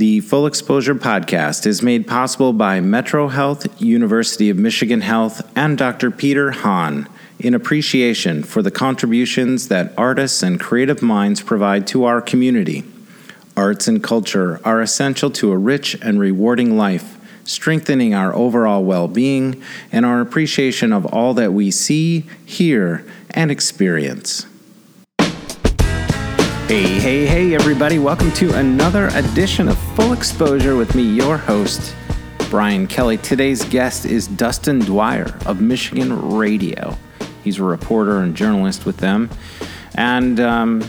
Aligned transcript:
The 0.00 0.20
Full 0.20 0.46
Exposure 0.46 0.94
Podcast 0.94 1.66
is 1.66 1.82
made 1.82 2.06
possible 2.06 2.54
by 2.54 2.80
Metro 2.80 3.28
Health, 3.28 3.82
University 3.82 4.48
of 4.48 4.56
Michigan 4.56 5.02
Health, 5.02 5.42
and 5.54 5.76
Dr. 5.76 6.10
Peter 6.10 6.52
Hahn 6.52 7.06
in 7.38 7.52
appreciation 7.52 8.42
for 8.42 8.62
the 8.62 8.70
contributions 8.70 9.68
that 9.68 9.92
artists 9.98 10.42
and 10.42 10.58
creative 10.58 11.02
minds 11.02 11.42
provide 11.42 11.86
to 11.88 12.04
our 12.04 12.22
community. 12.22 12.82
Arts 13.58 13.88
and 13.88 14.02
culture 14.02 14.58
are 14.64 14.80
essential 14.80 15.30
to 15.32 15.52
a 15.52 15.58
rich 15.58 15.94
and 16.00 16.18
rewarding 16.18 16.78
life, 16.78 17.18
strengthening 17.44 18.14
our 18.14 18.34
overall 18.34 18.82
well 18.82 19.06
being 19.06 19.62
and 19.92 20.06
our 20.06 20.22
appreciation 20.22 20.94
of 20.94 21.04
all 21.04 21.34
that 21.34 21.52
we 21.52 21.70
see, 21.70 22.24
hear, 22.46 23.04
and 23.32 23.50
experience. 23.50 24.46
Hey, 26.70 27.00
hey, 27.00 27.26
hey, 27.26 27.54
everybody. 27.56 27.98
Welcome 27.98 28.30
to 28.34 28.54
another 28.54 29.08
edition 29.08 29.66
of 29.66 29.76
Full 29.96 30.12
Exposure 30.12 30.76
with 30.76 30.94
me, 30.94 31.02
your 31.02 31.36
host, 31.36 31.96
Brian 32.48 32.86
Kelly. 32.86 33.16
Today's 33.18 33.64
guest 33.64 34.04
is 34.04 34.28
Dustin 34.28 34.78
Dwyer 34.78 35.36
of 35.46 35.60
Michigan 35.60 36.36
Radio. 36.36 36.96
He's 37.42 37.58
a 37.58 37.64
reporter 37.64 38.18
and 38.18 38.36
journalist 38.36 38.86
with 38.86 38.98
them. 38.98 39.30
And 39.96 40.38
um, 40.38 40.88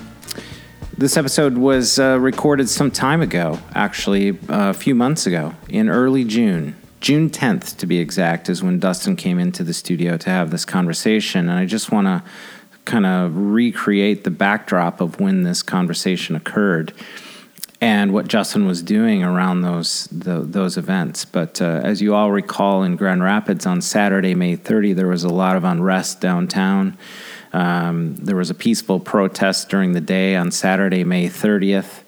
this 0.99 1.17
episode 1.17 1.57
was 1.57 1.97
uh, 1.97 2.19
recorded 2.19 2.69
some 2.69 2.91
time 2.91 3.23
ago, 3.23 3.57
actually, 3.73 4.37
uh, 4.49 4.69
a 4.69 4.75
few 4.75 4.93
months 4.93 5.25
ago, 5.25 5.55
in 5.67 5.89
early 5.89 6.23
June. 6.23 6.75
June 6.99 7.31
10th, 7.31 7.77
to 7.77 7.87
be 7.87 7.97
exact, 7.97 8.49
is 8.49 8.61
when 8.61 8.79
Dustin 8.79 9.15
came 9.15 9.39
into 9.39 9.63
the 9.63 9.73
studio 9.73 10.15
to 10.15 10.29
have 10.29 10.51
this 10.51 10.63
conversation. 10.63 11.49
And 11.49 11.57
I 11.57 11.65
just 11.65 11.91
want 11.91 12.05
to 12.05 12.21
kind 12.91 13.05
of 13.05 13.31
recreate 13.33 14.25
the 14.25 14.29
backdrop 14.29 14.99
of 14.99 15.17
when 15.17 15.43
this 15.43 15.63
conversation 15.63 16.35
occurred 16.35 16.91
and 17.79 18.11
what 18.13 18.27
Dustin 18.27 18.67
was 18.67 18.83
doing 18.83 19.23
around 19.23 19.61
those 19.61 20.07
the, 20.11 20.41
those 20.41 20.77
events. 20.77 21.23
But 21.23 21.61
uh, 21.61 21.79
as 21.83 22.01
you 22.01 22.13
all 22.13 22.31
recall, 22.31 22.83
in 22.83 22.97
Grand 22.97 23.23
Rapids 23.23 23.65
on 23.65 23.79
Saturday, 23.79 24.35
May 24.35 24.57
30, 24.57 24.91
there 24.91 25.07
was 25.07 25.23
a 25.23 25.29
lot 25.29 25.55
of 25.55 25.63
unrest 25.63 26.19
downtown. 26.19 26.97
Um, 27.53 28.15
there 28.17 28.35
was 28.35 28.49
a 28.49 28.53
peaceful 28.53 28.99
protest 28.99 29.69
during 29.69 29.93
the 29.93 30.01
day 30.01 30.35
on 30.35 30.51
Saturday, 30.51 31.05
May 31.05 31.27
30th. 31.27 32.03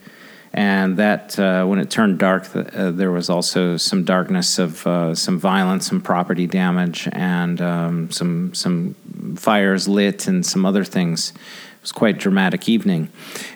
And 0.54 0.98
that, 0.98 1.40
uh, 1.40 1.66
when 1.66 1.80
it 1.80 1.90
turned 1.90 2.20
dark, 2.20 2.48
uh, 2.56 2.92
there 2.92 3.12
was 3.12 3.28
also 3.28 3.76
some 3.76 4.04
darkness 4.04 4.60
of 4.60 4.86
uh, 4.86 5.16
some 5.16 5.40
violence, 5.40 5.88
some 5.88 6.00
property 6.00 6.46
damage, 6.46 7.10
and 7.12 7.60
um, 7.60 8.12
some 8.12 8.54
some 8.54 8.94
fires 9.36 9.88
lit 9.88 10.28
and 10.28 10.46
some 10.46 10.64
other 10.64 10.84
things. 10.84 11.32
It 11.32 11.82
was 11.82 11.92
quite 11.92 12.20
dramatic 12.20 12.70
evening, 12.70 13.10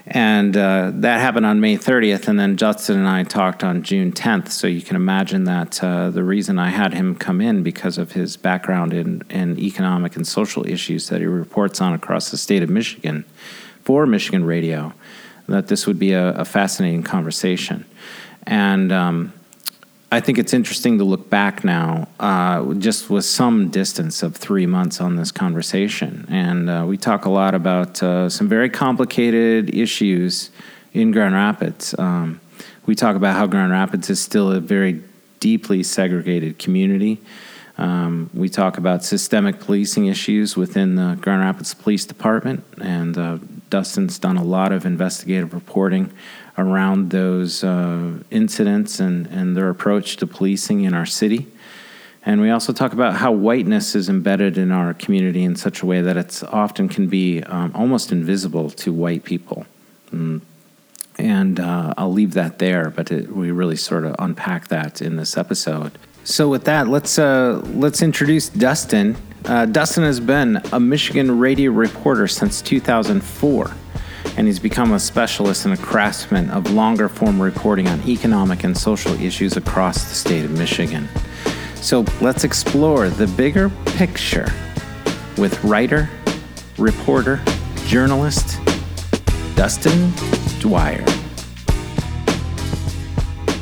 and 0.08 0.58
uh, 0.58 0.92
that 0.95 1.20
happened 1.20 1.45
on 1.45 1.62
May 1.62 1.78
30th. 1.78 2.28
And 2.28 2.39
then 2.39 2.56
Dustin 2.56 2.98
and 2.98 3.08
I 3.08 3.22
talked 3.22 3.64
on 3.64 3.84
June 3.84 4.11
10th. 4.11 4.50
So 4.50 4.66
you 4.66 4.82
can 4.82 4.95
imagine 4.95 5.44
that 5.44 5.84
uh, 5.84 6.09
the 6.09 6.23
reason 6.23 6.58
I 6.58 6.70
had 6.70 6.95
him 6.95 7.16
come 7.16 7.42
in 7.42 7.61
because 7.61 8.00
of 8.00 8.14
his 8.14 8.38
background 8.38 8.92
in, 8.92 9.22
in 9.30 9.59
economic 9.59 10.16
and 10.16 10.28
social 10.28 10.67
issues 10.67 11.09
that 11.09 11.22
he 11.22 11.28
reports 11.28 11.80
on 11.80 11.94
across 11.94 12.32
the 12.32 12.38
state 12.38 12.64
of 12.64 12.70
Michigan 12.72 13.23
for 13.84 14.06
Michigan 14.08 14.44
Radio 14.44 14.94
that 15.48 15.67
this 15.67 15.88
would 15.88 16.00
be 16.00 16.14
a, 16.14 16.30
a 16.30 16.45
fascinating 16.45 17.03
conversation. 17.03 17.86
And 18.45 18.92
um, 18.92 19.34
I 20.12 20.22
think 20.22 20.38
it's 20.38 20.54
interesting 20.54 20.98
to 21.00 21.04
look 21.04 21.30
back 21.30 21.66
now, 21.66 22.08
uh, 22.20 22.73
just 22.76 23.09
with 23.09 23.26
some 23.26 23.70
distance 23.70 24.23
of 24.23 24.36
three 24.36 24.66
months 24.66 25.02
on 25.02 25.17
this 25.17 25.31
conversation. 25.31 26.26
And 26.30 26.70
uh, 26.70 26.86
we 26.88 26.98
talk 26.98 27.26
a 27.26 27.30
lot 27.30 27.54
about 27.54 28.02
uh, 28.02 28.30
some 28.30 28.48
very 28.48 28.70
complicated 28.70 29.76
issues 29.76 30.50
in 30.94 31.12
Grand 31.12 31.34
Rapids. 31.34 31.94
Um, 32.00 32.39
we 32.86 32.95
talk 32.95 33.17
about 33.17 33.36
how 33.36 33.48
Grand 33.48 33.72
Rapids 33.72 34.09
is 34.09 34.22
still 34.22 34.52
a 34.52 34.61
very 34.61 35.04
deeply 35.42 35.84
segregated 35.84 36.58
community. 36.58 37.20
Um, 37.78 38.30
we 38.34 38.50
talk 38.50 38.78
about 38.78 39.04
systemic 39.04 39.59
policing 39.59 40.08
issues 40.08 40.56
within 40.56 40.95
the 40.95 41.17
Grand 41.20 41.42
Rapids 41.42 41.73
Police 41.73 42.05
Department, 42.05 42.64
and 42.82 43.17
uh, 43.17 43.38
Dustin's 43.70 44.20
done 44.20 44.38
a 44.38 44.44
lot 44.44 44.72
of 44.72 44.86
investigative 44.86 45.54
reporting 45.54 46.11
around 46.58 47.11
those 47.11 47.64
uh, 47.64 48.20
incidents 48.32 49.00
and, 49.00 49.28
and 49.28 49.55
their 49.55 49.70
approach 49.70 50.17
to 50.17 50.28
policing 50.28 50.82
in 50.83 50.94
our 50.94 51.05
city. 51.05 51.48
And 52.26 52.42
we 52.42 52.50
also 52.50 52.73
talk 52.73 52.94
about 52.94 53.16
how 53.16 53.32
whiteness 53.32 53.95
is 53.95 54.10
embedded 54.10 54.58
in 54.58 54.72
our 54.72 54.94
community 54.94 55.44
in 55.44 55.56
such 55.56 55.82
a 55.82 55.86
way 55.86 56.02
that 56.02 56.17
it's 56.17 56.44
often 56.44 56.89
can 56.89 57.08
be 57.08 57.42
um, 57.44 57.72
almost 57.73 58.11
invisible 58.11 58.70
to 58.72 58.92
white 58.92 59.23
people. 59.23 59.66
Mm. 60.11 60.42
And 61.17 61.60
uh, 61.60 61.94
I'll 61.98 62.11
leave 62.11 62.33
that 62.33 62.60
there, 62.60 62.89
but 62.89 63.11
it, 63.11 63.32
we 63.32 63.52
really 63.52 63.77
sort 63.77 64.06
of 64.06 64.16
unpack 64.20 64.67
that 64.67 65.02
in 65.02 65.16
this 65.16 65.38
episode. 65.38 65.98
So 66.27 66.49
with 66.49 66.65
that, 66.65 66.89
let's 66.89 67.17
uh, 67.17 67.61
let's 67.67 68.02
introduce 68.02 68.49
Dustin. 68.49 69.15
Uh, 69.45 69.65
Dustin 69.65 70.04
has 70.04 70.20
been 70.20 70.61
a 70.73 70.80
Michigan 70.80 71.39
radio 71.39 71.71
reporter 71.71 72.27
since 72.27 72.61
2004, 72.61 73.71
and 74.36 74.45
he's 74.45 74.60
become 74.60 74.92
a 74.92 74.99
specialist 74.99 75.64
and 75.64 75.73
a 75.73 75.77
craftsman 75.77 76.49
of 76.49 76.70
longer 76.71 77.08
form 77.08 77.42
reporting 77.42 77.88
on 77.88 78.05
economic 78.05 78.65
and 78.65 78.77
social 78.77 79.14
issues 79.21 79.55
across 79.55 80.04
the 80.04 80.15
state 80.15 80.43
of 80.43 80.52
Michigan. 80.52 81.08
So 81.76 82.04
let's 82.20 82.44
explore 82.44 83.08
the 83.08 83.27
bigger 83.27 83.70
picture 83.95 84.52
with 85.38 85.64
writer, 85.64 86.09
reporter, 86.77 87.39
journalist 87.86 88.59
Dustin 89.55 90.11
Dwyer. 90.59 91.05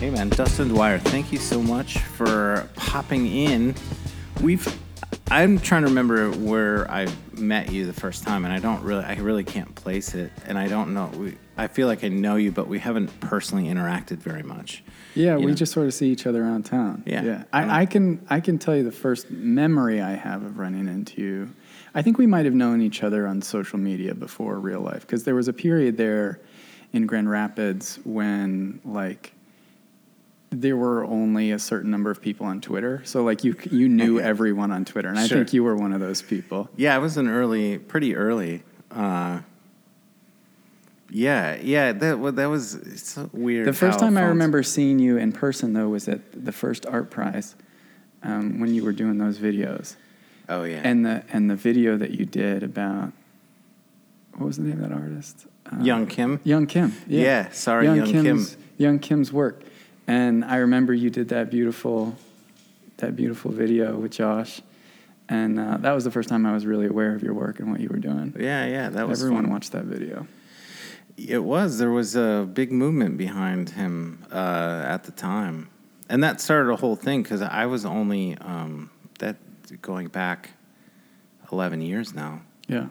Hey 0.06 0.12
man, 0.12 0.30
Dustin 0.30 0.68
Dwyer, 0.68 1.00
thank 1.00 1.32
you 1.32 1.40
so 1.40 1.60
much 1.60 1.98
for 1.98 2.70
popping 2.76 3.26
in. 3.26 3.74
We've 4.40 4.64
I'm 5.32 5.58
trying 5.58 5.82
to 5.82 5.88
remember 5.88 6.30
where 6.30 6.88
I 6.92 7.08
met 7.32 7.72
you 7.72 7.88
the 7.88 7.94
first 7.94 8.22
time 8.22 8.46
and 8.46 8.54
I 8.54 8.60
don't 8.60 8.84
really 8.84 9.04
I 9.04 9.16
really 9.16 9.44
can't 9.44 9.74
place 9.74 10.14
it 10.14 10.32
and 10.46 10.60
I 10.60 10.68
don't 10.68 10.94
know 10.94 11.08
we, 11.08 11.38
I 11.58 11.66
feel 11.66 11.88
like 11.88 12.04
I 12.04 12.10
know 12.10 12.36
you 12.36 12.52
but 12.52 12.68
we 12.68 12.78
haven't 12.78 13.20
personally 13.20 13.66
interacted 13.66 14.18
very 14.18 14.44
much. 14.44 14.84
Yeah, 15.16 15.38
we 15.38 15.48
know? 15.48 15.54
just 15.56 15.72
sort 15.72 15.88
of 15.88 15.94
see 15.96 16.12
each 16.12 16.28
other 16.28 16.44
around 16.44 16.68
town. 16.68 17.02
Yeah. 17.08 17.24
yeah. 17.24 17.44
I, 17.52 17.82
I 17.82 17.86
can 17.88 18.24
I 18.30 18.42
can 18.42 18.60
tell 18.60 18.76
you 18.76 18.84
the 18.84 18.92
first 18.92 19.32
memory 19.32 20.02
I 20.02 20.12
have 20.12 20.44
of 20.44 20.60
running 20.60 20.88
into 20.88 21.20
you. 21.20 21.56
I 21.96 22.04
think 22.04 22.20
we 22.20 22.28
might 22.28 22.46
have 22.46 22.54
known 22.54 22.80
each 22.80 23.02
other 23.02 23.26
on 23.26 23.42
social 23.42 23.80
media 23.80 24.14
before 24.14 24.60
real 24.60 24.82
life 24.82 25.02
because 25.02 25.24
there 25.24 25.34
was 25.34 25.48
a 25.48 25.54
period 25.54 25.98
there 25.98 26.42
in 26.94 27.08
Grand 27.08 27.28
Rapids 27.28 27.98
when 28.04 28.82
like 28.86 29.35
there 30.52 30.78
were 30.78 31.04
only 31.06 31.52
a 31.52 31.60
certain 31.60 31.92
number 31.92 32.10
of 32.12 32.22
people 32.22 32.46
on 32.46 32.62
Twitter. 32.62 33.02
So 33.04 33.24
like 33.24 33.44
you 33.44 33.56
you 33.72 33.90
knew 33.90 34.18
Okay. 34.20 34.28
everyone 34.28 34.72
on 34.72 34.86
Twitter, 34.86 35.10
and 35.10 35.20
I 35.20 35.28
think 35.28 35.54
you 35.54 35.64
were 35.64 35.76
one 35.76 35.92
of 35.94 36.00
those 36.00 36.22
people. 36.22 36.70
Yeah, 36.76 36.96
I 36.96 37.00
was 37.00 37.18
an 37.18 37.28
early, 37.28 37.78
pretty 37.78 38.16
early. 38.16 38.64
Uh, 38.92 39.40
yeah, 41.10 41.56
yeah, 41.62 41.92
that 41.94 42.36
that 42.36 42.46
was 42.48 42.74
it's 42.76 43.12
so 43.12 43.30
weird. 43.32 43.68
The 43.68 43.74
first 43.74 44.00
time 44.00 44.18
I 44.18 44.24
remember 44.24 44.64
seeing 44.64 45.00
you 45.00 45.18
in 45.18 45.32
person 45.32 45.74
though 45.74 45.90
was 45.90 46.08
at 46.08 46.22
the 46.46 46.52
first 46.52 46.84
ArtPrize 46.84 47.56
um, 48.24 48.60
when 48.60 48.74
you 48.74 48.84
were 48.84 48.92
doing 48.94 49.18
those 49.18 49.38
videos. 49.38 49.96
Oh 50.50 50.64
yeah, 50.64 50.82
and 50.84 51.06
the 51.06 51.24
and 51.32 51.50
the 51.50 51.56
video 51.56 51.98
that 51.98 52.12
you 52.12 52.26
did 52.26 52.64
about 52.64 53.12
what 54.34 54.48
was 54.48 54.58
the 54.58 54.64
name 54.64 54.82
of 54.84 54.90
that 54.90 54.96
artist? 54.96 55.46
Uh, 55.72 55.82
Young 55.82 56.06
Kim. 56.08 56.40
Young 56.44 56.66
Kim. 56.68 56.94
Yeah, 57.08 57.22
Yeah, 57.22 57.50
sorry, 57.52 57.86
Young 57.86 58.04
Kim. 58.06 58.24
Kim's, 58.24 58.58
Young 58.78 59.00
Kim's 59.00 59.32
work, 59.32 59.64
and 60.08 60.44
I 60.46 60.58
remember 60.58 60.94
you 60.94 61.10
did 61.10 61.30
that 61.30 61.50
beautiful, 61.50 62.16
that 62.98 63.16
beautiful 63.16 63.52
video 63.52 63.98
with 63.98 64.12
Josh, 64.12 64.62
and 65.30 65.60
uh, 65.60 65.78
that 65.78 65.92
was 65.94 66.04
the 66.04 66.12
first 66.12 66.30
time 66.30 66.46
I 66.46 66.54
was 66.54 66.66
really 66.66 66.86
aware 66.88 67.16
of 67.16 67.24
your 67.24 67.34
work 67.34 67.60
and 67.60 67.72
what 67.72 67.80
you 67.80 67.90
were 67.90 67.98
doing. 68.00 68.36
Yeah, 68.40 68.66
yeah, 68.66 68.90
that 68.90 69.08
was 69.08 69.22
Everyone 69.24 69.44
fun. 69.46 69.52
watched 69.54 69.72
that 69.72 69.86
video. 69.86 70.28
It 71.18 71.44
was. 71.44 71.78
There 71.78 71.92
was 71.92 72.16
a 72.16 72.48
big 72.52 72.72
movement 72.72 73.18
behind 73.18 73.70
him 73.72 74.26
uh, 74.32 74.84
at 74.86 75.06
the 75.06 75.12
time, 75.12 75.70
and 76.10 76.24
that 76.24 76.42
started 76.42 76.72
a 76.72 76.76
whole 76.76 76.96
thing 76.98 77.24
because 77.24 77.42
I 77.42 77.66
was 77.68 77.86
only 77.86 78.38
um, 78.40 78.90
that 79.20 79.38
going 79.82 80.08
back 80.10 80.52
eleven 81.52 81.80
years 81.82 82.14
now, 82.14 82.42
Yeah. 82.68 82.88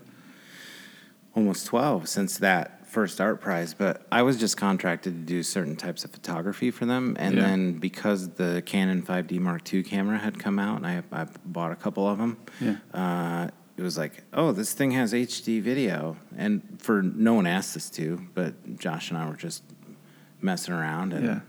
almost 1.37 1.67
twelve 1.67 2.09
since 2.09 2.39
that 2.39 2.74
first 2.95 3.19
ArtPrize. 3.19 3.75
But 3.77 4.07
I 4.11 4.23
was 4.23 4.39
just 4.39 4.57
contracted 4.57 5.13
to 5.15 5.21
do 5.21 5.43
certain 5.43 5.77
types 5.77 6.05
of 6.05 6.11
photography 6.13 6.71
for 6.71 6.87
them, 6.87 7.17
and 7.19 7.35
Yeah. 7.35 7.41
then 7.43 7.73
because 7.79 8.31
the 8.31 8.63
Canon 8.65 9.03
5D 9.03 9.39
Mark 9.41 9.63
II 9.75 9.83
camera 9.83 10.17
had 10.19 10.39
come 10.39 10.59
out, 10.59 10.77
and 10.79 10.87
I, 10.87 11.03
I 11.13 11.27
bought 11.45 11.73
a 11.73 11.77
couple 11.77 12.09
of 12.09 12.19
them. 12.19 12.37
Yeah. 12.61 12.77
uh, 12.95 13.49
it 13.77 13.83
was 13.83 13.99
like, 13.99 14.23
oh, 14.33 14.53
this 14.53 14.73
thing 14.73 14.93
has 14.93 15.13
HD 15.13 15.61
video, 15.61 16.17
and 16.37 16.63
for 16.81 17.03
no 17.03 17.35
one 17.35 17.47
asked 17.47 17.77
us 17.77 17.91
to, 17.91 18.21
but 18.33 18.79
Josh 18.79 19.11
and 19.11 19.19
I 19.19 19.29
were 19.29 19.35
just 19.37 19.65
messing 20.41 20.73
around 20.75 21.13
and 21.13 21.25
Yeah. 21.27 21.41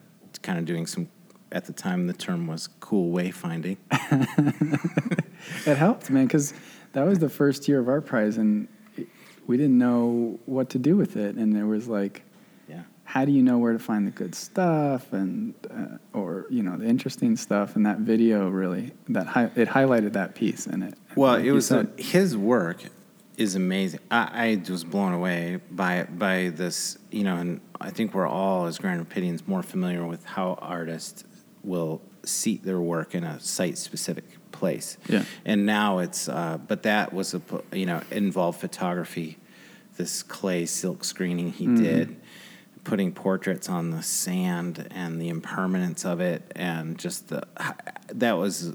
kind 0.41 0.57
of 0.57 0.65
doing 0.65 0.87
some. 0.87 1.07
At 1.51 1.65
the 1.65 1.73
time, 1.73 2.07
the 2.07 2.13
term 2.13 2.47
was 2.47 2.67
cool 2.79 3.13
wayfinding. 3.15 3.77
It 5.67 5.77
helped, 5.77 6.09
man, 6.09 6.25
because 6.25 6.53
that 6.93 7.05
was 7.05 7.19
the 7.19 7.29
first 7.29 7.67
year 7.67 7.79
of 7.79 7.85
ArtPrize, 7.85 8.37
and 8.39 8.67
we 9.47 9.57
didn't 9.57 9.77
know 9.77 10.39
what 10.45 10.69
to 10.71 10.79
do 10.79 10.95
with 10.97 11.15
it, 11.17 11.35
and 11.35 11.55
there 11.55 11.65
was 11.67 11.87
like 11.87 12.23
Yeah. 12.69 12.83
how 13.03 13.25
do 13.25 13.31
you 13.31 13.43
know 13.43 13.57
where 13.57 13.73
to 13.73 13.79
find 13.79 14.05
the 14.07 14.11
good 14.11 14.33
stuff 14.35 15.13
and 15.13 15.53
uh, 15.69 15.97
or 16.17 16.45
you 16.49 16.63
know 16.63 16.77
the 16.77 16.85
interesting 16.85 17.35
stuff 17.37 17.75
and 17.75 17.85
that 17.85 17.99
video 17.99 18.49
really 18.49 18.91
that 19.09 19.27
hi- 19.27 19.51
it 19.55 19.67
highlighted 19.69 20.13
that 20.13 20.35
piece 20.35 20.65
in 20.67 20.83
it 20.83 20.95
Well, 21.15 21.33
Like 21.35 21.45
it 21.45 21.51
was 21.53 21.67
said, 21.67 21.89
his 21.97 22.35
work 22.35 22.83
is 23.37 23.55
amazing. 23.55 23.99
I, 24.09 24.61
I 24.65 24.71
was 24.71 24.83
blown 24.85 25.13
away 25.13 25.59
by 25.69 26.03
by 26.05 26.49
this, 26.55 26.97
you 27.11 27.23
know, 27.23 27.35
and 27.35 27.59
I 27.81 27.89
think 27.91 28.13
we're 28.13 28.27
all 28.27 28.65
as 28.65 28.77
Grand 28.77 29.05
Rapidians 29.07 29.45
more 29.47 29.61
familiar 29.63 30.05
with 30.05 30.23
how 30.25 30.57
artists 30.61 31.23
will 31.63 32.01
seat 32.23 32.63
their 32.63 32.79
work 32.79 33.13
in 33.13 33.23
a 33.23 33.39
site 33.39 33.77
specific 33.77 34.23
place. 34.55 34.97
Yeah. 35.07 35.23
And 35.45 35.65
now 35.65 35.99
it's, 35.99 36.27
uh, 36.27 36.57
but 36.67 36.83
that 36.83 37.13
was 37.13 37.33
a, 37.33 37.41
you 37.71 37.85
know, 37.85 38.01
involved 38.11 38.59
photography. 38.59 39.37
This 39.97 40.23
clay 40.23 40.65
silk 40.65 41.03
screening 41.03 41.51
he 41.51 41.65
Mm-hmm. 41.67 41.83
did, 41.83 42.15
putting 42.83 43.11
portraits 43.11 43.69
on 43.69 43.91
the 43.91 44.03
sand 44.03 44.87
and 44.91 45.21
the 45.21 45.29
impermanence 45.29 46.05
of 46.05 46.19
it, 46.21 46.41
and 46.55 46.97
just 46.97 47.27
the 47.29 47.43
that 48.13 48.33
was. 48.33 48.73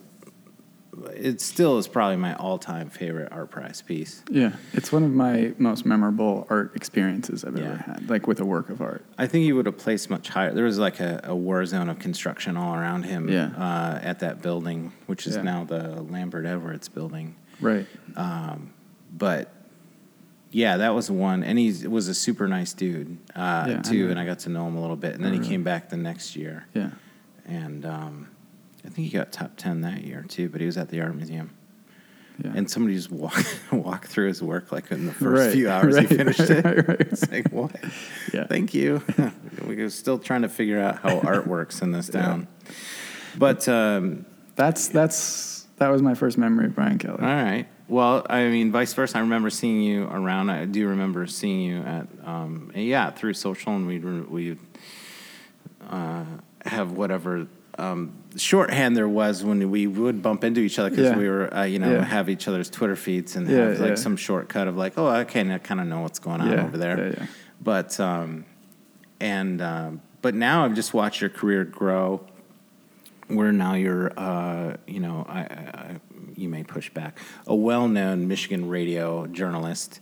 It 1.15 1.41
still 1.41 1.79
is 1.79 1.87
probably 1.87 2.17
my 2.17 2.35
all-time 2.35 2.91
favorite 2.91 3.31
ArtPrize 3.31 3.85
piece. 3.87 4.23
yeah 4.31 4.53
it's 4.73 4.91
one 4.91 5.05
of 5.05 5.13
my 5.13 5.53
most 5.57 5.87
memorable 5.87 6.47
art 6.51 6.73
experiences 6.75 7.45
i've 7.45 7.57
ever 7.57 7.77
had 7.77 8.11
like 8.11 8.27
with 8.27 8.41
a 8.41 8.45
work 8.45 8.69
of 8.71 8.81
art 8.81 9.05
I 9.17 9.27
think 9.27 9.45
he 9.45 9.53
would 9.53 9.67
have 9.67 9.79
placed 9.79 10.11
much 10.11 10.29
higher. 10.31 10.53
There 10.53 10.65
was 10.65 10.79
like 10.79 10.99
a, 11.01 11.21
a 11.25 11.37
war 11.37 11.65
zone 11.67 11.89
of 11.89 11.99
construction 11.99 12.57
all 12.57 12.75
around 12.75 13.05
him 13.05 13.29
Yeah. 13.29 13.51
uh, 13.57 14.01
at 14.03 14.19
that 14.21 14.41
building, 14.43 14.93
which 15.07 15.27
is 15.27 15.37
Yeah. 15.37 15.43
now 15.43 15.65
the 15.65 16.03
Lambert 16.03 16.47
Edwards 16.47 16.89
building. 16.89 17.37
right 17.61 17.87
But 19.17 19.53
yeah, 20.53 20.79
that 20.79 20.95
was 20.95 21.11
one. 21.11 21.45
And 21.45 21.59
he 21.59 21.87
was 21.87 22.09
a 22.09 22.15
super 22.15 22.49
nice 22.49 22.73
dude, 22.73 23.19
uh, 23.37 23.67
Yeah, 23.69 23.79
I 23.79 23.83
too. 23.83 24.05
know. 24.07 24.11
And 24.11 24.19
I 24.19 24.25
got 24.25 24.41
to 24.41 24.49
know 24.49 24.67
him 24.67 24.77
a 24.77 24.81
little 24.81 24.97
bit. 24.97 25.15
And 25.15 25.23
then 25.25 25.31
Oh, 25.33 25.35
he 25.35 25.39
really? 25.41 25.51
came 25.51 25.63
back 25.63 25.89
the 25.91 25.97
next 25.97 26.35
year. 26.37 26.67
yeah 26.75 26.91
And 27.47 27.85
um, 27.87 28.29
I 28.85 28.89
think 28.89 29.09
he 29.09 29.11
got 29.17 29.33
top 29.33 29.57
10 29.57 29.83
that 29.83 30.05
year, 30.05 30.25
too. 30.29 30.49
But 30.49 30.61
he 30.61 30.67
was 30.67 30.77
at 30.79 30.89
the 30.89 31.01
Art 31.01 31.15
Museum. 31.15 31.51
yeah 32.43 32.53
And 32.55 32.71
somebody 32.71 32.95
just 32.95 33.11
walk, 33.11 33.45
walk 33.73 34.07
through 34.07 34.29
his 34.29 34.43
work 34.43 34.73
like 34.73 34.91
in 34.91 35.07
the 35.07 35.13
first 35.13 35.47
Right, 35.47 35.53
few 35.53 35.69
hours 35.75 35.97
right, 35.97 36.09
he 36.09 36.17
finished 36.17 36.39
right, 36.41 36.51
it. 36.51 36.89
right. 36.89 37.01
It's 37.01 37.31
like, 37.31 37.49
what? 37.53 37.75
Yeah. 38.33 38.47
Thank 38.47 38.75
you. 38.75 39.03
We're 39.67 39.91
still 39.91 40.19
trying 40.19 40.43
to 40.43 40.49
figure 40.49 40.81
out 40.81 40.99
how 41.01 41.19
art 41.21 41.47
works 41.47 41.83
in 41.83 41.93
this 41.93 42.09
town. 42.09 42.47
But, 43.37 43.69
um, 43.69 44.25
that's 44.57 44.89
that's 44.89 45.67
that 45.79 45.89
was 45.89 46.03
my 46.03 46.13
first 46.15 46.37
memory 46.37 46.67
of 46.67 46.75
brian 46.75 46.99
kelly 46.99 47.19
all 47.23 47.27
right. 47.27 47.67
Well, 47.89 48.25
I 48.29 48.45
mean, 48.49 48.71
vice 48.71 48.93
versa. 48.95 49.17
I 49.19 49.21
remember 49.23 49.51
seeing 49.51 49.81
you 49.83 50.05
around. 50.05 50.49
I 50.51 50.65
do 50.67 50.87
remember 50.89 51.27
seeing 51.27 51.61
you 51.61 51.81
at, 51.83 52.07
um, 52.25 52.71
yeah, 52.75 53.11
through 53.11 53.35
social, 53.35 53.75
and 53.75 53.85
we'd, 53.87 54.05
we 54.29 54.57
uh, 55.89 56.25
have 56.65 56.93
whatever 56.93 57.49
um, 57.81 58.13
shorthand 58.37 58.97
there 58.97 59.09
was 59.09 59.43
when 59.43 59.71
we 59.71 59.87
would 59.87 60.23
bump 60.23 60.45
into 60.45 60.61
each 60.61 60.79
other 60.79 60.91
because 60.91 61.11
Yeah. 61.11 61.17
we 61.19 61.29
were, 61.29 61.53
uh, 61.55 61.65
you 61.65 61.79
know, 61.79 61.93
Yeah. 61.93 62.05
have 62.05 62.29
each 62.29 62.47
other's 62.49 62.71
Twitter 62.71 62.97
feeds 62.97 63.37
and 63.37 63.49
Yeah, 63.49 63.71
have 63.71 63.81
like 63.81 63.99
some 63.99 64.17
shortcut 64.17 64.69
of 64.69 64.77
like, 64.77 64.95
oh, 64.97 65.09
okay, 65.23 65.43
I 65.53 65.59
kind 65.59 65.81
of 65.81 65.87
know 65.87 66.01
what's 66.01 66.19
going 66.19 66.41
on 66.41 66.59
over 66.59 66.77
there. 66.77 67.29
But 67.63 67.99
um, 67.99 68.45
and 69.21 69.61
um, 69.61 70.01
but 70.23 70.35
now 70.35 70.65
I've 70.65 70.75
just 70.75 70.95
watched 70.95 71.21
your 71.21 71.31
career 71.31 71.65
grow. 71.65 72.21
Where 73.29 73.53
now 73.53 73.75
you're, 73.75 74.13
uh, 74.19 74.77
you 74.89 74.99
know, 74.99 75.25
I, 75.29 75.41
I, 75.41 76.01
you 76.35 76.49
may 76.49 76.65
push 76.65 76.91
back, 76.91 77.17
a 77.47 77.55
well-known 77.55 78.27
Michigan 78.27 78.69
radio 78.69 79.27
journalist, 79.29 80.01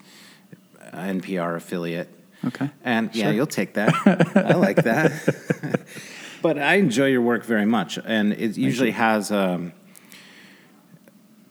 uh, 0.80 0.96
NPR 0.96 1.54
affiliate. 1.56 2.08
Okay. 2.46 2.70
And 2.84 3.14
yeah, 3.14 3.24
Sure. 3.26 3.32
you'll 3.34 3.46
take 3.46 3.74
that. 3.74 3.92
I 4.34 4.54
like 4.54 4.76
that. 4.84 5.12
but 6.42 6.58
I 6.58 6.74
enjoy 6.74 7.06
your 7.06 7.22
work 7.22 7.44
very 7.44 7.66
much, 7.66 7.98
and 8.04 8.32
it 8.32 8.56
usually 8.56 8.92
has. 8.92 9.30
Um, 9.30 9.72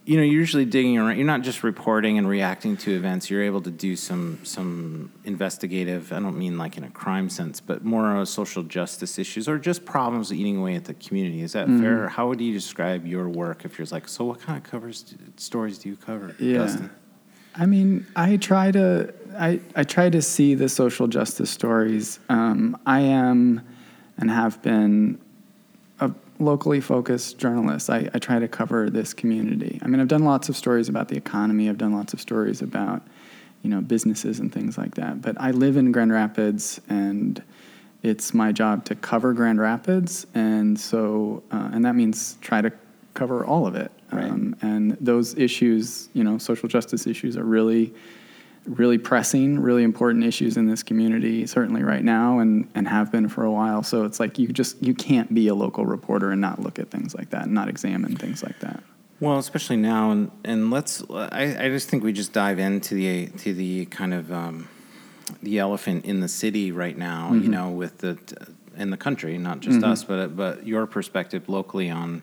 you 0.06 0.16
know, 0.16 0.24
you're 0.24 0.40
usually 0.40 0.64
digging 0.64 0.98
around. 0.98 1.18
You're 1.18 1.28
not 1.28 1.42
just 1.42 1.64
reporting 1.64 2.18
and 2.18 2.30
reacting 2.30 2.78
to 2.78 2.96
events. 2.96 3.30
You're 3.30 3.44
able 3.44 3.62
to 3.64 3.72
do 3.72 3.98
some 3.98 4.40
some 4.44 5.12
investigative. 5.26 6.14
I 6.14 6.20
don't 6.22 6.38
mean 6.38 6.58
like 6.58 6.78
in 6.78 6.86
a 6.86 6.90
crime 6.90 7.30
sense, 7.30 7.60
but 7.60 7.84
more 7.84 8.16
of 8.16 8.30
social 8.30 8.64
justice 8.64 9.20
issues 9.20 9.50
or 9.50 9.58
just 9.58 9.84
problems 9.84 10.32
eating 10.32 10.56
away 10.56 10.76
at 10.76 10.86
the 10.86 10.94
community. 10.94 11.42
Is 11.42 11.52
that 11.54 11.68
fair? 11.68 12.08
How 12.08 12.30
would 12.30 12.40
you 12.40 12.54
describe 12.54 13.06
your 13.06 13.28
work 13.28 13.66
if 13.66 13.78
you're 13.78 13.88
like, 13.92 14.08
so 14.08 14.24
what 14.24 14.40
kind 14.40 14.58
of 14.58 14.64
covers 14.64 15.14
stories 15.36 15.78
do 15.78 15.90
you 15.90 15.98
cover, 15.98 16.34
Yeah. 16.40 16.60
Dustin? 16.60 16.90
I 17.54 17.66
mean, 17.66 18.08
I 18.16 18.38
try 18.38 18.72
to 18.72 19.14
I, 19.38 19.60
I 19.76 19.84
try 19.84 20.10
to 20.10 20.22
see 20.22 20.56
the 20.56 20.70
social 20.70 21.08
justice 21.08 21.50
stories. 21.50 22.20
Um, 22.30 22.78
I 22.86 23.02
am 23.02 23.62
and 24.18 24.30
have 24.32 24.62
been 24.62 25.20
a 26.00 26.12
locally 26.40 26.82
focused 26.82 27.38
journalist. 27.38 27.90
I, 27.90 28.10
I 28.14 28.20
try 28.20 28.40
to 28.40 28.48
cover 28.48 28.90
this 28.90 29.14
community. 29.14 29.80
I 29.82 29.88
mean, 29.88 30.00
I've 30.00 30.08
done 30.08 30.26
lots 30.26 30.50
of 30.50 30.56
stories 30.56 30.90
about 30.90 31.08
the 31.08 31.18
economy. 31.18 31.70
I've 31.70 31.78
done 31.78 31.94
lots 31.94 32.14
of 32.14 32.22
stories 32.22 32.62
about 32.62 33.02
you 33.64 33.70
know 33.70 33.82
businesses 33.82 34.40
and 34.40 34.54
things 34.54 34.78
like 34.78 34.96
that. 34.96 35.22
But 35.22 35.40
I 35.40 35.52
live 35.52 35.78
in 35.78 35.92
Grand 35.92 36.12
Rapids, 36.12 36.80
and 36.90 37.42
it's 38.04 38.34
my 38.34 38.52
job 38.52 38.86
to 38.86 38.96
cover 38.96 39.34
Grand 39.34 39.60
Rapids, 39.60 40.28
and 40.34 40.80
so 40.80 41.44
uh, 41.52 41.70
and 41.74 41.84
that 41.86 41.96
means 41.96 42.38
try 42.42 42.62
to 42.62 42.72
cover 43.14 43.44
all 43.46 43.66
of 43.66 43.76
it. 43.76 43.92
Right. 44.12 44.26
Um, 44.26 44.56
and 44.62 44.92
those 45.02 45.36
issues, 45.36 46.08
you 46.14 46.24
know, 46.24 46.38
social 46.38 46.70
justice 46.70 47.08
issues 47.08 47.36
are 47.36 47.44
really, 47.44 47.94
really 48.68 48.98
pressing, 48.98 49.60
really 49.60 49.84
important 49.84 50.24
issues 50.24 50.58
in 50.58 50.68
this 50.68 50.84
community, 50.84 51.48
certainly 51.48 51.84
right 51.84 52.04
now 52.04 52.40
and, 52.40 52.70
and 52.76 52.88
have 52.88 53.12
been 53.12 53.30
for 53.30 53.44
a 53.44 53.52
while. 53.52 53.82
So 53.84 54.04
it's 54.04 54.20
like 54.20 54.38
you 54.38 54.48
just, 54.50 54.82
you 54.84 54.94
can't 54.94 55.34
be 55.34 55.48
a 55.48 55.56
local 55.56 55.86
reporter 55.86 56.32
and 56.32 56.42
not 56.42 56.62
look 56.62 56.78
at 56.80 56.92
things 56.92 57.16
like 57.16 57.30
that 57.32 57.44
and 57.44 57.54
not 57.54 57.70
examine 57.70 58.16
things 58.16 58.44
like 58.44 58.60
that. 58.60 58.84
Well, 59.20 59.40
especially 59.40 59.78
now, 59.78 60.12
and 60.12 60.32
and 60.44 60.70
let's. 60.70 61.04
I, 61.10 61.56
I 61.60 61.70
just 61.70 61.90
think 61.90 62.04
we 62.04 62.14
just 62.14 62.34
dive 62.34 62.60
into 62.60 62.94
the 62.94 63.28
to 63.40 63.52
the 63.52 63.88
kind 63.88 64.14
of 64.14 64.32
um, 64.32 64.70
the 65.42 65.58
elephant 65.58 66.06
in 66.06 66.20
the 66.20 66.28
city 66.28 66.72
right 66.72 66.96
now. 66.96 67.34
You 67.34 67.50
know, 67.50 67.72
with 67.72 67.98
the 67.98 68.20
in 68.76 68.92
the 68.92 68.98
country, 68.98 69.40
not 69.40 69.60
just 69.62 69.84
us, 69.84 70.04
but 70.04 70.36
but 70.36 70.68
your 70.68 70.86
perspective 70.86 71.50
locally 71.50 71.90
on 71.90 72.22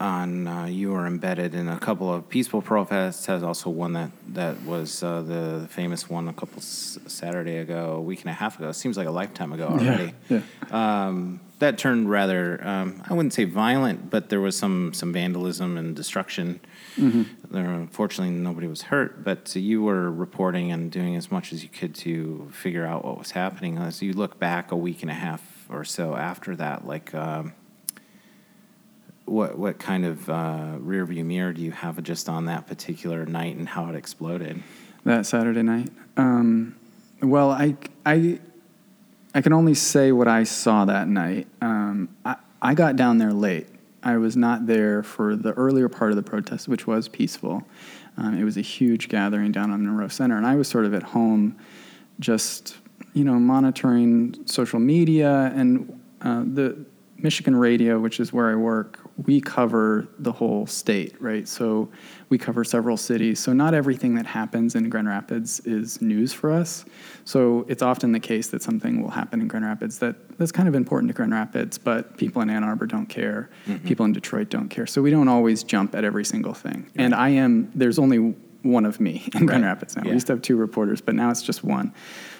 on 0.00 0.46
uh, 0.48 0.64
you 0.66 0.92
are 0.94 1.06
embedded 1.06 1.54
in 1.54 1.68
a 1.68 1.78
couple 1.78 2.12
of 2.12 2.28
peaceful 2.28 2.60
protests. 2.60 3.26
Has 3.26 3.42
also 3.42 3.70
one 3.70 3.92
that 3.94 4.10
that 4.34 4.60
was 4.64 5.02
uh, 5.02 5.22
the 5.22 5.66
famous 5.70 6.10
one 6.10 6.28
a 6.28 6.32
couple 6.32 6.58
s- 6.58 6.98
Saturday 7.06 7.58
ago, 7.58 7.92
a 7.96 8.00
week 8.00 8.20
and 8.22 8.30
a 8.30 8.32
half 8.34 8.58
ago. 8.58 8.68
It 8.70 8.74
Seems 8.74 8.96
like 8.96 9.06
a 9.06 9.10
lifetime 9.12 9.52
ago 9.52 9.68
already 9.68 10.12
Yeah. 10.28 10.40
um, 10.70 11.40
that 11.60 11.78
turned 11.78 12.10
rather 12.10 12.60
um, 12.66 13.02
I 13.08 13.14
wouldn't 13.14 13.32
say 13.32 13.44
violent, 13.44 14.10
but 14.10 14.28
there 14.30 14.40
was 14.40 14.56
some 14.56 14.92
some 14.92 15.12
vandalism 15.12 15.78
and 15.78 15.94
destruction. 15.94 16.60
There, 16.96 17.64
unfortunately, 17.70 18.34
nobody 18.34 18.66
was 18.66 18.82
hurt, 18.82 19.22
but 19.24 19.54
you 19.54 19.82
were 19.82 20.10
reporting 20.10 20.72
and 20.72 20.90
doing 20.90 21.14
as 21.16 21.30
much 21.30 21.52
as 21.52 21.62
you 21.62 21.68
could 21.68 21.94
to 21.96 22.48
figure 22.52 22.84
out 22.84 23.04
what 23.04 23.16
was 23.18 23.30
happening. 23.30 23.78
As 23.78 24.02
you 24.02 24.12
look 24.12 24.38
back 24.40 24.72
a 24.72 24.76
week 24.76 25.02
and 25.02 25.10
a 25.10 25.14
half 25.14 25.40
or 25.70 25.84
so 25.84 26.16
after 26.16 26.56
that, 26.56 26.84
like. 26.86 27.14
Um, 27.14 27.52
what 29.24 29.58
what 29.58 29.78
kind 29.78 30.04
of 30.04 30.28
uh, 30.28 30.76
rear 30.78 31.04
view 31.06 31.24
mirror 31.24 31.52
do 31.52 31.62
you 31.62 31.72
have 31.72 32.02
just 32.02 32.28
on 32.28 32.46
that 32.46 32.66
particular 32.66 33.24
night 33.24 33.56
and 33.56 33.68
how 33.68 33.88
it 33.88 33.94
exploded? 33.94 34.62
that 35.04 35.26
Saturday 35.26 35.62
night. 35.62 35.90
Um, 36.16 36.74
well, 37.22 37.50
I, 37.50 37.76
I, 38.04 38.40
I 39.34 39.40
can 39.40 39.52
only 39.52 39.74
say 39.74 40.12
what 40.12 40.28
I 40.28 40.44
saw 40.44 40.84
that 40.86 41.08
night. 41.08 41.46
Um, 41.60 42.08
I, 42.24 42.36
I 42.60 42.74
got 42.74 42.96
down 42.96 43.18
there 43.18 43.32
late. 43.32 43.68
I 44.02 44.16
was 44.16 44.36
not 44.36 44.66
there 44.66 45.02
for 45.02 45.36
the 45.36 45.52
earlier 45.52 45.88
part 45.88 46.10
of 46.10 46.16
the 46.16 46.22
protest, 46.22 46.68
which 46.68 46.86
was 46.86 47.08
peaceful. 47.08 47.64
Um, 48.16 48.38
it 48.38 48.44
was 48.44 48.56
a 48.56 48.62
huge 48.62 49.08
gathering 49.08 49.52
down 49.52 49.70
on 49.70 49.84
Monroe 49.84 50.08
Center, 50.08 50.36
and 50.36 50.46
I 50.46 50.56
was 50.56 50.68
sort 50.68 50.84
of 50.84 50.94
at 50.94 51.02
home, 51.02 51.56
just 52.20 52.76
you 53.12 53.24
know, 53.24 53.34
monitoring 53.34 54.36
social 54.46 54.78
media 54.78 55.52
and 55.54 56.00
uh, 56.20 56.42
the 56.44 56.84
Michigan 57.16 57.56
radio, 57.56 57.98
which 57.98 58.20
is 58.20 58.32
where 58.32 58.50
I 58.50 58.54
work. 58.56 58.98
We 59.16 59.40
cover 59.40 60.08
the 60.18 60.32
whole 60.32 60.66
state, 60.66 61.14
right? 61.20 61.46
So 61.46 61.88
we 62.30 62.36
cover 62.36 62.64
several 62.64 62.96
cities. 62.96 63.38
So 63.38 63.52
not 63.52 63.72
everything 63.72 64.16
that 64.16 64.26
happens 64.26 64.74
in 64.74 64.88
Grand 64.88 65.06
Rapids 65.06 65.60
is 65.60 66.02
news 66.02 66.32
for 66.32 66.50
us. 66.50 66.84
So 67.24 67.64
it's 67.68 67.80
often 67.80 68.10
the 68.10 68.20
case 68.20 68.48
that 68.48 68.60
something 68.60 69.00
will 69.00 69.10
happen 69.10 69.40
in 69.40 69.46
Grand 69.46 69.64
Rapids 69.64 70.00
that, 70.00 70.36
that's 70.36 70.50
kind 70.50 70.68
of 70.68 70.74
important 70.74 71.10
to 71.10 71.14
Grand 71.14 71.32
Rapids, 71.32 71.78
but 71.78 72.16
people 72.16 72.42
in 72.42 72.50
Ann 72.50 72.64
Arbor 72.64 72.86
don't 72.86 73.06
care. 73.06 73.50
Mm-hmm. 73.66 73.86
People 73.86 74.04
in 74.04 74.12
Detroit 74.12 74.50
don't 74.50 74.68
care. 74.68 74.86
So 74.86 75.00
we 75.00 75.12
don't 75.12 75.28
always 75.28 75.62
jump 75.62 75.94
at 75.94 76.02
every 76.02 76.24
single 76.24 76.54
thing. 76.54 76.90
And 76.96 77.14
I 77.14 77.28
am, 77.28 77.70
there's 77.72 78.00
only 78.00 78.34
one 78.62 78.86
of 78.86 78.98
me 78.98 79.28
in 79.34 79.46
Grand 79.46 79.62
Rapids 79.62 79.94
now. 79.94 80.02
Yeah. 80.02 80.08
We 80.08 80.14
used 80.14 80.26
to 80.26 80.32
have 80.32 80.42
two 80.42 80.56
reporters, 80.56 81.00
but 81.00 81.14
now 81.14 81.30
it's 81.30 81.42
just 81.42 81.62
one. 81.62 81.94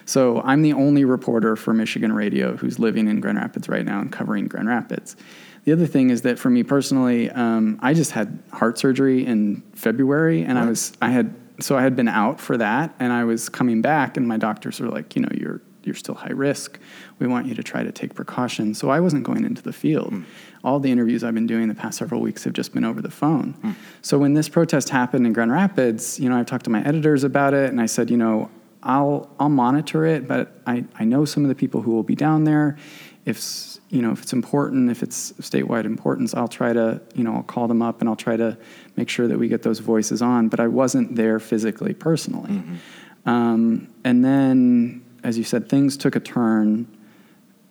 So 0.07 0.41
I'm 0.43 0.63
the 0.63 0.73
only 0.73 1.05
reporter 1.05 1.55
for 1.55 1.73
Michigan 1.73 2.13
Radio 2.13 2.57
who's 2.57 2.79
living 2.79 3.09
in 3.09 3.21
Grand 3.21 3.39
Rapids 3.39 3.69
right 3.69 3.85
now 3.85 4.01
and 4.01 4.11
covering 4.11 4.49
Grand 4.49 4.69
Rapids. 4.69 5.17
The 5.65 5.73
other 5.73 5.87
thing 5.87 6.11
is 6.11 6.23
that 6.23 6.39
for 6.39 6.51
me 6.51 6.63
personally, 6.63 7.31
um, 7.31 7.79
I 7.83 7.95
just 7.95 8.11
had 8.11 8.43
heart 8.53 8.79
surgery 8.79 9.25
in 9.25 9.63
February, 9.75 10.43
and 10.43 10.59
I 10.59 10.67
was 10.67 10.93
I 11.01 11.11
had 11.11 11.35
so 11.61 11.77
I 11.77 11.83
had 11.83 11.97
been 11.97 12.09
out 12.09 12.41
for 12.41 12.57
that, 12.59 12.95
and 12.99 13.13
I 13.13 13.25
was 13.25 13.49
coming 13.49 13.81
back, 13.81 14.17
and 14.17 14.29
my 14.29 14.37
doctors 14.37 14.81
were 14.81 14.89
like, 14.89 15.17
you 15.17 15.23
know, 15.23 15.31
you're 15.33 15.63
you're 15.85 15.95
still 15.95 16.15
high 16.15 16.33
risk. 16.33 16.79
We 17.19 17.27
want 17.27 17.47
you 17.47 17.55
to 17.55 17.63
try 17.63 17.83
to 17.83 17.93
take 17.93 18.15
precautions. 18.15 18.79
So 18.79 18.91
I 18.91 19.01
wasn't 19.01 19.25
going 19.25 19.45
into 19.45 19.63
the 19.63 19.73
field. 19.73 20.13
Mm. 20.13 20.25
All 20.63 20.81
the 20.81 20.91
interviews 20.91 21.23
I've 21.23 21.35
been 21.35 21.47
doing 21.47 21.69
the 21.69 21.75
past 21.75 21.99
several 21.99 22.21
weeks 22.21 22.45
have 22.45 22.55
just 22.55 22.73
been 22.73 22.85
over 22.85 23.03
the 23.03 23.11
phone. 23.11 23.55
Mm. 23.63 23.75
So 24.03 24.19
when 24.19 24.35
this 24.35 24.49
protest 24.49 24.89
happened 24.89 25.27
in 25.27 25.33
Grand 25.33 25.53
Rapids, 25.53 26.19
you 26.19 26.29
know, 26.29 26.39
I 26.39 26.43
talked 26.43 26.65
to 26.65 26.71
my 26.71 26.83
editors 26.85 27.25
about 27.25 27.55
it 27.55 27.71
and 27.71 27.81
I 27.81 27.87
said, 27.87 28.11
you 28.11 28.17
know, 28.17 28.51
I'll 28.83 29.31
I'll 29.41 29.49
monitor 29.49 30.05
it, 30.05 30.29
but 30.29 30.61
I, 30.67 30.85
I 30.99 31.05
know 31.05 31.25
some 31.25 31.43
of 31.43 31.49
the 31.49 31.55
people 31.55 31.81
who 31.81 31.93
will 31.93 32.03
be 32.03 32.15
down 32.15 32.45
there. 32.45 32.77
If 33.25 33.79
you 33.91 34.03
know 34.03 34.13
if 34.13 34.23
it's 34.23 34.33
important, 34.33 34.91
if 34.91 35.03
it's 35.03 35.33
statewide 35.33 35.85
importance, 35.85 36.35
I'll 36.35 36.49
try 36.49 36.73
to 36.73 37.01
you 37.15 37.25
know 37.25 37.37
I'll 37.37 37.43
call 37.43 37.69
them 37.69 37.83
up 37.83 38.01
and 38.01 38.09
I'll 38.09 38.17
try 38.17 38.37
to 38.37 38.57
make 38.97 39.09
sure 39.09 39.29
that 39.29 39.39
we 39.39 39.49
get 39.49 39.63
those 39.63 39.79
voices 39.79 40.23
on. 40.23 40.49
But 40.49 40.61
I 40.61 40.69
wasn't 40.69 41.17
there 41.17 41.39
physically, 41.39 41.95
personally. 41.95 42.51
Mm-hmm. 42.51 43.29
Um, 43.29 43.89
and 44.05 44.25
then, 44.25 45.05
as 45.23 45.39
you 45.39 45.45
said, 45.45 45.69
things 45.69 45.97
took 45.97 46.17
a 46.17 46.21
turn 46.21 46.87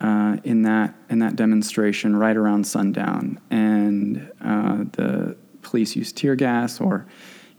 uh, 0.00 0.38
in 0.44 0.62
that 0.62 0.94
in 1.08 1.20
that 1.20 1.36
demonstration 1.36 2.16
right 2.16 2.36
around 2.36 2.66
sundown, 2.66 3.40
and 3.50 4.30
uh, 4.40 4.84
the 4.92 5.36
police 5.62 5.94
used 5.96 6.16
tear 6.16 6.34
gas 6.34 6.80
or 6.80 7.06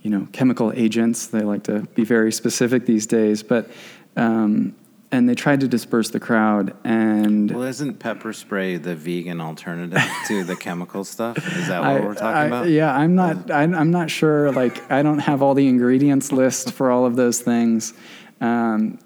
you 0.06 0.12
know, 0.12 0.28
chemical 0.32 0.72
agents. 0.76 1.26
They 1.26 1.42
like 1.42 1.64
to 1.64 1.82
be 1.96 2.04
very 2.04 2.32
specific 2.32 2.86
these 2.86 3.08
days, 3.08 3.42
but 3.42 3.68
um, 4.16 4.76
and 5.16 5.30
they 5.30 5.36
tried 5.36 5.62
to 5.62 5.68
disperse 5.68 6.10
the 6.10 6.20
crowd. 6.20 6.76
And 6.84 7.50
well, 7.50 7.64
isn't 7.64 8.00
pepper 8.00 8.34
spray 8.34 8.76
the 8.76 8.96
vegan 8.96 9.40
alternative 9.40 10.04
to 10.28 10.44
the 10.44 10.56
chemical 10.60 11.06
stuff? 11.06 11.38
Is 11.38 11.70
that 11.70 11.80
what 11.80 11.90
I, 11.90 12.00
we're 12.02 12.14
talking 12.14 12.28
I, 12.28 12.46
about? 12.46 12.68
Yeah, 12.68 12.94
I'm 12.94 13.16
not. 13.16 13.50
I, 13.50 13.64
I'm 13.64 13.92
not 13.92 14.12
sure. 14.12 14.52
Like, 14.52 14.92
I 14.92 15.02
don't 15.04 15.20
have 15.20 15.42
all 15.42 15.54
the 15.54 15.68
ingredients 15.68 16.32
list 16.32 16.74
for 16.74 16.92
all 16.92 17.06
of 17.06 17.16
those 17.16 17.40
things. 17.40 17.94
Um, 18.42 19.00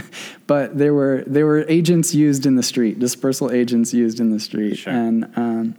but 0.46 0.78
there 0.78 0.94
were 0.94 1.24
there 1.26 1.46
were 1.46 1.64
agents 1.68 2.14
used 2.14 2.46
in 2.46 2.54
the 2.54 2.62
street, 2.62 3.00
dispersal 3.00 3.50
agents 3.50 3.92
used 3.92 4.20
in 4.20 4.30
the 4.30 4.40
street, 4.40 4.76
sure. 4.76 4.92
and 4.92 5.24
um, 5.36 5.76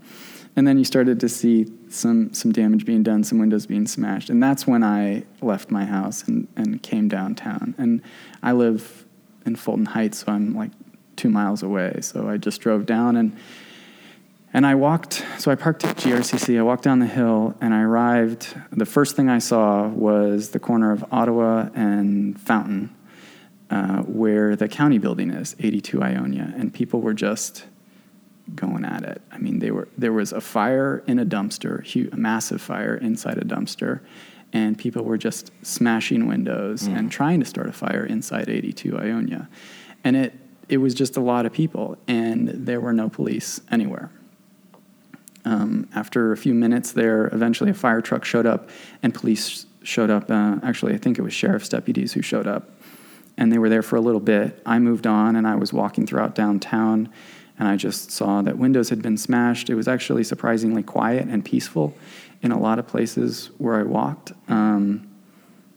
and 0.57 0.67
then 0.67 0.77
you 0.77 0.83
started 0.83 1.21
to 1.21 1.29
see 1.29 1.71
some 1.89 2.33
some 2.33 2.51
damage 2.51 2.85
being 2.85 3.03
done, 3.03 3.23
some 3.23 3.39
windows 3.39 3.65
being 3.65 3.87
smashed, 3.87 4.29
and 4.29 4.43
that's 4.43 4.67
when 4.67 4.83
I 4.83 5.23
left 5.41 5.71
my 5.71 5.85
house 5.85 6.23
and, 6.23 6.49
and 6.57 6.83
came 6.83 7.07
downtown. 7.07 7.73
And 7.77 8.01
I 8.43 8.51
live 8.51 9.06
in 9.47 9.55
Fulton 9.55 9.85
Heights, 9.85 10.19
so 10.19 10.31
I'm 10.31 10.53
like 10.53 10.71
two 11.15 11.29
miles 11.29 11.63
away. 11.63 11.99
So 12.01 12.29
I 12.29 12.37
just 12.37 12.61
drove 12.61 12.85
down 12.85 13.15
and 13.15 13.35
and 14.53 14.65
I 14.65 14.75
walked. 14.75 15.25
So 15.39 15.51
I 15.51 15.55
parked 15.55 15.83
at 15.83 15.97
GRCC. 15.97 16.57
I 16.57 16.61
walked 16.61 16.83
down 16.83 16.99
the 16.99 17.05
hill 17.05 17.55
and 17.59 17.73
I 17.73 17.81
arrived. 17.81 18.55
The 18.71 18.85
first 18.85 19.15
thing 19.15 19.29
I 19.29 19.39
saw 19.39 19.87
was 19.87 20.49
the 20.49 20.59
corner 20.59 20.91
of 20.91 21.05
Ottawa 21.11 21.69
and 21.75 22.39
Fountain, 22.39 22.95
uh, 23.69 24.03
where 24.03 24.55
the 24.55 24.67
county 24.67 24.99
building 24.99 25.31
is, 25.31 25.55
82 25.59 26.01
Ionia, 26.01 26.53
and 26.55 26.73
people 26.73 27.01
were 27.01 27.13
just 27.13 27.65
going 28.55 28.85
at 28.85 29.03
it. 29.03 29.21
I 29.31 29.37
mean, 29.37 29.59
they 29.59 29.71
were 29.71 29.89
there 29.97 30.13
was 30.13 30.31
a 30.31 30.41
fire 30.41 31.03
in 31.07 31.19
a 31.19 31.25
dumpster, 31.25 32.11
a 32.11 32.15
massive 32.15 32.61
fire 32.61 32.95
inside 32.95 33.37
a 33.37 33.45
dumpster, 33.45 33.99
and 34.53 34.77
people 34.77 35.03
were 35.03 35.17
just 35.17 35.51
smashing 35.61 36.27
windows 36.27 36.87
mm. 36.87 36.97
and 36.97 37.11
trying 37.11 37.39
to 37.39 37.45
start 37.45 37.67
a 37.67 37.73
fire 37.73 38.05
inside 38.05 38.49
82 38.49 38.97
Ionia, 38.97 39.49
and 40.03 40.15
it 40.15 40.33
it 40.69 40.77
was 40.77 40.93
just 40.93 41.15
a 41.15 41.21
lot 41.21 41.45
of 41.45 41.53
people, 41.53 41.97
and 42.07 42.49
there 42.49 42.81
were 42.81 42.93
no 42.93 43.09
police 43.09 43.61
anywhere. 43.71 44.11
Um, 45.45 45.87
after 45.95 46.33
a 46.33 46.37
few 46.37 46.53
minutes 46.53 46.91
there, 46.91 47.27
eventually 47.27 47.69
a 47.69 47.73
fire 47.73 48.01
truck 48.01 48.25
showed 48.25 48.45
up, 48.45 48.69
and 49.01 49.13
police 49.13 49.65
showed 49.83 50.09
up. 50.09 50.29
Uh, 50.29 50.57
actually, 50.63 50.93
I 50.93 50.97
think 50.97 51.17
it 51.17 51.21
was 51.21 51.33
sheriff's 51.33 51.69
deputies 51.69 52.13
who 52.13 52.21
showed 52.21 52.47
up, 52.47 52.69
and 53.37 53.51
they 53.51 53.57
were 53.57 53.69
there 53.69 53.81
for 53.81 53.95
a 53.95 54.01
little 54.01 54.19
bit. 54.19 54.61
I 54.65 54.79
moved 54.79 55.07
on, 55.07 55.37
and 55.37 55.47
I 55.47 55.55
was 55.55 55.71
walking 55.71 56.05
throughout 56.05 56.35
downtown 56.35 57.09
and 57.59 57.67
I 57.67 57.75
just 57.75 58.11
saw 58.11 58.41
that 58.43 58.57
windows 58.57 58.89
had 58.89 59.01
been 59.01 59.17
smashed. 59.17 59.69
It 59.69 59.75
was 59.75 59.87
actually 59.87 60.23
surprisingly 60.23 60.83
quiet 60.83 61.27
and 61.27 61.43
peaceful 61.43 61.95
in 62.41 62.51
a 62.51 62.59
lot 62.59 62.79
of 62.79 62.87
places 62.87 63.49
where 63.57 63.75
I 63.75 63.83
walked. 63.83 64.31
Um, 64.47 65.07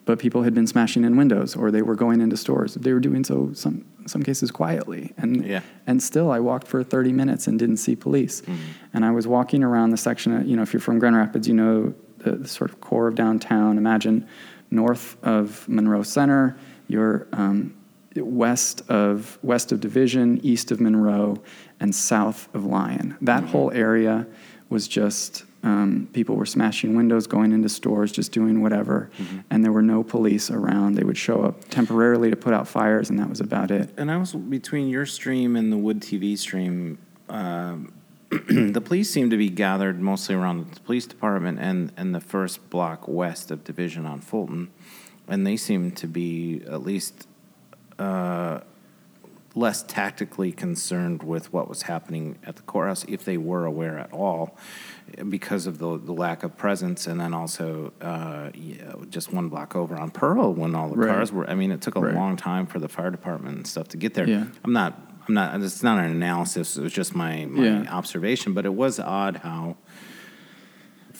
but 0.05 0.19
people 0.19 0.43
had 0.43 0.55
been 0.55 0.67
smashing 0.67 1.05
in 1.05 1.17
windows 1.17 1.55
or 1.55 1.71
they 1.71 1.83
were 1.83 1.95
going 1.95 2.21
into 2.21 2.37
stores. 2.37 2.75
They 2.75 2.93
were 2.93 3.00
doing 3.00 3.23
so 3.25 3.52
some 3.52 3.85
some 4.07 4.23
cases 4.23 4.50
quietly. 4.50 5.12
And 5.17 5.47
yeah. 5.47 5.61
and 5.87 6.02
still 6.02 6.31
I 6.31 6.40
walked 6.40 6.67
for 6.67 6.83
30 6.83 7.12
minutes 7.12 7.47
and 7.47 7.59
didn't 7.59 7.76
see 7.76 7.95
police. 7.95 8.40
Mm-hmm. 8.40 8.57
And 8.95 9.05
I 9.05 9.11
was 9.11 9.26
walking 9.26 9.62
around 9.62 9.90
the 9.90 9.97
section 9.97 10.33
of, 10.35 10.47
you 10.47 10.57
know, 10.57 10.62
if 10.62 10.73
you're 10.73 10.81
from 10.81 10.99
Grand 10.99 11.17
Rapids, 11.17 11.47
you 11.47 11.55
know 11.55 11.95
the, 12.19 12.33
the 12.33 12.49
sort 12.49 12.71
of 12.71 12.81
core 12.81 13.09
of 13.09 13.14
downtown. 13.14 13.79
Imagine 13.79 14.26
north 14.71 15.17
of 15.23 15.69
Monroe 15.69 16.02
Center, 16.02 16.57
you're 16.88 17.26
um, 17.33 17.75
west 18.17 18.83
of 18.88 19.38
west 19.43 19.71
of 19.73 19.81
Division, 19.81 20.40
east 20.45 20.71
of 20.71 20.81
Monroe, 20.81 21.40
and 21.79 21.95
south 21.95 22.52
of 22.55 22.64
Lyon. 22.64 23.17
That 23.21 23.43
mm-hmm. 23.43 23.52
whole 23.52 23.71
area 23.73 24.26
was 24.69 24.88
just 24.88 25.45
um, 25.62 26.09
people 26.12 26.37
were 26.37 26.47
smashing 26.47 26.97
windows, 26.97 27.26
going 27.26 27.52
into 27.52 27.69
stores, 27.69 28.12
just 28.12 28.33
doing 28.33 28.62
whatever, 28.62 29.11
mm-hmm. 29.19 29.40
and 29.50 29.62
there 29.62 29.73
were 29.73 29.83
no 29.83 30.02
police 30.02 30.50
around. 30.50 30.95
They 30.95 31.05
would 31.05 31.19
show 31.19 31.43
up 31.43 31.69
temporarily 31.69 32.31
to 32.31 32.37
put 32.37 32.55
out 32.55 32.67
fires, 32.67 33.11
and 33.11 33.19
that 33.19 33.29
was 33.29 33.40
about 33.40 33.71
it. 33.71 33.90
And 33.97 34.11
I 34.11 34.17
was 34.17 34.33
between 34.33 34.88
your 34.88 35.05
stream 35.05 35.57
and 35.57 35.73
the 35.73 35.76
WOOD 35.76 36.00
TV 36.00 36.38
stream. 36.38 36.99
Um, 37.29 37.93
the 38.31 38.81
police 38.81 39.11
seemed 39.11 39.33
to 39.33 39.37
be 39.37 39.50
gathered 39.50 40.00
mostly 40.00 40.35
around 40.35 40.73
the 40.73 40.81
police 40.81 41.05
department 41.05 41.59
and, 41.59 41.93
and 41.97 42.14
the 42.14 42.21
first 42.21 42.71
block 42.71 43.07
west 43.07 43.50
of 43.50 43.64
Division 43.64 44.07
on 44.07 44.21
Fulton, 44.21 44.71
and 45.29 45.47
they 45.47 45.57
seemed 45.57 45.97
to 45.99 46.07
be 46.07 46.62
at 46.67 46.83
least 46.83 47.26
uh, 47.99 48.61
less 49.54 49.83
tactically 49.83 50.52
concerned 50.52 51.23
with 51.23 51.52
what 51.52 51.69
was 51.69 51.83
happening 51.83 52.38
at 52.45 52.57
the 52.57 52.62
courthouse, 52.62 53.04
if 53.09 53.25
they 53.25 53.37
were 53.37 53.64
aware 53.64 53.99
at 53.99 54.12
all, 54.12 54.57
because 55.28 55.66
of 55.66 55.78
the, 55.78 55.99
the 55.99 56.12
lack 56.12 56.42
of 56.42 56.57
presence, 56.57 57.07
and 57.07 57.21
then 57.21 57.35
also 57.35 57.92
uh, 58.00 58.50
yeah, 58.54 58.95
just 59.09 59.33
one 59.33 59.49
block 59.49 59.75
over 59.75 59.97
on 59.97 60.11
Pearl 60.11 60.54
when 60.54 60.75
all 60.75 60.88
the 60.88 60.97
right. 60.97 61.14
cars 61.14 61.33
were. 61.33 61.49
I 61.49 61.54
mean, 61.54 61.73
it 61.73 61.80
took 61.80 61.97
a 61.97 62.00
right. 62.00 62.14
long 62.14 62.37
time 62.37 62.66
for 62.66 62.78
the 62.78 62.88
fire 62.88 63.11
department 63.11 63.57
and 63.57 63.66
stuff 63.66 63.88
to 63.88 63.97
get 63.97 64.14
there. 64.14 64.28
Yeah. 64.28 64.47
I'm 64.64 64.73
not. 64.73 65.00
I'm 65.28 65.35
not. 65.35 65.61
It's 65.61 65.83
not 65.83 65.99
an 65.99 66.11
analysis. 66.11 66.76
It 66.76 66.83
was 66.83 66.92
just 66.92 67.14
my, 67.14 67.45
my 67.47 67.64
yeah. 67.64 67.92
observation. 67.92 68.54
But 68.54 68.66
it 68.66 68.75
was 68.75 69.00
odd 69.00 69.37
how 69.38 69.76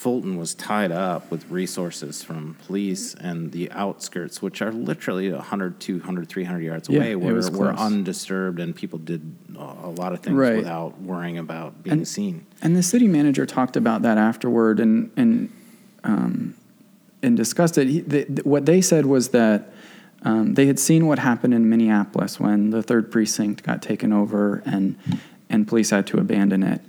Fulton 0.01 0.39
was 0.39 0.55
tied 0.55 0.93
up 0.93 1.31
with 1.31 1.47
resources 1.51 2.23
from 2.23 2.57
police 2.67 3.13
and 3.13 3.53
the 3.53 3.71
outskirts, 3.71 4.41
which 4.41 4.63
are 4.63 4.73
literally 4.73 5.31
100, 5.31 5.79
200, 5.79 6.27
300 6.27 6.61
yards 6.63 6.89
yeah, 6.89 7.01
away, 7.01 7.17
were, 7.17 7.51
were 7.51 7.75
undisturbed 7.75 8.61
and 8.61 8.75
people 8.75 8.99
did 8.99 9.21
a 9.59 9.91
lot 9.91 10.15
of 10.15 10.21
things 10.21 10.35
right. 10.37 10.57
without 10.57 10.99
worrying 11.03 11.37
about 11.37 11.83
being 11.83 11.99
and, 11.99 12.09
seen. 12.09 12.47
And 12.63 12.75
the 12.75 12.83
city 12.83 13.09
manager 13.09 13.45
talked 13.45 13.77
about 13.77 14.01
that 14.01 14.17
afterward 14.17 14.81
and, 14.81 15.11
and, 15.19 15.53
um, 16.03 16.55
and 17.23 17.37
discussed 17.37 17.77
it. 17.77 17.87
He, 17.87 18.01
the, 18.01 18.25
the, 18.25 18.43
what 18.49 18.65
they 18.65 18.81
said 18.81 19.05
was 19.05 19.29
that 19.29 19.71
um, 20.23 20.55
they 20.55 20.65
had 20.65 20.79
seen 20.79 21.09
what 21.09 21.19
happened 21.19 21.53
in 21.53 21.69
Minneapolis 21.69 22.41
when 22.41 22.71
the 22.71 22.83
third 22.83 23.13
precinct 23.13 23.65
got 23.65 23.83
taken 23.83 24.15
over 24.15 24.63
and, 24.65 24.97
and 25.51 25.69
police 25.69 25.91
had 25.91 26.07
to 26.07 26.17
abandon 26.17 26.63
it. 26.63 26.81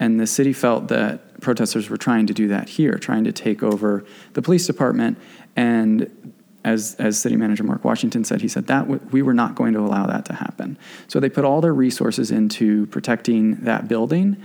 And 0.00 0.20
the 0.20 0.26
city 0.26 0.52
felt 0.52 0.88
that 0.88 1.40
protesters 1.40 1.90
were 1.90 1.96
trying 1.96 2.26
to 2.26 2.34
do 2.34 2.48
that 2.48 2.68
here, 2.68 2.98
trying 2.98 3.24
to 3.24 3.32
take 3.32 3.62
over 3.62 4.04
the 4.34 4.42
police 4.42 4.66
department. 4.66 5.18
And 5.56 6.34
as, 6.64 6.94
as 6.98 7.18
city 7.18 7.36
manager 7.36 7.64
Mark 7.64 7.84
Washington 7.84 8.24
said, 8.24 8.40
he 8.40 8.48
said 8.48 8.66
that 8.66 8.82
w- 8.82 9.00
we 9.10 9.22
were 9.22 9.34
not 9.34 9.54
going 9.54 9.72
to 9.72 9.80
allow 9.80 10.06
that 10.06 10.24
to 10.26 10.34
happen. 10.34 10.78
So 11.06 11.20
they 11.20 11.30
put 11.30 11.44
all 11.44 11.60
their 11.60 11.74
resources 11.74 12.30
into 12.30 12.86
protecting 12.86 13.56
that 13.64 13.88
building, 13.88 14.36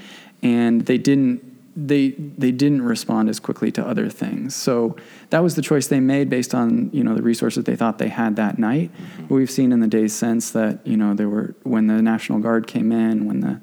and 0.42 0.86
they 0.86 0.98
didn't 0.98 1.54
they 1.76 2.10
they 2.12 2.52
didn't 2.52 2.84
respond 2.84 3.30
as 3.30 3.40
quickly 3.40 3.72
to 3.72 3.86
other 3.86 4.08
things. 4.08 4.56
So 4.56 4.96
that 5.32 5.40
was 5.40 5.56
the 5.56 5.62
choice 5.62 5.88
they 5.88 6.00
made 6.00 6.30
based 6.30 6.54
on 6.54 6.92
you 6.94 7.04
know 7.04 7.16
the 7.16 7.24
resources 7.24 7.64
they 7.64 7.76
thought 7.76 7.98
they 7.98 8.10
had 8.10 8.36
that 8.36 8.60
night. 8.60 8.92
Mm-hmm. 8.94 9.34
We've 9.34 9.50
seen 9.50 9.72
in 9.72 9.80
the 9.80 9.88
days 9.88 10.14
since 10.14 10.52
that 10.52 10.86
you 10.86 10.98
know 10.98 11.16
there 11.16 11.30
were 11.30 11.56
when 11.64 11.88
the 11.88 12.02
National 12.02 12.40
Guard 12.40 12.68
came 12.68 12.92
in, 12.92 13.26
when 13.26 13.40
the 13.40 13.60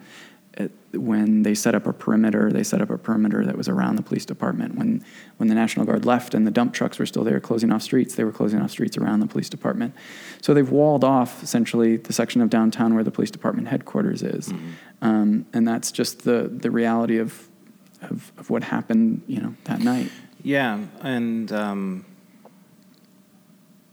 when 0.92 1.42
they 1.42 1.54
set 1.54 1.74
up 1.74 1.86
a 1.86 1.92
perimeter, 1.92 2.50
they 2.50 2.64
set 2.64 2.80
up 2.82 2.90
a 2.90 2.98
perimeter 2.98 3.44
that 3.44 3.56
was 3.56 3.68
around 3.68 3.96
the 3.96 4.02
police 4.02 4.24
department. 4.24 4.74
When, 4.74 5.04
when 5.36 5.48
the 5.48 5.54
National 5.54 5.86
Guard 5.86 6.04
left 6.04 6.34
and 6.34 6.46
the 6.46 6.50
dump 6.50 6.74
trucks 6.74 6.98
were 6.98 7.06
still 7.06 7.22
there 7.22 7.38
closing 7.38 7.70
off 7.70 7.82
streets, 7.82 8.16
they 8.16 8.24
were 8.24 8.32
closing 8.32 8.60
off 8.60 8.70
streets 8.70 8.96
around 8.96 9.20
the 9.20 9.26
police 9.26 9.48
department. 9.48 9.94
So 10.42 10.52
they've 10.52 10.68
walled 10.68 11.04
off 11.04 11.42
essentially 11.42 11.96
the 11.96 12.12
section 12.12 12.40
of 12.40 12.50
downtown 12.50 12.94
where 12.94 13.04
the 13.04 13.10
police 13.12 13.30
department 13.30 13.68
headquarters 13.68 14.22
is. 14.22 14.48
Mm-hmm. 14.48 14.70
Um, 15.02 15.46
and 15.52 15.66
that's 15.66 15.92
just 15.92 16.24
the, 16.24 16.50
the 16.52 16.70
reality 16.70 17.18
of, 17.18 17.48
of, 18.02 18.32
of, 18.36 18.50
what 18.50 18.64
happened, 18.64 19.22
you 19.26 19.40
know, 19.40 19.54
that 19.64 19.80
night. 19.80 20.10
Yeah. 20.42 20.84
And, 21.02 21.52
um, 21.52 22.04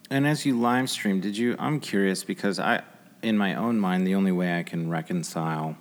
and 0.10 0.26
as 0.26 0.46
you 0.46 0.60
live 0.60 0.90
stream, 0.90 1.22
did 1.22 1.38
you, 1.38 1.56
I'm 1.60 1.80
curious 1.80 2.24
because 2.24 2.60
I, 2.60 2.84
in 3.22 3.38
my 3.38 3.56
own 3.56 3.80
mind, 3.80 4.08
the 4.08 4.16
only 4.16 4.32
way 4.32 4.58
I 4.58 4.64
can 4.64 4.90
reconcile 4.90 5.78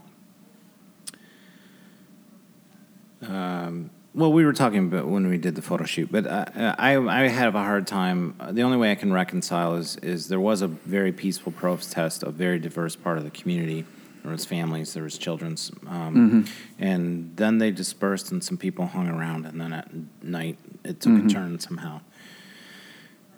um, 3.23 3.91
Well, 4.15 4.33
we 4.33 4.45
were 4.45 4.53
talking 4.53 4.79
about 4.87 5.07
when 5.09 5.29
we 5.29 5.39
did 5.39 5.55
the 5.55 5.63
photo 5.63 5.85
shoot, 5.85 6.11
but 6.11 6.27
uh, 6.27 6.47
I 6.79 6.97
I 6.97 7.29
have 7.29 7.55
a 7.55 7.63
hard 7.63 7.87
time. 7.87 8.35
The 8.51 8.63
only 8.63 8.79
way 8.79 8.91
I 8.91 8.95
can 8.95 9.13
reconcile 9.13 9.77
is 9.77 9.97
is 9.97 10.29
there 10.29 10.41
was 10.41 10.63
a 10.63 10.69
very 10.69 11.13
peaceful 11.13 11.53
protest, 11.53 12.23
a 12.23 12.31
very 12.31 12.59
diverse 12.59 12.97
part 12.97 13.19
of 13.19 13.25
the 13.25 13.31
community. 13.31 13.85
There 14.23 14.33
was 14.33 14.45
families, 14.45 14.93
there 14.93 15.05
was 15.05 15.19
children's, 15.19 15.71
um, 15.87 16.47
and 16.81 17.31
then 17.37 17.59
they 17.59 17.71
dispersed 17.71 18.33
and 18.33 18.43
some 18.43 18.57
people 18.57 18.87
hung 18.87 19.09
around, 19.09 19.47
and 19.47 19.61
then 19.61 19.73
at 19.73 19.89
night 20.23 20.59
it 20.83 20.99
took 21.01 21.25
a 21.25 21.29
turn 21.29 21.61
somehow. 21.61 22.01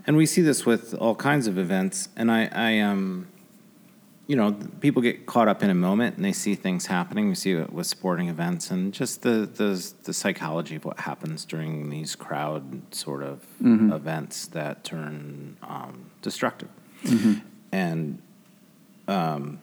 And 0.07 0.17
we 0.17 0.25
see 0.25 0.41
this 0.41 0.65
with 0.65 0.95
all 0.95 1.15
kinds 1.15 1.47
of 1.47 1.59
events, 1.59 2.09
and 2.17 2.31
I, 2.31 2.49
I 2.51 2.81
um, 2.81 3.27
you 4.29 4.37
know, 4.37 4.53
people 4.81 5.01
get 5.01 5.25
caught 5.25 5.49
up 5.49 5.63
in 5.63 5.71
a 5.71 5.75
moment 5.75 6.17
and 6.17 6.25
they 6.25 6.35
see 6.35 6.55
things 6.55 6.85
happening. 6.85 7.31
We 7.31 7.35
see 7.35 7.53
it 7.53 7.73
with 7.73 7.87
sporting 7.87 8.29
events 8.29 8.71
and 8.71 8.93
just 8.93 9.23
the 9.23 9.49
the, 9.53 9.93
the 10.05 10.13
psychology 10.13 10.77
of 10.77 10.85
what 10.85 11.01
happens 11.01 11.47
during 11.47 11.89
these 11.89 12.15
crowd 12.15 12.95
sort 12.95 13.23
of 13.23 13.43
events 13.91 14.47
that 14.49 14.85
turn 14.85 15.57
um, 15.63 16.11
destructive. 16.21 16.69
And 17.73 18.21
um, 19.09 19.61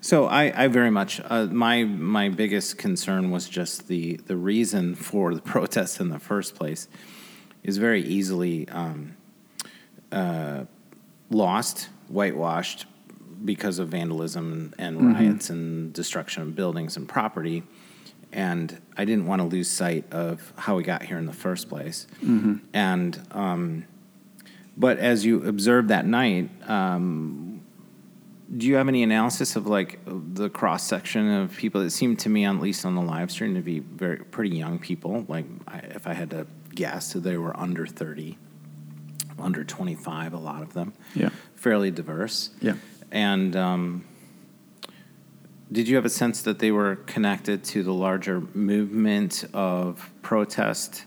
so 0.00 0.26
I, 0.26 0.64
I 0.64 0.68
very 0.68 0.90
much 0.92 1.20
uh, 1.24 1.46
my 1.46 1.82
my 1.82 2.28
biggest 2.28 2.78
concern 2.78 3.32
was 3.32 3.48
just 3.48 3.88
the 3.88 4.14
the 4.28 4.36
reason 4.36 4.94
for 4.94 5.34
the 5.34 5.42
protests 5.54 5.98
in 5.98 6.08
the 6.08 6.20
first 6.20 6.54
place 6.54 6.86
is 7.64 7.78
very 7.78 8.02
easily 8.02 8.68
um, 8.68 9.16
uh, 10.12 10.66
lost, 11.30 11.88
whitewashed 12.06 12.86
because 13.44 13.78
of 13.78 13.88
vandalism 13.88 14.72
and 14.78 15.14
riots 15.14 15.50
and 15.50 15.92
destruction 15.92 16.42
of 16.42 16.54
buildings 16.54 16.96
and 16.96 17.08
property. 17.08 17.62
And 18.32 18.80
I 18.96 19.04
didn't 19.04 19.26
want 19.26 19.42
to 19.42 19.46
lose 19.48 19.68
sight 19.68 20.10
of 20.12 20.52
how 20.56 20.76
we 20.76 20.82
got 20.84 21.02
here 21.02 21.18
in 21.18 21.26
the 21.26 21.32
first 21.34 21.68
place. 21.68 22.06
And 22.72 23.20
um, 23.32 23.84
but 24.76 24.98
as 24.98 25.24
you 25.26 25.44
observed 25.44 25.88
that 25.88 26.06
night, 26.06 26.48
um, 26.68 27.60
do 28.56 28.66
you 28.66 28.76
have 28.76 28.88
any 28.88 29.02
analysis 29.02 29.56
of 29.56 29.66
like 29.66 29.98
the 30.06 30.48
cross 30.48 30.86
section 30.86 31.30
of 31.30 31.54
people? 31.56 31.82
It 31.82 31.90
seemed 31.90 32.20
to 32.20 32.28
me, 32.30 32.44
at 32.46 32.58
least 32.60 32.86
on 32.86 32.94
the 32.94 33.02
live 33.02 33.30
stream, 33.30 33.54
to 33.54 33.60
be 33.60 33.80
very 33.80 34.18
pretty 34.18 34.56
young 34.56 34.78
people. 34.78 35.26
Like 35.28 35.44
I, 35.68 35.78
if 35.78 36.06
I 36.06 36.14
had 36.14 36.30
to 36.30 36.46
guess, 36.74 37.12
they 37.12 37.36
were 37.36 37.54
under 37.58 37.86
thirty, 37.86 38.38
under 39.38 39.62
twenty-five. 39.64 40.32
A 40.32 40.38
lot 40.38 40.62
of 40.62 40.72
them, 40.72 40.94
Yeah. 41.14 41.30
fairly 41.54 41.90
diverse. 41.90 42.50
Yeah. 42.62 42.74
And 43.12 43.54
um, 43.54 44.04
did 45.70 45.86
you 45.86 45.96
have 45.96 46.06
a 46.06 46.10
sense 46.10 46.42
that 46.42 46.58
they 46.58 46.72
were 46.72 46.96
connected 46.96 47.62
to 47.64 47.82
the 47.82 47.92
larger 47.92 48.40
movement 48.54 49.44
of 49.52 50.10
protest 50.22 51.04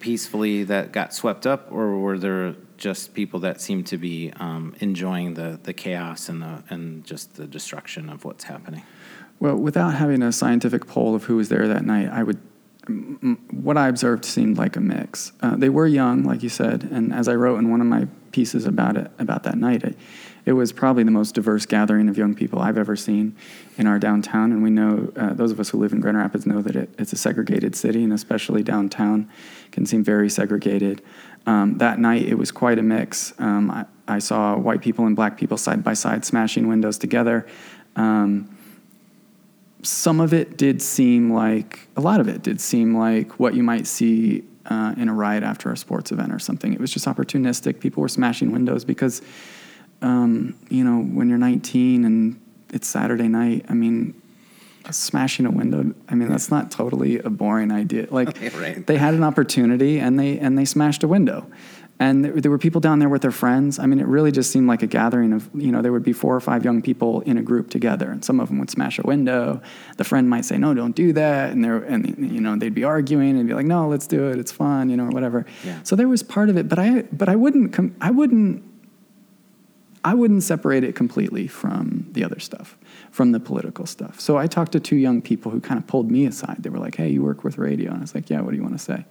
peacefully 0.00 0.64
that 0.64 0.92
got 0.92 1.14
swept 1.14 1.46
up, 1.46 1.70
or 1.70 1.98
were 1.98 2.18
there 2.18 2.56
just 2.76 3.14
people 3.14 3.40
that 3.40 3.60
seemed 3.60 3.86
to 3.86 3.96
be 3.96 4.32
um, 4.36 4.74
enjoying 4.80 5.34
the, 5.34 5.60
the 5.62 5.72
chaos 5.72 6.28
and 6.28 6.42
the 6.42 6.62
and 6.68 7.04
just 7.04 7.34
the 7.36 7.46
destruction 7.46 8.08
of 8.08 8.24
what's 8.24 8.44
happening? 8.44 8.82
Well, 9.40 9.56
without 9.56 9.94
having 9.94 10.22
a 10.22 10.32
scientific 10.32 10.86
poll 10.86 11.14
of 11.14 11.24
who 11.24 11.36
was 11.36 11.48
there 11.48 11.68
that 11.68 11.84
night, 11.84 12.08
I 12.08 12.22
would. 12.22 12.40
What 13.50 13.76
I 13.76 13.88
observed 13.88 14.24
seemed 14.24 14.58
like 14.58 14.76
a 14.76 14.80
mix. 14.80 15.32
Uh, 15.40 15.56
they 15.56 15.68
were 15.68 15.86
young, 15.86 16.22
like 16.24 16.42
you 16.42 16.48
said, 16.48 16.88
and 16.90 17.12
as 17.12 17.28
I 17.28 17.34
wrote 17.34 17.58
in 17.58 17.70
one 17.70 17.80
of 17.80 17.86
my 17.86 18.06
pieces 18.32 18.66
about 18.66 18.96
it 18.96 19.10
about 19.18 19.44
that 19.44 19.56
night, 19.56 19.84
it, 19.84 19.96
it 20.44 20.52
was 20.52 20.72
probably 20.72 21.02
the 21.02 21.10
most 21.10 21.34
diverse 21.34 21.64
gathering 21.64 22.08
of 22.08 22.18
young 22.18 22.34
people 22.34 22.60
I've 22.60 22.76
ever 22.76 22.96
seen 22.96 23.34
in 23.78 23.86
our 23.86 23.98
downtown. 23.98 24.52
And 24.52 24.62
we 24.62 24.70
know 24.70 25.10
uh, 25.16 25.32
those 25.32 25.50
of 25.50 25.58
us 25.58 25.70
who 25.70 25.78
live 25.78 25.92
in 25.92 26.00
Grand 26.00 26.18
Rapids 26.18 26.44
know 26.44 26.60
that 26.60 26.76
it, 26.76 26.90
it's 26.98 27.12
a 27.12 27.16
segregated 27.16 27.74
city, 27.74 28.04
and 28.04 28.12
especially 28.12 28.62
downtown 28.62 29.30
can 29.72 29.86
seem 29.86 30.04
very 30.04 30.28
segregated. 30.28 31.02
Um, 31.46 31.78
that 31.78 31.98
night, 31.98 32.22
it 32.22 32.34
was 32.34 32.50
quite 32.50 32.78
a 32.78 32.82
mix. 32.82 33.32
Um, 33.38 33.70
I, 33.70 33.86
I 34.06 34.18
saw 34.18 34.56
white 34.56 34.82
people 34.82 35.06
and 35.06 35.16
black 35.16 35.38
people 35.38 35.56
side 35.56 35.82
by 35.82 35.94
side 35.94 36.24
smashing 36.24 36.68
windows 36.68 36.98
together. 36.98 37.46
Um, 37.96 38.54
some 39.84 40.20
of 40.20 40.32
it 40.32 40.56
did 40.56 40.80
seem 40.82 41.32
like 41.32 41.88
a 41.96 42.00
lot 42.00 42.20
of 42.20 42.28
it 42.28 42.42
did 42.42 42.60
seem 42.60 42.96
like 42.96 43.38
what 43.38 43.54
you 43.54 43.62
might 43.62 43.86
see 43.86 44.44
uh, 44.66 44.94
in 44.96 45.08
a 45.08 45.14
riot 45.14 45.42
after 45.42 45.70
a 45.70 45.76
sports 45.76 46.10
event 46.10 46.32
or 46.32 46.38
something. 46.38 46.72
It 46.72 46.80
was 46.80 46.90
just 46.92 47.06
opportunistic. 47.06 47.80
People 47.80 48.00
were 48.00 48.08
smashing 48.08 48.50
windows 48.50 48.84
because, 48.84 49.20
um, 50.02 50.56
you 50.70 50.84
know, 50.84 51.02
when 51.02 51.28
you're 51.28 51.38
19 51.38 52.04
and 52.04 52.40
it's 52.72 52.88
Saturday 52.88 53.28
night, 53.28 53.66
I 53.68 53.74
mean, 53.74 54.20
smashing 54.90 55.46
a 55.46 55.50
window. 55.50 55.94
I 56.08 56.14
mean, 56.14 56.28
that's 56.28 56.50
not 56.50 56.70
totally 56.70 57.18
a 57.18 57.30
boring 57.30 57.70
idea. 57.70 58.06
Like 58.10 58.38
Right. 58.58 58.86
they 58.86 58.96
had 58.96 59.14
an 59.14 59.22
opportunity 59.22 59.98
and 59.98 60.18
they 60.18 60.38
and 60.38 60.58
they 60.58 60.64
smashed 60.64 61.02
a 61.02 61.08
window. 61.08 61.46
And 62.00 62.24
there, 62.24 62.50
were 62.50 62.58
people 62.58 62.80
down 62.80 62.98
there 62.98 63.08
with 63.08 63.22
their 63.22 63.30
friends. 63.30 63.78
I 63.78 63.86
mean, 63.86 64.00
it 64.00 64.06
really 64.06 64.32
just 64.32 64.50
seemed 64.50 64.66
like 64.66 64.82
a 64.82 64.86
gathering 64.86 65.32
of, 65.32 65.48
you 65.54 65.70
know, 65.70 65.80
there 65.80 65.92
would 65.92 66.02
be 66.02 66.12
four 66.12 66.34
or 66.34 66.40
five 66.40 66.64
young 66.64 66.82
people 66.82 67.20
in 67.20 67.38
a 67.38 67.42
group 67.42 67.70
together, 67.70 68.10
and 68.10 68.24
some 68.24 68.40
of 68.40 68.48
them 68.48 68.58
would 68.58 68.68
smash 68.68 68.98
a 68.98 69.02
window. 69.02 69.62
The 69.96 70.02
friend 70.04 70.28
might 70.28 70.44
say, 70.44 70.58
"No, 70.58 70.74
don't 70.74 70.96
do 70.96 71.12
that," 71.12 71.52
and 71.52 71.62
they're, 71.62 71.76
and 71.76 72.16
you 72.18 72.40
know, 72.40 72.56
they'd 72.56 72.74
be 72.74 72.82
arguing 72.82 73.38
and 73.38 73.46
be 73.46 73.54
like, 73.54 73.66
"No, 73.66 73.86
let's 73.86 74.08
do 74.08 74.28
it. 74.28 74.38
It's 74.38 74.50
fun," 74.50 74.90
you 74.90 74.96
know, 74.96 75.04
or 75.04 75.10
whatever. 75.10 75.46
Yeah. 75.64 75.78
So 75.84 75.94
there 75.94 76.08
was 76.08 76.24
part 76.24 76.50
of 76.50 76.56
it, 76.56 76.68
but 76.68 76.80
I, 76.80 77.02
but 77.12 77.28
I 77.28 77.36
wouldn't, 77.36 77.72
com- 77.72 77.94
I 78.00 78.10
wouldn't 78.10 78.64
I 80.04 80.12
wouldn't 80.12 80.42
separate 80.42 80.84
it 80.84 80.94
completely 80.94 81.46
from 81.46 82.06
the 82.12 82.24
other 82.24 82.38
stuff, 82.38 82.76
from 83.10 83.32
the 83.32 83.40
political 83.40 83.86
stuff. 83.86 84.20
So 84.20 84.36
I 84.36 84.46
talked 84.46 84.72
to 84.72 84.80
two 84.80 84.96
young 84.96 85.22
people 85.22 85.50
who 85.50 85.60
kind 85.60 85.78
of 85.78 85.86
pulled 85.86 86.10
me 86.10 86.26
aside. 86.26 86.58
They 86.58 86.68
were 86.68 86.78
like, 86.78 86.96
"Hey, 86.96 87.08
you 87.08 87.22
work 87.22 87.42
with 87.42 87.56
radio?" 87.56 87.90
And 87.90 87.98
I 87.98 88.02
was 88.02 88.14
like, 88.14 88.28
"Yeah. 88.28 88.42
What 88.42 88.50
do 88.50 88.56
you 88.56 88.62
want 88.62 88.74
to 88.74 88.84
say?" 88.84 89.06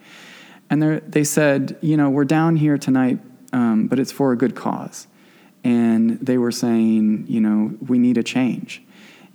And 0.74 0.82
they 1.08 1.24
said, 1.24 1.78
"You 1.82 1.98
know, 1.98 2.10
we're 2.10 2.26
down 2.26 2.56
here 2.56 2.80
tonight, 2.80 3.20
um, 3.52 3.86
but 3.86 4.00
it's 4.00 4.12
for 4.12 4.32
a 4.32 4.36
good 4.36 4.56
cause." 4.56 5.06
And 5.64 6.20
they 6.20 6.40
were 6.40 6.52
saying, 6.52 7.26
"You 7.28 7.42
know, 7.42 7.78
we 7.88 8.00
need 8.00 8.18
a 8.18 8.24
change." 8.24 8.82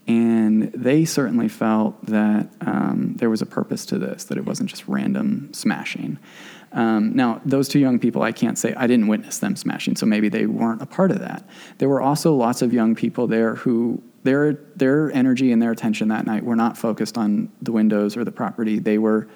And 0.09 0.73
they 0.73 1.05
certainly 1.05 1.47
felt 1.47 2.05
that 2.07 2.49
um, 2.63 3.15
there 3.19 3.31
was 3.31 3.41
a 3.41 3.47
purpose 3.47 3.87
to 3.87 3.99
this, 3.99 4.25
that 4.25 4.37
it 4.37 4.47
wasn't 4.47 4.69
just 4.69 4.89
random 4.89 5.53
smashing. 5.53 6.19
Um, 6.73 7.15
now, 7.15 7.41
those 7.45 7.69
two 7.69 7.79
young 7.79 8.01
people, 8.01 8.23
I 8.23 8.33
can't 8.33 8.59
say, 8.59 8.75
I 8.75 8.89
didn't 8.89 9.07
witness 9.07 9.39
them 9.39 9.55
smashing, 9.55 9.95
so 9.95 10.07
maybe 10.07 10.29
they 10.29 10.47
weren't 10.47 10.83
a 10.83 10.87
part 10.87 11.13
of 11.13 11.21
that. 11.21 11.49
There 11.77 11.89
were 11.89 12.01
also 12.01 12.35
lots 12.35 12.63
of 12.63 12.73
young 12.73 12.97
people 12.97 13.29
there 13.29 13.55
who 13.55 14.03
their, 14.25 14.55
their 14.75 15.13
energy 15.13 15.53
and 15.53 15.63
their 15.63 15.71
attention 15.71 16.09
that 16.09 16.27
night 16.27 16.43
were 16.43 16.57
not 16.57 16.77
focused 16.77 17.17
on 17.17 17.53
the 17.63 17.71
windows 17.71 18.17
or 18.17 18.25
the 18.25 18.33
property. 18.33 18.81
They 18.81 18.99
were, 18.99 19.29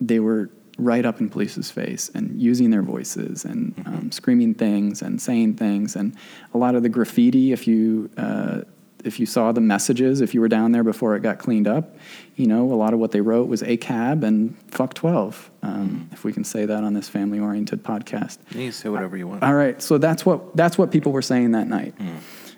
they 0.00 0.18
were 0.18 0.50
right 0.78 1.04
up 1.06 1.20
in 1.20 1.28
police's 1.28 1.70
face 1.70 2.10
and 2.14 2.40
using 2.40 2.70
their 2.70 2.82
voices 2.82 3.44
and 3.44 3.74
um, 3.86 4.12
screaming 4.12 4.54
things 4.54 5.02
and 5.02 5.20
saying 5.20 5.54
things. 5.54 5.96
And 5.96 6.14
a 6.52 6.58
lot 6.58 6.74
of 6.74 6.82
the 6.82 6.88
graffiti, 6.88 7.52
if 7.52 7.66
you, 7.66 8.10
uh, 8.16 8.62
if 9.04 9.20
you 9.20 9.24
saw 9.24 9.52
the 9.52 9.60
messages, 9.60 10.20
if 10.20 10.34
you 10.34 10.40
were 10.40 10.48
down 10.48 10.72
there 10.72 10.82
before 10.84 11.16
it 11.16 11.22
got 11.22 11.38
cleaned 11.38 11.68
up, 11.68 11.96
you 12.34 12.46
know, 12.46 12.72
a 12.72 12.74
lot 12.74 12.92
of 12.92 12.98
what 12.98 13.12
they 13.12 13.20
wrote 13.20 13.48
was 13.48 13.62
ACAB 13.62 14.22
and 14.24 14.56
fuck 14.70 14.94
12, 14.94 15.50
um, 15.62 16.10
if 16.12 16.24
we 16.24 16.32
can 16.32 16.44
say 16.44 16.66
that 16.66 16.84
on 16.84 16.92
this 16.92 17.08
family 17.08 17.38
oriented 17.38 17.82
podcast. 17.82 18.38
You 18.50 18.72
say 18.72 18.88
whatever 18.88 19.16
you 19.16 19.28
want. 19.28 19.42
All 19.42 19.54
right, 19.54 19.80
so 19.80 19.96
that's 19.96 20.26
what 20.26 20.56
that's 20.56 20.76
what 20.76 20.90
people 20.90 21.12
were 21.12 21.22
saying 21.22 21.52
that 21.52 21.68
night. 21.68 21.94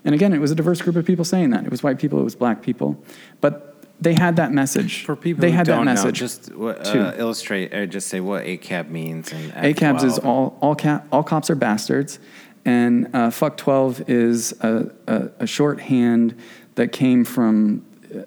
And 0.04 0.14
again, 0.14 0.32
it 0.32 0.40
was 0.40 0.50
a 0.50 0.54
diverse 0.54 0.80
group 0.80 0.96
of 0.96 1.04
people 1.04 1.24
saying 1.24 1.50
that. 1.50 1.64
It 1.64 1.70
was 1.70 1.82
white 1.82 1.98
people, 1.98 2.18
it 2.18 2.24
was 2.24 2.34
black 2.34 2.62
people, 2.62 3.02
but 3.40 3.67
they 4.00 4.14
had 4.14 4.36
that 4.36 4.52
message. 4.52 5.04
For 5.04 5.16
people 5.16 5.40
they 5.40 5.50
who 5.50 5.56
had 5.56 5.66
don't 5.66 5.86
that 5.86 5.94
know, 5.94 6.04
message. 6.04 6.18
just 6.18 6.54
what, 6.54 6.84
too. 6.84 7.00
uh, 7.00 7.14
illustrate 7.18 7.74
or 7.74 7.86
just 7.86 8.08
say 8.08 8.20
what 8.20 8.44
ACAB 8.44 8.88
means. 8.90 9.32
And 9.32 9.52
ACABs 9.52 10.04
is 10.04 10.18
all 10.18 10.56
all 10.60 10.76
all 11.12 11.22
cops 11.22 11.50
are 11.50 11.56
bastards, 11.56 12.18
and 12.64 13.14
uh, 13.14 13.30
fuck 13.30 13.56
twelve 13.56 14.08
is 14.08 14.52
a, 14.60 14.90
a, 15.06 15.28
a 15.40 15.46
shorthand 15.46 16.34
that 16.76 16.92
came 16.92 17.24
from. 17.24 17.84
uh, 18.14 18.22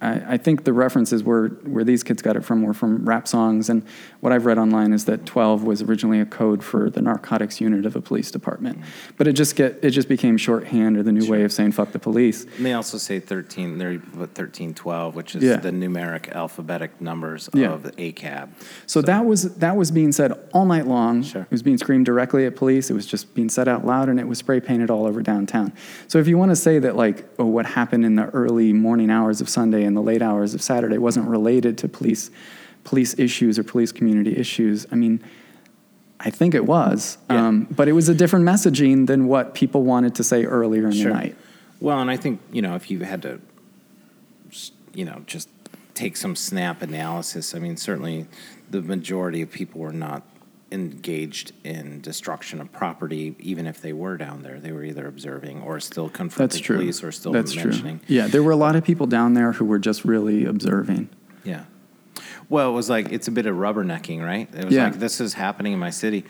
I, 0.00 0.34
I 0.34 0.36
think 0.36 0.64
the 0.64 0.72
references 0.72 1.22
were 1.24 1.48
where 1.64 1.84
these 1.84 2.02
kids 2.02 2.20
got 2.20 2.36
it 2.36 2.44
from 2.44 2.62
were 2.62 2.74
from 2.74 3.08
rap 3.08 3.26
songs, 3.26 3.70
and 3.70 3.84
what 4.24 4.32
I've 4.32 4.46
read 4.46 4.56
online 4.56 4.94
is 4.94 5.04
that 5.04 5.26
twelve 5.26 5.64
was 5.64 5.82
originally 5.82 6.18
a 6.18 6.24
code 6.24 6.64
for 6.64 6.88
the 6.88 7.02
narcotics 7.02 7.60
unit 7.60 7.84
of 7.84 7.94
a 7.94 8.00
police 8.00 8.30
department, 8.30 8.78
but 9.18 9.28
it 9.28 9.34
just 9.34 9.54
get 9.54 9.78
it 9.82 9.90
just 9.90 10.08
became 10.08 10.38
shorthand 10.38 10.96
or 10.96 11.02
the 11.02 11.12
new 11.12 11.30
way 11.30 11.42
of 11.44 11.52
saying 11.52 11.72
fuck 11.72 11.92
the 11.92 11.98
police. 11.98 12.46
And 12.56 12.64
they 12.64 12.72
also 12.72 12.96
say 12.96 13.20
13, 13.20 13.76
they 13.76 13.98
put 13.98 14.32
1312, 14.34 15.14
which 15.14 15.36
is 15.36 15.44
Yeah. 15.44 15.56
the 15.56 15.70
numeric 15.72 16.32
alphabetic 16.32 17.02
numbers 17.02 17.50
Yeah. 17.52 17.72
of 17.74 17.82
the 17.82 17.92
ACAB. 18.00 18.48
So, 18.86 19.02
that 19.02 19.26
was 19.26 19.56
that 19.56 19.76
was 19.76 19.90
being 19.90 20.10
said 20.10 20.32
all 20.54 20.64
night 20.64 20.86
long. 20.86 21.22
Sure. 21.22 21.42
It 21.42 21.50
was 21.50 21.62
being 21.62 21.76
screamed 21.76 22.06
directly 22.06 22.46
at 22.46 22.56
police. 22.56 22.88
It 22.88 22.94
was 22.94 23.04
just 23.04 23.34
being 23.34 23.50
said 23.50 23.68
out 23.68 23.84
loud, 23.84 24.08
and 24.08 24.18
it 24.18 24.26
was 24.26 24.38
spray 24.38 24.58
painted 24.58 24.88
all 24.90 25.04
over 25.06 25.20
downtown. 25.20 25.70
So 26.08 26.18
if 26.18 26.26
you 26.26 26.38
want 26.38 26.50
to 26.50 26.56
say 26.56 26.78
that 26.78 26.96
like 26.96 27.26
oh, 27.38 27.44
what 27.44 27.66
happened 27.66 28.06
in 28.06 28.14
the 28.14 28.30
early 28.30 28.72
morning 28.72 29.10
hours 29.10 29.42
of 29.42 29.50
Sunday 29.50 29.84
and 29.84 29.94
the 29.94 30.00
late 30.00 30.22
hours 30.22 30.54
of 30.54 30.62
Saturday 30.62 30.96
wasn't 30.96 31.28
related 31.28 31.76
to 31.76 31.88
police 31.88 32.30
police 32.84 33.18
issues 33.18 33.58
or 33.58 33.64
police 33.64 33.92
community 33.92 34.36
issues, 34.36 34.86
I 34.92 34.94
mean. 34.96 35.20
I 36.20 36.30
think 36.30 36.54
it 36.54 36.64
was, 36.64 37.18
Yeah. 37.28 37.48
um, 37.48 37.66
but 37.76 37.86
it 37.86 37.92
was 37.92 38.08
a 38.08 38.14
different 38.14 38.46
messaging 38.46 39.06
than 39.08 39.26
what 39.26 39.52
people 39.52 39.82
wanted 39.82 40.14
to 40.14 40.24
say 40.24 40.44
earlier 40.46 40.86
in 40.86 40.92
Sure. 40.92 41.08
the 41.12 41.18
night. 41.18 41.36
Well, 41.80 42.00
and 42.00 42.10
I 42.10 42.16
think, 42.16 42.40
you 42.50 42.62
know, 42.62 42.76
if 42.76 42.90
you 42.90 43.00
had 43.00 43.20
to, 43.22 43.40
you 44.94 45.04
know, 45.04 45.22
just 45.26 45.48
take 45.94 46.16
some 46.16 46.34
snap 46.34 46.82
analysis. 46.82 47.54
I 47.54 47.58
mean, 47.58 47.76
certainly 47.76 48.26
the 48.70 48.80
majority 48.80 49.42
of 49.42 49.50
people 49.50 49.80
were 49.80 49.92
not 49.92 50.22
engaged 50.72 51.52
in 51.62 52.00
destruction 52.00 52.60
of 52.60 52.72
property, 52.72 53.34
even 53.38 53.66
if 53.66 53.80
they 53.80 53.92
were 53.92 54.16
down 54.16 54.42
there. 54.42 54.58
They 54.58 54.72
were 54.72 54.82
either 54.84 55.06
observing 55.06 55.62
or 55.62 55.78
still 55.78 56.08
confronting 56.08 56.62
police 56.64 57.04
or 57.04 57.12
still 57.12 57.32
That's 57.32 57.54
mentioning. 57.54 57.98
true. 58.00 58.16
Yeah, 58.16 58.26
there 58.26 58.42
were 58.42 58.50
a 58.52 58.56
lot 58.56 58.74
of 58.76 58.82
people 58.84 59.06
down 59.06 59.34
there 59.34 59.52
who 59.52 59.64
were 59.64 59.78
just 59.78 60.04
really 60.04 60.44
observing. 60.44 61.10
Yeah. 61.44 61.64
Well, 62.48 62.70
it 62.70 62.72
was 62.74 62.88
like 62.90 63.10
it's 63.12 63.28
a 63.28 63.32
bit 63.32 63.46
of 63.46 63.56
rubbernecking, 63.56 64.24
right? 64.24 64.48
It 64.54 64.64
was 64.64 64.74
Yeah. 64.74 64.84
like 64.84 64.98
this 64.98 65.20
is 65.20 65.34
happening 65.34 65.72
in 65.72 65.78
my 65.78 65.90
city. 65.90 66.24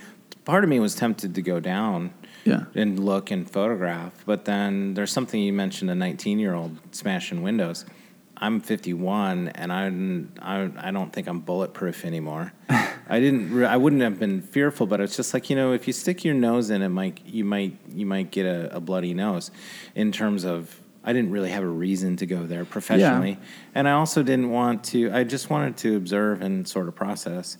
Part 0.44 0.64
of 0.64 0.70
me 0.70 0.78
was 0.80 0.94
tempted 0.94 1.34
to 1.34 1.42
go 1.42 1.60
down 1.60 2.10
Yeah. 2.44 2.64
and 2.74 2.98
look 2.98 3.30
and 3.30 3.48
photograph, 3.50 4.12
but 4.26 4.44
then 4.44 4.94
there's 4.94 5.10
something 5.12 5.40
you 5.40 5.52
mentioned 5.52 5.90
a 5.90 5.94
19 5.94 6.38
year 6.38 6.54
old 6.54 6.78
smashing 6.92 7.42
windows. 7.42 7.84
I'm 8.36 8.60
51 8.60 9.48
and 9.54 9.72
I 9.72 9.84
didn't, 9.84 10.38
I, 10.42 10.68
I 10.76 10.90
don't 10.90 11.12
think 11.12 11.28
I'm 11.28 11.38
bulletproof 11.40 12.04
anymore. 12.04 12.52
I 12.68 13.20
didn't 13.20 13.54
re- 13.54 13.66
I 13.66 13.76
wouldn't 13.76 14.02
have 14.02 14.18
been 14.18 14.42
fearful, 14.42 14.86
but 14.86 15.00
it's 15.00 15.16
just 15.16 15.32
like 15.34 15.48
you 15.50 15.56
know 15.56 15.72
if 15.72 15.86
you 15.86 15.92
stick 15.92 16.24
your 16.24 16.34
nose 16.34 16.70
in 16.70 16.82
it, 16.82 16.88
might 16.88 17.20
you 17.26 17.44
might 17.44 17.76
you 17.94 18.06
might 18.06 18.30
get 18.32 18.44
a, 18.46 18.74
a 18.76 18.80
bloody 18.80 19.14
nose. 19.14 19.50
In 19.94 20.10
terms 20.10 20.44
of 20.44 20.80
I 21.04 21.12
didn't 21.12 21.30
really 21.30 21.50
have 21.50 21.62
a 21.62 21.68
reason 21.68 22.16
to 22.16 22.26
go 22.26 22.44
there 22.46 22.64
professionally, 22.64 23.38
and 23.74 23.88
I 23.88 23.92
also 23.92 24.22
didn't 24.22 24.50
want 24.50 24.84
to. 24.84 25.10
I 25.12 25.24
just 25.24 25.50
wanted 25.50 25.76
to 25.78 25.96
observe 25.96 26.42
and 26.42 26.66
sort 26.66 26.88
of 26.88 26.94
process. 26.94 27.58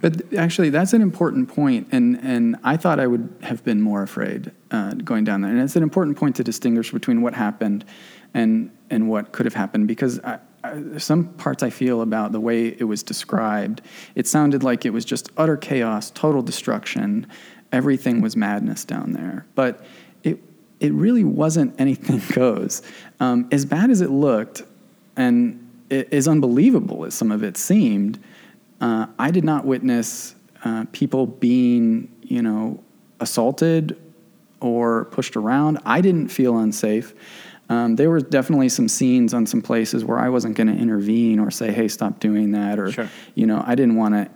But 0.00 0.32
actually, 0.34 0.70
that's 0.70 0.92
an 0.92 1.02
important 1.02 1.48
point, 1.48 1.88
and 1.90 2.18
and 2.22 2.56
I 2.62 2.76
thought 2.76 3.00
I 3.00 3.06
would 3.08 3.34
have 3.42 3.64
been 3.64 3.80
more 3.80 4.02
afraid 4.02 4.52
uh, 4.70 4.94
going 4.94 5.24
down 5.24 5.40
there. 5.40 5.50
And 5.50 5.60
it's 5.60 5.74
an 5.74 5.82
important 5.82 6.16
point 6.16 6.36
to 6.36 6.44
distinguish 6.44 6.92
between 6.92 7.20
what 7.20 7.34
happened 7.34 7.84
and 8.32 8.70
and 8.90 9.08
what 9.08 9.32
could 9.32 9.46
have 9.46 9.54
happened 9.54 9.88
because 9.88 10.20
I, 10.20 10.38
I, 10.62 10.98
some 10.98 11.24
parts 11.34 11.64
I 11.64 11.70
feel 11.70 12.00
about 12.02 12.30
the 12.30 12.40
way 12.40 12.68
it 12.68 12.84
was 12.84 13.02
described. 13.02 13.82
It 14.14 14.28
sounded 14.28 14.62
like 14.62 14.84
it 14.84 14.90
was 14.90 15.04
just 15.04 15.30
utter 15.36 15.56
chaos, 15.56 16.12
total 16.12 16.42
destruction. 16.42 17.26
Everything 17.72 18.20
was 18.20 18.36
madness 18.36 18.84
down 18.84 19.12
there, 19.12 19.46
but 19.54 19.84
it 20.80 20.86
it 20.86 20.92
really 20.92 21.24
wasn't 21.24 21.74
anything 21.78 22.20
goes. 22.34 22.82
Um, 23.20 23.48
as 23.52 23.64
bad 23.64 23.90
as 23.90 24.00
it 24.00 24.10
looked, 24.10 24.62
and 25.16 25.58
i- 25.90 26.06
as 26.10 26.26
unbelievable 26.26 27.04
as 27.04 27.14
some 27.14 27.30
of 27.30 27.42
it 27.42 27.56
seemed, 27.56 28.18
uh, 28.80 29.06
I 29.18 29.30
did 29.30 29.44
not 29.44 29.64
witness 29.66 30.34
uh, 30.64 30.84
people 30.92 31.26
being, 31.26 32.08
you 32.22 32.42
know, 32.42 32.82
assaulted 33.20 33.96
or 34.60 35.04
pushed 35.06 35.36
around. 35.36 35.78
I 35.84 36.00
didn't 36.00 36.28
feel 36.28 36.58
unsafe. 36.58 37.14
Um, 37.68 37.96
there 37.96 38.10
were 38.10 38.20
definitely 38.20 38.68
some 38.68 38.88
scenes 38.88 39.32
on 39.32 39.46
some 39.46 39.62
places 39.62 40.04
where 40.04 40.18
I 40.18 40.28
wasn't 40.28 40.56
going 40.56 40.66
to 40.66 40.74
intervene 40.74 41.38
or 41.38 41.50
say, 41.50 41.70
"Hey, 41.72 41.88
stop 41.88 42.18
doing 42.20 42.50
that," 42.52 42.78
or 42.78 42.90
Sure. 42.90 43.08
you 43.34 43.46
know, 43.46 43.62
I 43.66 43.74
didn't 43.74 43.94
want 43.96 44.14
to 44.14 44.28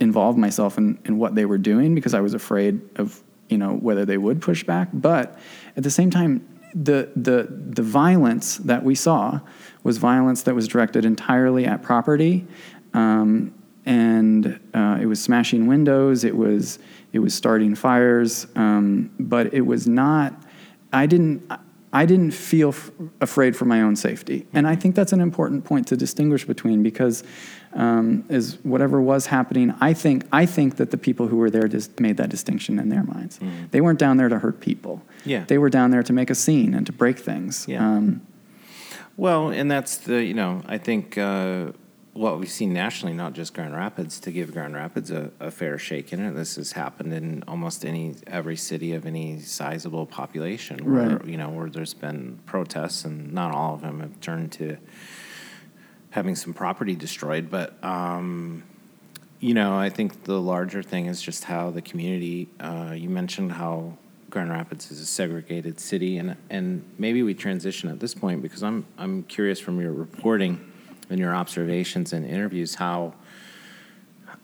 involve 0.00 0.36
myself 0.38 0.78
in, 0.78 0.96
in 1.04 1.18
what 1.18 1.34
they 1.34 1.44
were 1.44 1.58
doing 1.58 1.94
because 1.94 2.14
I 2.14 2.20
was 2.20 2.32
afraid 2.34 2.80
of 2.96 3.20
you 3.48 3.58
know 3.58 3.74
whether 3.74 4.04
they 4.04 4.18
would 4.18 4.40
push 4.40 4.64
back. 4.64 4.88
But 4.92 5.38
at 5.76 5.82
the 5.82 5.90
same 5.90 6.10
time, 6.10 6.46
the 6.74 7.10
the 7.16 7.48
the 7.50 7.82
violence 7.82 8.58
that 8.58 8.84
we 8.84 8.94
saw 8.94 9.40
was 9.82 9.98
violence 9.98 10.42
that 10.42 10.54
was 10.54 10.68
directed 10.68 11.04
entirely 11.04 11.64
at 11.64 11.82
property, 11.82 12.46
um, 12.94 13.54
and 13.86 14.60
uh, 14.74 14.98
it 15.00 15.06
was 15.06 15.22
smashing 15.22 15.66
windows. 15.66 16.24
It 16.24 16.36
was 16.36 16.78
it 17.12 17.20
was 17.20 17.34
starting 17.34 17.74
fires, 17.74 18.46
um, 18.54 19.10
but 19.18 19.52
it 19.54 19.62
was 19.62 19.86
not. 19.86 20.34
I 20.92 21.06
didn't. 21.06 21.50
I 21.90 22.04
didn't 22.04 22.32
feel 22.32 22.68
f- 22.68 22.90
afraid 23.22 23.56
for 23.56 23.64
my 23.64 23.80
own 23.80 23.96
safety, 23.96 24.46
and 24.52 24.68
I 24.68 24.76
think 24.76 24.94
that's 24.94 25.12
an 25.12 25.22
important 25.22 25.64
point 25.64 25.86
to 25.88 25.96
distinguish 25.96 26.44
between 26.44 26.82
because, 26.82 27.24
um, 27.74 28.24
is 28.28 28.58
whatever 28.64 29.00
was 29.00 29.26
happening. 29.26 29.74
I 29.80 29.92
think 29.92 30.26
I 30.32 30.46
think 30.46 30.76
that 30.76 30.90
the 30.90 30.96
people 30.98 31.28
who 31.28 31.36
were 31.36 31.50
there 31.50 31.68
just 31.68 32.00
made 32.00 32.16
that 32.16 32.28
distinction 32.30 32.78
in 32.78 32.88
their 32.88 33.02
minds. 33.04 33.38
They 33.70 33.80
weren't 33.80 33.98
down 33.98 34.16
there 34.16 34.28
to 34.28 34.38
hurt 34.38 34.60
people. 34.60 35.02
Yeah. 35.24 35.44
they 35.46 35.58
were 35.58 35.70
down 35.70 35.90
there 35.90 36.02
to 36.02 36.12
make 36.12 36.30
a 36.30 36.34
scene 36.34 36.74
and 36.74 36.86
to 36.86 36.92
break 36.92 37.18
things. 37.18 37.66
Yeah. 37.68 37.86
Um, 37.86 38.22
Well, 39.16 39.50
and 39.50 39.70
that's 39.70 39.96
the 39.98 40.22
you 40.24 40.34
know 40.34 40.62
I 40.66 40.78
think 40.78 41.18
uh, 41.18 41.72
what 42.14 42.40
we've 42.40 42.50
seen 42.50 42.72
nationally, 42.72 43.14
not 43.14 43.32
just 43.32 43.54
Grand 43.54 43.74
Rapids, 43.74 44.18
to 44.20 44.32
give 44.32 44.52
Grand 44.52 44.74
Rapids 44.74 45.10
a, 45.10 45.30
a 45.38 45.50
fair 45.50 45.78
shake 45.78 46.12
in 46.12 46.20
it. 46.20 46.32
This 46.34 46.56
has 46.56 46.72
happened 46.72 47.12
in 47.12 47.44
almost 47.46 47.84
any 47.84 48.14
every 48.26 48.56
city 48.56 48.92
of 48.94 49.06
any 49.06 49.38
sizable 49.40 50.06
population, 50.06 50.78
where 50.84 51.16
Right. 51.16 51.24
you 51.26 51.36
know 51.36 51.50
where 51.50 51.68
there's 51.70 51.94
been 51.94 52.38
protests, 52.46 53.04
and 53.04 53.32
not 53.32 53.54
all 53.54 53.74
of 53.74 53.82
them 53.82 54.00
have 54.00 54.18
turned 54.20 54.52
to 54.52 54.78
having 56.18 56.36
some 56.36 56.52
property 56.52 56.94
destroyed, 56.94 57.50
but. 57.50 57.82
Um, 57.82 58.64
you 59.40 59.54
know, 59.54 59.78
I 59.78 59.88
think 59.88 60.24
the 60.24 60.40
larger 60.40 60.82
thing 60.82 61.06
is 61.06 61.22
just 61.22 61.44
how 61.44 61.70
the 61.70 61.82
community. 61.82 62.48
Uh, 62.58 62.92
you 62.96 63.08
mentioned 63.08 63.52
how 63.52 63.96
Grand 64.30 64.50
Rapids 64.50 64.90
is 64.90 65.00
a 65.00 65.06
segregated 65.06 65.78
city, 65.78 66.18
and 66.18 66.36
and 66.50 66.84
maybe 66.98 67.22
we 67.22 67.34
transition 67.34 67.88
at 67.88 68.00
this 68.00 68.14
point 68.14 68.42
because 68.42 68.62
I'm 68.62 68.84
I'm 68.98 69.22
curious 69.24 69.60
from 69.60 69.80
your 69.80 69.92
reporting 69.92 70.72
and 71.08 71.20
your 71.20 71.34
observations 71.34 72.12
and 72.12 72.26
interviews 72.26 72.74
how 72.74 73.14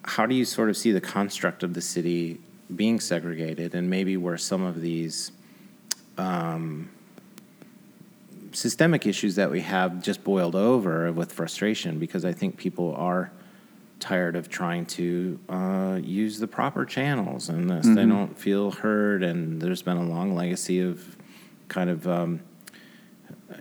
how 0.04 0.26
do 0.26 0.34
you 0.34 0.44
sort 0.44 0.68
of 0.68 0.76
see 0.76 0.92
the 0.92 1.00
construct 1.00 1.62
of 1.62 1.74
the 1.74 1.80
city 1.80 2.38
being 2.74 3.00
segregated, 3.00 3.74
and 3.74 3.90
maybe 3.90 4.16
where 4.16 4.38
some 4.38 4.62
of 4.62 4.80
these 4.80 5.32
um, 6.18 6.88
systemic 8.54 9.06
issues 9.06 9.34
that 9.36 9.50
we 9.50 9.60
have 9.60 10.02
just 10.02 10.24
boiled 10.24 10.54
over 10.54 11.10
with 11.12 11.32
frustration 11.32 11.98
because 11.98 12.24
I 12.24 12.32
think 12.32 12.56
people 12.56 12.94
are 12.96 13.32
tired 14.00 14.36
of 14.36 14.48
trying 14.48 14.86
to 14.86 15.38
uh, 15.48 15.98
use 16.02 16.38
the 16.38 16.46
proper 16.46 16.84
channels 16.84 17.48
and 17.48 17.70
this. 17.70 17.86
They 17.86 18.06
don't 18.06 18.38
feel 18.38 18.70
heard, 18.70 19.22
and 19.22 19.60
there's 19.60 19.82
been 19.82 19.96
a 19.96 20.04
long 20.04 20.34
legacy 20.34 20.80
of 20.80 21.16
kind 21.68 21.90
of. 21.90 22.06
Um, 22.06 22.40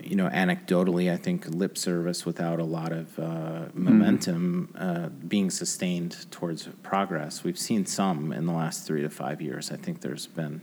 you 0.02 0.16
know, 0.16 0.28
anecdotally, 0.30 1.12
I 1.12 1.18
think 1.18 1.48
lip 1.48 1.78
service 1.78 2.26
without 2.26 2.60
a 2.60 2.64
lot 2.64 2.92
of 2.92 3.20
uh, 3.20 3.66
momentum 3.74 4.74
uh, 4.76 5.10
being 5.10 5.52
sustained 5.52 6.30
towards 6.32 6.68
progress. 6.82 7.44
We've 7.44 7.60
seen 7.60 7.86
some 7.86 8.34
in 8.34 8.46
the 8.46 8.54
last 8.54 8.88
three 8.88 9.02
to 9.02 9.10
five 9.10 9.40
years. 9.40 9.72
I 9.72 9.76
think 9.76 10.02
there's 10.02 10.26
been 10.26 10.62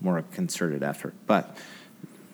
more 0.00 0.22
concerted 0.32 0.82
effort. 0.82 1.14
But 1.26 1.56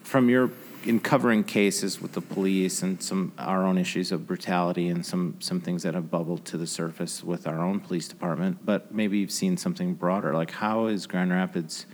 from 0.02 0.28
your 0.28 0.48
in 0.86 1.00
covering 1.00 1.44
cases 1.44 2.00
with 2.00 2.12
the 2.12 2.20
police 2.20 2.82
and 2.82 3.02
some 3.02 3.32
our 3.38 3.64
own 3.64 3.78
issues 3.78 4.12
of 4.12 4.26
brutality 4.26 4.88
and 4.88 5.04
some 5.04 5.36
some 5.40 5.60
things 5.60 5.82
that 5.82 5.94
have 5.94 6.10
bubbled 6.10 6.44
to 6.46 6.56
the 6.56 6.66
surface 6.66 7.22
with 7.24 7.46
our 7.46 7.60
own 7.60 7.80
police 7.80 8.08
department, 8.08 8.58
but 8.64 8.92
maybe 8.94 9.18
you've 9.18 9.30
seen 9.30 9.56
something 9.56 9.94
broader. 9.94 10.34
Like 10.34 10.50
how 10.52 10.86
is 10.86 11.06
Grand 11.06 11.30
Rapids 11.32 11.86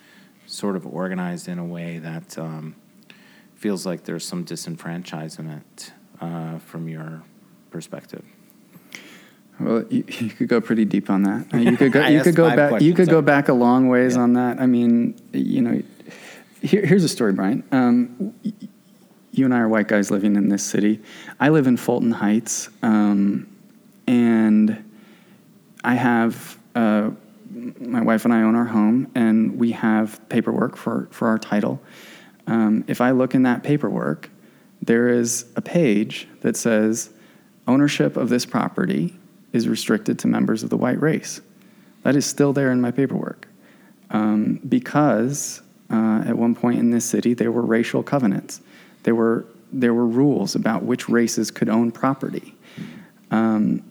sort 0.47 0.77
of 0.77 0.87
organized 0.87 1.49
in 1.49 1.59
a 1.59 1.65
way 1.65 1.99
that 1.99 2.37
um, 2.39 2.75
feels 3.55 3.87
like 3.87 4.05
there's 4.05 4.25
some 4.27 4.45
disenfranchisement 4.45 5.93
uh, 6.21 6.59
from 6.59 6.89
your 6.89 7.23
perspective? 7.71 8.25
Well, 9.61 9.85
you, 9.91 10.05
you 10.09 10.31
could 10.31 10.49
go 10.49 10.61
pretty 10.61 10.87
deep 10.87 11.11
on 11.11 11.23
that. 11.25 11.53
You 11.53 11.77
could 11.77 11.93
go. 11.93 12.07
You 12.09 12.23
could 12.23 12.35
go 12.35 12.49
back. 12.57 12.81
You 12.81 12.95
could 12.95 13.09
go 13.09 13.21
back 13.23 13.49
a 13.49 13.53
long 13.53 13.89
ways 13.89 14.17
Yeah. 14.17 14.23
on 14.23 14.33
that. 14.33 14.59
I 14.59 14.67
mean, 14.67 15.15
you 15.33 15.61
know, 15.61 15.83
here, 16.63 16.85
here's 16.85 17.05
a 17.05 17.09
story, 17.09 17.33
Brian. 17.35 17.63
Um, 17.71 18.35
you 19.33 19.45
and 19.45 19.55
I 19.55 19.61
are 19.61 19.69
white 19.69 19.89
guys 19.89 20.11
living 20.11 20.37
in 20.37 20.49
this 20.49 20.65
city. 20.65 21.01
I 21.39 21.51
live 21.51 21.67
in 21.67 21.77
Fulton 21.77 22.13
Heights, 22.13 22.69
um, 22.83 23.47
and 24.07 24.85
I 25.85 25.95
have 25.95 26.59
uh, 26.75 27.11
my 27.81 28.01
wife 28.01 28.25
and 28.25 28.35
I 28.35 28.43
own 28.43 28.55
our 28.55 28.65
home, 28.65 29.11
and 29.15 29.59
we 29.59 29.73
have 29.73 30.21
paperwork 30.29 30.77
for 30.77 31.09
for 31.11 31.29
our 31.29 31.39
title. 31.39 31.81
Um, 32.47 32.85
if 32.89 33.01
I 33.01 33.13
look 33.13 33.35
in 33.35 33.45
that 33.45 33.63
paperwork, 33.63 34.31
there 34.83 35.09
is 35.09 35.47
a 35.57 35.61
page 35.61 36.27
that 36.41 36.57
says 36.57 37.11
ownership 37.69 38.17
of 38.17 38.29
this 38.29 38.45
property 38.45 39.17
is 39.53 39.69
restricted 39.69 40.19
to 40.21 40.29
members 40.29 40.63
of 40.63 40.71
the 40.71 40.77
white 40.77 41.01
race. 41.01 41.41
That 42.03 42.17
is 42.17 42.27
still 42.27 42.53
there 42.53 42.73
in 42.73 42.81
my 42.81 42.91
paperwork 42.91 43.47
um, 44.11 44.61
because 44.69 45.63
uh, 45.91 46.23
at 46.27 46.37
one 46.37 46.55
point 46.55 46.79
in 46.79 46.91
this 46.91 47.05
city 47.05 47.35
there 47.35 47.53
were 47.53 47.63
racial 47.63 48.03
covenants. 48.03 48.61
There 49.03 49.15
were 49.15 49.45
there 49.73 49.95
were 49.95 50.07
rules 50.07 50.55
about 50.57 50.83
which 50.83 51.09
races 51.09 51.51
could 51.51 51.69
own 51.69 51.93
property. 51.93 52.55
Um, 53.31 53.83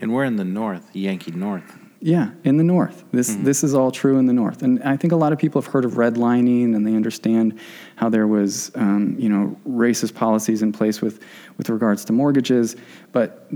And 0.00 0.12
we're 0.12 0.24
in 0.24 0.36
the 0.36 0.44
north, 0.44 0.94
Yankee 0.94 1.32
North. 1.32 1.76
Yeah, 2.00 2.30
in 2.44 2.56
the 2.58 2.64
north. 2.64 3.04
This 3.10 3.34
this 3.42 3.64
is 3.64 3.74
all 3.74 3.90
true 3.90 4.18
in 4.18 4.26
the 4.26 4.32
north, 4.32 4.62
and 4.62 4.80
I 4.84 4.96
think 4.96 5.12
a 5.12 5.16
lot 5.16 5.32
of 5.32 5.38
people 5.38 5.60
have 5.60 5.72
heard 5.72 5.84
of 5.84 5.94
redlining, 5.94 6.76
and 6.76 6.86
they 6.86 6.94
understand 6.94 7.58
how 7.96 8.08
there 8.08 8.28
was, 8.28 8.70
um, 8.76 9.16
you 9.18 9.28
know, 9.28 9.56
racist 9.68 10.14
policies 10.14 10.62
in 10.62 10.70
place 10.72 11.02
with 11.02 11.20
with 11.56 11.68
regards 11.68 12.04
to 12.04 12.12
mortgages, 12.12 12.76
but 13.10 13.50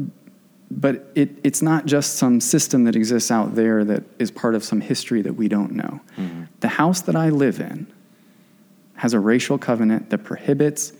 but 0.71 1.13
it, 1.15 1.31
it's 1.45 1.63
not 1.63 1.87
just 1.87 2.17
some 2.17 2.41
system 2.41 2.85
that 2.85 2.97
exists 2.97 3.31
out 3.31 3.55
there 3.55 3.85
that 3.85 4.03
is 4.19 4.31
part 4.31 4.55
of 4.55 4.65
some 4.65 4.81
history 4.81 5.23
that 5.23 5.35
we 5.35 5.47
don't 5.47 5.73
know. 5.73 6.01
The 6.61 6.69
house 6.69 7.03
that 7.03 7.15
I 7.15 7.29
live 7.29 7.61
in 7.61 7.87
has 9.03 9.15
a 9.15 9.19
racial 9.19 9.59
covenant 9.59 10.11
that 10.11 10.19
prohibits 10.19 10.93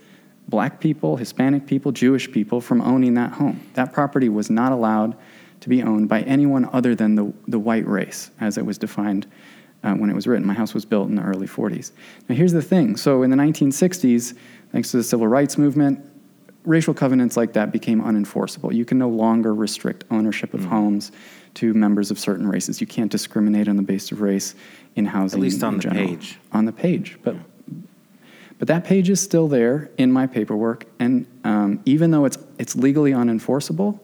black 0.49 0.81
people, 0.81 1.17
Hispanic 1.17 1.69
people, 1.69 1.93
Jewish 1.93 2.29
people 2.33 2.61
from 2.61 2.81
owning 2.81 3.15
that 3.15 3.31
home. 3.31 3.65
That 3.75 3.93
property 3.93 4.29
was 4.29 4.51
not 4.51 4.73
allowed 4.73 5.17
to 5.61 5.69
be 5.69 5.85
owned 5.85 6.09
by 6.09 6.23
anyone 6.23 6.69
other 6.73 6.97
than 6.97 7.15
the, 7.15 7.33
the 7.47 7.61
white 7.61 7.87
race, 7.87 8.33
as 8.41 8.59
it 8.59 8.67
was 8.67 8.77
defined 8.77 9.29
uh, 9.85 9.95
when 9.95 10.11
it 10.11 10.17
was 10.17 10.27
written. 10.27 10.45
My 10.45 10.53
house 10.53 10.75
was 10.75 10.85
built 10.85 11.11
in 11.11 11.15
the 11.15 11.23
early 11.23 11.47
40s. 11.47 11.93
Now, 12.29 12.35
here's 12.35 12.51
the 12.51 12.61
thing 12.61 12.97
so, 12.97 13.23
in 13.23 13.31
the 13.31 13.37
1960s, 13.37 14.37
thanks 14.73 14.91
to 14.91 14.97
the 14.97 15.05
civil 15.05 15.29
rights 15.29 15.57
movement, 15.57 16.05
racial 16.65 16.95
covenants 16.95 17.37
like 17.37 17.53
that 17.53 17.71
became 17.71 18.03
unenforceable. 18.03 18.75
You 18.75 18.85
can 18.85 18.99
no 18.99 19.11
longer 19.11 19.55
restrict 19.55 20.03
ownership 20.11 20.55
of 20.55 20.63
mm. 20.63 20.71
homes 20.71 21.13
to 21.55 21.73
members 21.73 22.11
of 22.11 22.19
certain 22.19 22.49
races. 22.49 22.81
You 22.81 22.89
can't 22.89 23.13
discriminate 23.13 23.69
on 23.69 23.77
the 23.77 23.83
basis 23.83 24.11
of 24.11 24.23
race 24.23 24.57
in 24.97 25.07
housing. 25.07 25.39
At 25.39 25.43
least 25.43 25.63
on 25.63 25.77
the 25.77 25.83
general. 25.85 26.05
page. 26.05 26.41
On 26.51 26.65
the 26.65 26.73
page, 26.73 27.19
but 27.23 27.37
but 28.63 28.69
that 28.69 28.85
page 28.85 29.11
is 29.11 29.21
still 29.21 29.49
there 29.49 29.91
in 29.99 30.13
my 30.13 30.29
paperwork, 30.29 30.87
and 31.01 31.27
um, 31.43 31.81
even 31.85 32.13
though 32.13 32.25
it's 32.25 32.39
it's 32.59 32.77
legally 32.77 33.11
unenforceable, 33.11 33.99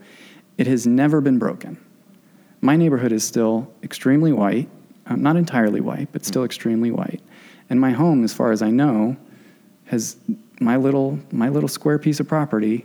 it 0.56 0.66
has 0.66 0.84
never 0.84 1.20
been 1.20 1.38
broken. 1.38 1.78
My 2.60 2.74
neighborhood 2.74 3.12
is 3.12 3.22
still 3.22 3.72
extremely 3.84 4.32
white, 4.32 4.68
uh, 5.06 5.14
not 5.14 5.36
entirely 5.36 5.80
white, 5.80 6.08
but 6.10 6.24
still 6.24 6.42
extremely 6.42 6.90
white, 6.90 7.22
and 7.70 7.80
my 7.80 7.92
home, 7.92 8.24
as 8.24 8.34
far 8.34 8.50
as 8.50 8.60
I 8.60 8.70
know, 8.70 9.16
has 9.84 10.16
my 10.58 10.74
little 10.74 11.20
my 11.30 11.48
little 11.48 11.68
square 11.68 12.00
piece 12.00 12.18
of 12.18 12.26
property 12.26 12.84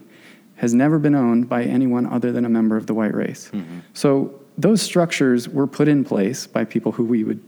has 0.58 0.76
never 0.76 1.00
been 1.00 1.16
owned 1.16 1.50
by 1.50 1.64
anyone 1.64 2.06
other 2.06 2.32
than 2.32 2.46
a 2.46 2.50
member 2.50 2.78
of 2.78 2.86
the 2.86 2.94
white 2.94 3.16
race. 3.16 3.50
Mm-hmm. 3.52 3.80
So 3.94 4.40
those 4.60 4.84
structures 4.84 5.50
were 5.50 5.66
put 5.66 5.88
in 5.88 6.04
place 6.04 6.46
by 6.46 6.66
people 6.66 6.92
who 6.92 7.04
we 7.04 7.24
would 7.24 7.42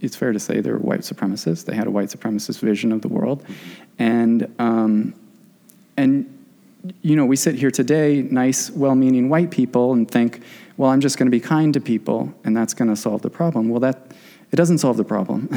it's 0.00 0.16
fair 0.16 0.32
to 0.32 0.40
say 0.40 0.60
they 0.60 0.70
were 0.70 0.78
white 0.78 1.00
supremacists. 1.00 1.64
They 1.64 1.74
had 1.74 1.86
a 1.86 1.90
white 1.90 2.08
supremacist 2.08 2.60
vision 2.60 2.92
of 2.92 3.02
the 3.02 3.08
world, 3.08 3.44
and 3.98 4.52
um, 4.58 5.14
and 5.96 6.26
you 7.02 7.16
know 7.16 7.26
we 7.26 7.36
sit 7.36 7.54
here 7.54 7.70
today, 7.70 8.22
nice, 8.22 8.70
well-meaning 8.70 9.28
white 9.28 9.50
people, 9.50 9.92
and 9.92 10.10
think, 10.10 10.42
well, 10.76 10.90
I'm 10.90 11.00
just 11.00 11.18
going 11.18 11.26
to 11.26 11.30
be 11.30 11.40
kind 11.40 11.74
to 11.74 11.80
people, 11.80 12.34
and 12.44 12.56
that's 12.56 12.74
going 12.74 12.88
to 12.88 12.96
solve 12.96 13.22
the 13.22 13.30
problem. 13.30 13.68
Well, 13.68 13.80
that 13.80 14.12
it 14.52 14.56
doesn't 14.56 14.78
solve 14.78 14.96
the 14.96 15.04
problem 15.04 15.48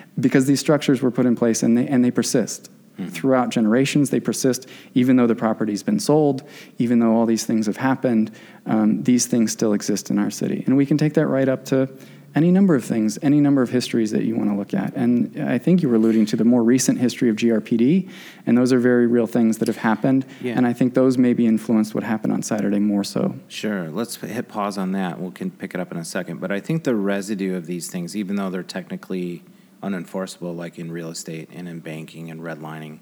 because 0.20 0.46
these 0.46 0.60
structures 0.60 1.02
were 1.02 1.10
put 1.10 1.26
in 1.26 1.36
place 1.36 1.62
and 1.62 1.76
they 1.76 1.86
and 1.86 2.04
they 2.04 2.10
persist. 2.10 2.70
Mm-hmm. 2.98 3.08
Throughout 3.08 3.48
generations, 3.48 4.10
they 4.10 4.20
persist, 4.20 4.68
even 4.92 5.16
though 5.16 5.26
the 5.26 5.34
property's 5.34 5.82
been 5.82 5.98
sold, 5.98 6.42
even 6.76 6.98
though 6.98 7.12
all 7.16 7.24
these 7.24 7.46
things 7.46 7.64
have 7.64 7.78
happened. 7.78 8.30
Um, 8.66 9.02
these 9.02 9.24
things 9.26 9.50
still 9.50 9.72
exist 9.72 10.10
in 10.10 10.18
our 10.18 10.30
city, 10.30 10.62
and 10.66 10.76
we 10.76 10.84
can 10.84 10.98
take 10.98 11.14
that 11.14 11.26
right 11.26 11.48
up 11.48 11.64
to 11.66 11.88
any 12.34 12.50
number 12.50 12.74
of 12.74 12.84
things, 12.84 13.18
any 13.22 13.40
number 13.40 13.62
of 13.62 13.70
histories 13.70 14.10
that 14.10 14.24
you 14.24 14.36
want 14.36 14.50
to 14.50 14.56
look 14.56 14.74
at. 14.74 14.94
And 14.94 15.42
I 15.42 15.58
think 15.58 15.82
you 15.82 15.88
were 15.88 15.96
alluding 15.96 16.26
to 16.26 16.36
the 16.36 16.44
more 16.44 16.62
recent 16.62 16.98
history 16.98 17.28
of 17.28 17.36
GRPD, 17.36 18.08
and 18.46 18.56
those 18.56 18.72
are 18.72 18.78
very 18.78 19.06
real 19.06 19.26
things 19.26 19.58
that 19.58 19.68
have 19.68 19.76
happened. 19.78 20.24
Yeah. 20.40 20.54
And 20.56 20.66
I 20.66 20.72
think 20.72 20.94
those 20.94 21.18
maybe 21.18 21.46
influenced 21.46 21.94
what 21.94 22.04
happened 22.04 22.32
on 22.32 22.42
Saturday 22.42 22.78
more 22.78 23.04
so. 23.04 23.34
Sure. 23.48 23.90
Let's 23.90 24.16
hit 24.16 24.48
pause 24.48 24.78
on 24.78 24.92
that. 24.92 25.20
We 25.20 25.30
can 25.30 25.50
pick 25.50 25.74
it 25.74 25.80
up 25.80 25.92
in 25.92 25.98
a 25.98 26.04
second. 26.04 26.40
But 26.40 26.50
I 26.50 26.60
think 26.60 26.84
the 26.84 26.94
residue 26.94 27.56
of 27.56 27.66
these 27.66 27.88
things, 27.88 28.16
even 28.16 28.36
though 28.36 28.50
they're 28.50 28.62
technically 28.62 29.42
unenforceable, 29.82 30.56
like 30.56 30.78
in 30.78 30.92
real 30.92 31.10
estate 31.10 31.48
and 31.52 31.68
in 31.68 31.80
banking 31.80 32.30
and 32.30 32.40
redlining, 32.40 33.00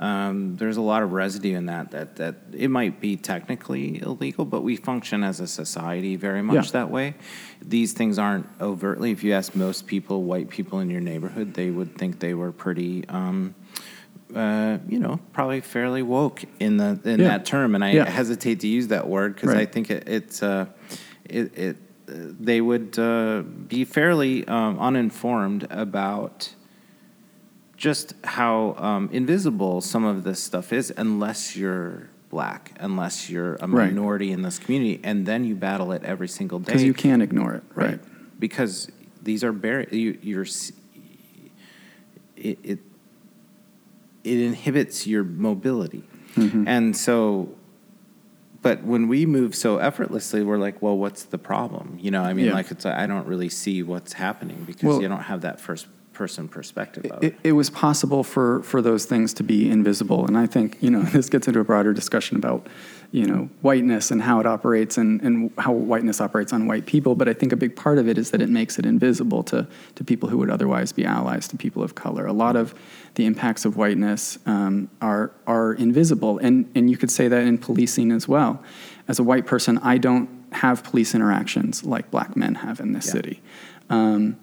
um, 0.00 0.56
there's 0.56 0.78
a 0.78 0.80
lot 0.82 1.02
of 1.02 1.12
residue 1.12 1.54
in 1.54 1.66
that, 1.66 1.90
that 1.90 2.16
that 2.16 2.36
it 2.54 2.68
might 2.68 3.00
be 3.00 3.16
technically 3.16 4.00
illegal, 4.00 4.46
but 4.46 4.62
we 4.62 4.74
function 4.74 5.22
as 5.22 5.40
a 5.40 5.46
society 5.46 6.16
very 6.16 6.40
much 6.40 6.66
yeah. 6.66 6.72
that 6.72 6.90
way. 6.90 7.14
These 7.60 7.92
things 7.92 8.18
aren't 8.18 8.46
overtly. 8.62 9.10
If 9.10 9.22
you 9.22 9.34
ask 9.34 9.54
most 9.54 9.86
people, 9.86 10.22
white 10.22 10.48
people 10.48 10.80
in 10.80 10.88
your 10.88 11.02
neighborhood, 11.02 11.52
they 11.52 11.68
would 11.70 11.98
think 11.98 12.18
they 12.18 12.32
were 12.32 12.50
pretty. 12.50 13.06
Um, 13.08 13.54
uh, 14.34 14.78
you 14.88 15.00
know, 15.00 15.18
probably 15.32 15.60
fairly 15.60 16.02
woke 16.02 16.44
in 16.60 16.76
the 16.76 16.98
in 17.04 17.20
yeah. 17.20 17.28
that 17.28 17.44
term, 17.44 17.74
and 17.74 17.84
I 17.84 17.90
yeah. 17.90 18.08
hesitate 18.08 18.60
to 18.60 18.68
use 18.68 18.88
that 18.88 19.06
word 19.06 19.34
because 19.34 19.50
right. 19.50 19.58
I 19.58 19.66
think 19.66 19.90
it, 19.90 20.08
it's 20.08 20.42
uh, 20.42 20.66
it, 21.24 21.58
it 21.58 21.76
they 22.06 22.60
would 22.60 22.98
uh, 22.98 23.42
be 23.42 23.84
fairly 23.84 24.46
um, 24.48 24.78
uninformed 24.78 25.66
about 25.68 26.54
just 27.80 28.12
how 28.24 28.74
um, 28.76 29.08
invisible 29.10 29.80
some 29.80 30.04
of 30.04 30.22
this 30.22 30.38
stuff 30.38 30.70
is 30.70 30.92
unless 30.98 31.56
you're 31.56 32.10
black, 32.28 32.72
unless 32.78 33.30
you're 33.30 33.54
a 33.54 33.66
minority 33.66 34.26
right. 34.28 34.34
in 34.34 34.42
this 34.42 34.58
community, 34.58 35.00
and 35.02 35.24
then 35.24 35.44
you 35.44 35.54
battle 35.56 35.90
it 35.92 36.04
every 36.04 36.28
single 36.28 36.58
day. 36.58 36.66
Because 36.66 36.84
you 36.84 36.92
can't 36.92 37.22
ignore 37.22 37.54
it, 37.54 37.62
right? 37.74 37.92
right? 37.92 38.00
Because 38.38 38.92
these 39.22 39.42
are 39.42 39.52
buried. 39.52 39.92
You, 39.92 40.18
you're 40.20 40.46
it, 42.36 42.58
it, 42.62 42.78
it 44.24 44.38
inhibits 44.38 45.06
your 45.06 45.24
mobility, 45.24 46.04
mm-hmm. 46.36 46.68
and 46.68 46.94
so. 46.94 47.48
But 48.60 48.84
when 48.84 49.08
we 49.08 49.24
move 49.24 49.54
so 49.54 49.78
effortlessly, 49.78 50.42
we're 50.42 50.58
like, 50.58 50.82
well, 50.82 50.98
what's 50.98 51.22
the 51.22 51.38
problem? 51.38 51.96
You 51.98 52.10
know, 52.10 52.22
I 52.22 52.34
mean, 52.34 52.44
yeah. 52.44 52.52
like 52.52 52.70
it's 52.70 52.84
I 52.84 53.06
don't 53.06 53.26
really 53.26 53.48
see 53.48 53.82
what's 53.82 54.12
happening 54.12 54.64
because 54.64 54.82
well, 54.82 55.00
you 55.00 55.08
don't 55.08 55.22
have 55.22 55.40
that 55.40 55.58
first 55.60 55.86
person 56.20 56.48
perspective 56.48 57.06
of 57.06 57.24
it. 57.24 57.34
It 57.42 57.52
was 57.52 57.70
possible 57.70 58.22
for, 58.22 58.62
for 58.62 58.82
those 58.82 59.06
things 59.06 59.32
to 59.32 59.42
be 59.42 59.70
invisible. 59.70 60.26
And 60.26 60.36
I 60.36 60.44
think, 60.44 60.76
you 60.82 60.90
know, 60.90 61.00
this 61.14 61.30
gets 61.30 61.48
into 61.48 61.60
a 61.60 61.64
broader 61.64 61.94
discussion 61.94 62.36
about, 62.36 62.66
you 63.10 63.24
know, 63.24 63.48
whiteness 63.62 64.10
and 64.10 64.20
how 64.20 64.38
it 64.38 64.44
operates 64.44 64.98
and, 64.98 65.22
and 65.22 65.50
how 65.56 65.72
whiteness 65.72 66.20
operates 66.20 66.52
on 66.52 66.66
white 66.66 66.84
people. 66.84 67.14
But 67.14 67.26
I 67.26 67.32
think 67.32 67.52
a 67.52 67.56
big 67.56 67.74
part 67.74 67.96
of 67.96 68.06
it 68.06 68.18
is 68.18 68.32
that 68.32 68.42
it 68.42 68.50
makes 68.50 68.78
it 68.78 68.84
invisible 68.84 69.42
to, 69.44 69.66
to 69.94 70.04
people 70.04 70.28
who 70.28 70.36
would 70.36 70.50
otherwise 70.50 70.92
be 70.92 71.06
allies 71.06 71.48
to 71.48 71.56
people 71.56 71.82
of 71.82 71.94
color. 71.94 72.26
A 72.26 72.34
lot 72.34 72.54
of 72.54 72.74
the 73.14 73.24
impacts 73.24 73.64
of 73.64 73.78
whiteness 73.78 74.38
um, 74.44 74.90
are, 75.00 75.32
are 75.46 75.72
invisible. 75.72 76.36
And, 76.36 76.70
and 76.74 76.90
you 76.90 76.98
could 76.98 77.10
say 77.10 77.28
that 77.28 77.46
in 77.46 77.56
policing 77.56 78.12
as 78.12 78.28
well. 78.28 78.62
As 79.08 79.18
a 79.18 79.22
white 79.22 79.46
person, 79.46 79.78
I 79.78 79.96
don't 79.96 80.28
have 80.52 80.84
police 80.84 81.14
interactions 81.14 81.82
like 81.82 82.10
black 82.10 82.36
men 82.36 82.56
have 82.56 82.78
in 82.78 82.92
this 82.92 83.06
yeah. 83.06 83.12
city. 83.12 83.42
Um, 83.88 84.36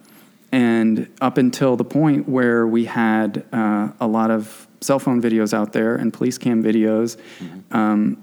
and 0.57 1.07
up 1.21 1.37
until 1.37 1.75
the 1.75 1.83
point 1.83 2.27
where 2.27 2.65
we 2.65 2.85
had 2.85 3.45
uh, 3.53 3.89
a 3.99 4.07
lot 4.07 4.31
of 4.31 4.67
cell 4.81 4.97
phone 4.97 5.21
videos 5.21 5.53
out 5.53 5.71
there 5.71 5.95
and 5.95 6.11
police 6.11 6.39
cam 6.39 6.63
videos, 6.63 7.15
mm-hmm. 7.37 7.77
um, 7.77 8.17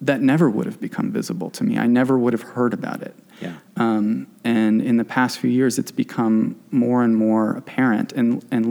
that 0.00 0.20
never 0.20 0.48
would 0.48 0.66
have 0.66 0.80
become 0.80 1.10
visible 1.10 1.50
to 1.50 1.64
me. 1.64 1.78
I 1.78 1.88
never 1.88 2.16
would 2.16 2.32
have 2.32 2.42
heard 2.42 2.72
about 2.72 3.02
it. 3.02 3.16
Yeah. 3.40 3.56
Um, 3.76 4.28
and 4.44 4.80
in 4.80 4.98
the 4.98 5.04
past 5.04 5.40
few 5.40 5.50
years, 5.50 5.80
it's 5.80 5.90
become 5.90 6.60
more 6.70 7.02
and 7.02 7.16
more 7.16 7.56
apparent, 7.56 8.12
and 8.12 8.44
and 8.52 8.64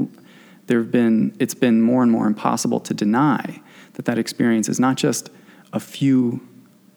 there 0.68 0.78
have 0.78 0.92
been 0.92 1.36
it's 1.40 1.54
been 1.54 1.82
more 1.82 2.04
and 2.04 2.12
more 2.12 2.26
impossible 2.26 2.80
to 2.80 2.94
deny 2.94 3.62
that 3.96 4.06
that 4.06 4.18
experience 4.18 4.70
is 4.70 4.80
not 4.80 4.96
just 4.96 5.30
a 5.74 5.80
few 5.82 6.40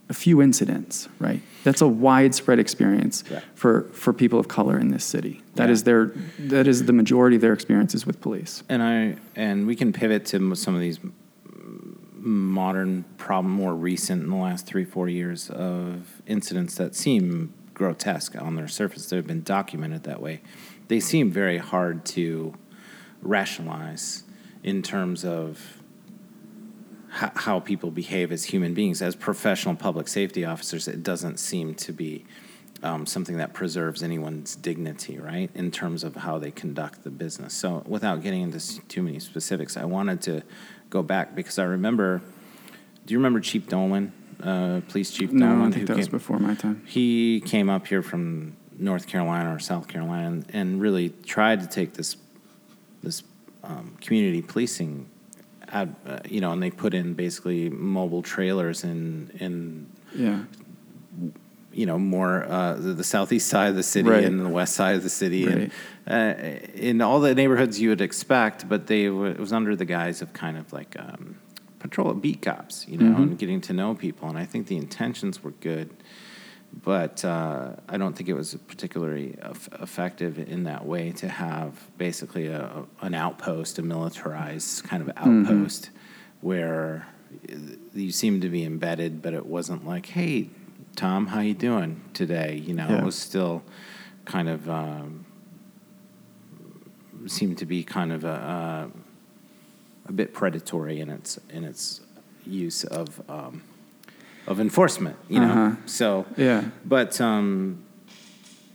a 0.08 0.14
few 0.14 0.42
incidents, 0.42 1.08
right? 1.18 1.40
That's 1.62 1.80
a 1.80 1.88
widespread 1.88 2.58
experience 2.58 3.24
yeah. 3.30 3.40
for, 3.54 3.84
for 3.92 4.12
people 4.12 4.38
of 4.38 4.48
color 4.48 4.78
in 4.78 4.88
this 4.88 5.04
city. 5.04 5.42
That 5.54 5.66
yeah. 5.66 5.72
is 5.72 5.84
their 5.84 6.12
that 6.38 6.66
is 6.66 6.84
the 6.84 6.92
majority 6.92 7.36
of 7.36 7.42
their 7.42 7.52
experiences 7.52 8.04
with 8.04 8.20
police. 8.20 8.62
And 8.68 8.82
I 8.82 9.16
and 9.34 9.66
we 9.66 9.76
can 9.76 9.92
pivot 9.92 10.26
to 10.26 10.54
some 10.56 10.74
of 10.74 10.80
these 10.80 10.98
modern 12.24 13.04
problem, 13.18 13.52
more 13.54 13.74
recent 13.74 14.22
in 14.22 14.30
the 14.30 14.36
last 14.36 14.66
three 14.66 14.84
four 14.84 15.08
years 15.08 15.48
of 15.50 16.22
incidents 16.26 16.74
that 16.76 16.94
seem 16.94 17.54
grotesque 17.72 18.36
on 18.36 18.56
their 18.56 18.68
surface. 18.68 19.08
They've 19.08 19.26
been 19.26 19.42
documented 19.42 20.04
that 20.04 20.20
way. 20.20 20.42
They 20.88 21.00
seem 21.00 21.30
very 21.30 21.58
hard 21.58 22.04
to 22.06 22.54
rationalize 23.22 24.24
in 24.62 24.82
terms 24.82 25.24
of 25.24 25.82
how, 27.14 27.31
how 27.37 27.61
people 27.61 27.92
behave 27.92 28.33
as 28.33 28.44
human 28.44 28.74
beings. 28.74 29.00
As 29.00 29.14
professional 29.14 29.77
public 29.77 30.09
safety 30.09 30.44
officers, 30.44 30.88
it 30.88 31.05
doesn't 31.05 31.38
seem 31.38 31.74
to 31.77 31.92
be 31.92 32.24
um, 32.83 33.07
something 33.07 33.37
that 33.37 33.53
preserves 33.53 34.03
anyone's 34.03 34.57
dignity, 34.57 35.18
right, 35.18 35.48
in 35.55 35.70
terms 35.70 36.03
of 36.03 36.16
how 36.16 36.38
they 36.38 36.50
conduct 36.50 37.05
the 37.05 37.11
business. 37.11 37.55
So, 37.55 37.85
without 37.87 38.22
getting 38.22 38.42
into 38.42 38.81
too 38.88 39.03
many 39.03 39.20
specifics, 39.20 39.77
I 39.77 39.85
wanted 39.85 40.22
to 40.22 40.42
go 40.90 41.03
back 41.03 41.35
because 41.35 41.59
I 41.59 41.64
remember. 41.64 42.20
Do 43.07 43.12
you 43.12 43.18
remember 43.18 43.40
Chief 43.40 43.68
Dolan, 43.68 44.12
uh, 44.42 44.81
Police 44.88 45.11
Chief 45.12 45.31
no, 45.31 45.46
Dolan? 45.46 45.59
No, 45.59 45.66
I 45.66 45.70
think 45.70 45.87
that 45.87 45.92
came, 45.92 45.98
was 45.98 46.09
before 46.09 46.38
my 46.38 46.55
time. 46.55 46.83
He 46.87 47.42
came 47.42 47.70
up 47.70 47.87
here 47.87 48.03
from 48.03 48.57
North 48.77 49.07
Carolina 49.07 49.55
or 49.55 49.59
South 49.59 49.88
Carolina 49.88 50.27
and, 50.27 50.46
and 50.53 50.81
really 50.81 51.11
tried 51.24 51.61
to 51.61 51.66
take 51.68 51.94
this 51.94 52.16
this 53.03 53.22
um, 53.62 53.96
community 54.00 54.42
policing 54.42 55.09
uh, 55.74 56.18
you 56.28 56.40
know, 56.40 56.52
and 56.52 56.62
they 56.62 56.70
put 56.70 56.94
in 56.94 57.14
basically 57.14 57.68
mobile 57.68 58.22
trailers 58.22 58.84
in 58.84 59.30
in 59.40 59.90
yeah. 60.14 60.44
You 61.72 61.87
know, 61.87 61.98
more 61.98 62.44
uh, 62.44 62.74
the, 62.74 62.92
the, 62.92 63.02
southeast 63.02 63.48
side 63.48 63.70
of 63.70 63.74
the 63.74 63.82
city 63.82 64.08
right. 64.08 64.22
and 64.22 64.38
the 64.38 64.48
west 64.48 64.76
side 64.76 64.94
of 64.94 65.02
the 65.02 65.10
city, 65.10 65.44
right. 65.44 65.72
and 66.06 66.62
uh, 66.62 66.68
in 66.74 67.00
all 67.00 67.18
the 67.18 67.34
neighborhoods 67.34 67.80
you 67.80 67.88
would 67.88 68.00
expect, 68.00 68.68
but 68.68 68.87
they 68.87 69.06
w- 69.06 69.32
it 69.32 69.40
was 69.40 69.52
under 69.52 69.74
the 69.74 69.84
guise 69.84 70.22
of 70.22 70.32
kind 70.32 70.56
of 70.56 70.72
like 70.72 70.94
um, 71.00 71.34
patrol 71.80 72.14
beat 72.14 72.42
cops, 72.42 72.87
you 72.87 72.96
know, 72.96 73.06
mm-hmm. 73.06 73.22
and 73.22 73.38
getting 73.40 73.60
to 73.62 73.72
know 73.72 73.92
people. 73.92 74.28
And 74.28 74.38
I 74.38 74.44
think 74.44 74.68
the 74.68 74.76
intentions 74.76 75.42
were 75.42 75.50
good 75.50 75.90
but 76.82 77.24
uh, 77.24 77.72
I 77.88 77.96
don't 77.96 78.14
think 78.16 78.28
it 78.28 78.34
was 78.34 78.54
particularly 78.66 79.37
effective 79.80 80.38
in 80.38 80.64
that 80.64 80.84
way 80.84 81.12
to 81.12 81.28
have 81.28 81.78
basically 81.98 82.46
a, 82.48 82.84
an 83.00 83.14
outpost, 83.14 83.78
a 83.78 83.82
militarized 83.82 84.84
kind 84.84 85.02
of 85.02 85.14
mm-hmm. 85.14 85.46
outpost, 85.46 85.90
where 86.40 87.06
you 87.94 88.10
seemed 88.10 88.42
to 88.42 88.48
be 88.48 88.64
embedded, 88.64 89.22
but 89.22 89.34
it 89.34 89.46
wasn't 89.46 89.87
like, 89.87 90.06
"Hey, 90.06 90.48
Tom, 90.96 91.28
how 91.28 91.40
you 91.40 91.54
doing 91.54 92.02
today?" 92.12 92.56
You 92.56 92.74
know, 92.74 92.88
Yeah. 92.88 92.98
it 92.98 93.04
was 93.04 93.16
still 93.16 93.62
kind 94.24 94.48
of 94.48 94.68
um, 94.68 95.26
seemed 97.26 97.58
to 97.58 97.66
be 97.66 97.84
kind 97.84 98.12
of 98.12 98.24
a, 98.24 98.28
a, 100.06 100.08
a 100.08 100.12
bit 100.12 100.32
predatory 100.34 101.00
in 101.00 101.10
its 101.10 101.38
in 101.50 101.64
its 101.64 102.00
use 102.46 102.84
of 102.84 103.22
um, 103.28 103.62
of 104.46 104.61
enforcement. 104.61 105.16
You 105.28 105.40
know, 105.40 105.46
Uh-huh. 105.52 105.76
so 105.87 106.26
Yeah. 106.37 106.64
but 106.85 107.20
um, 107.20 107.83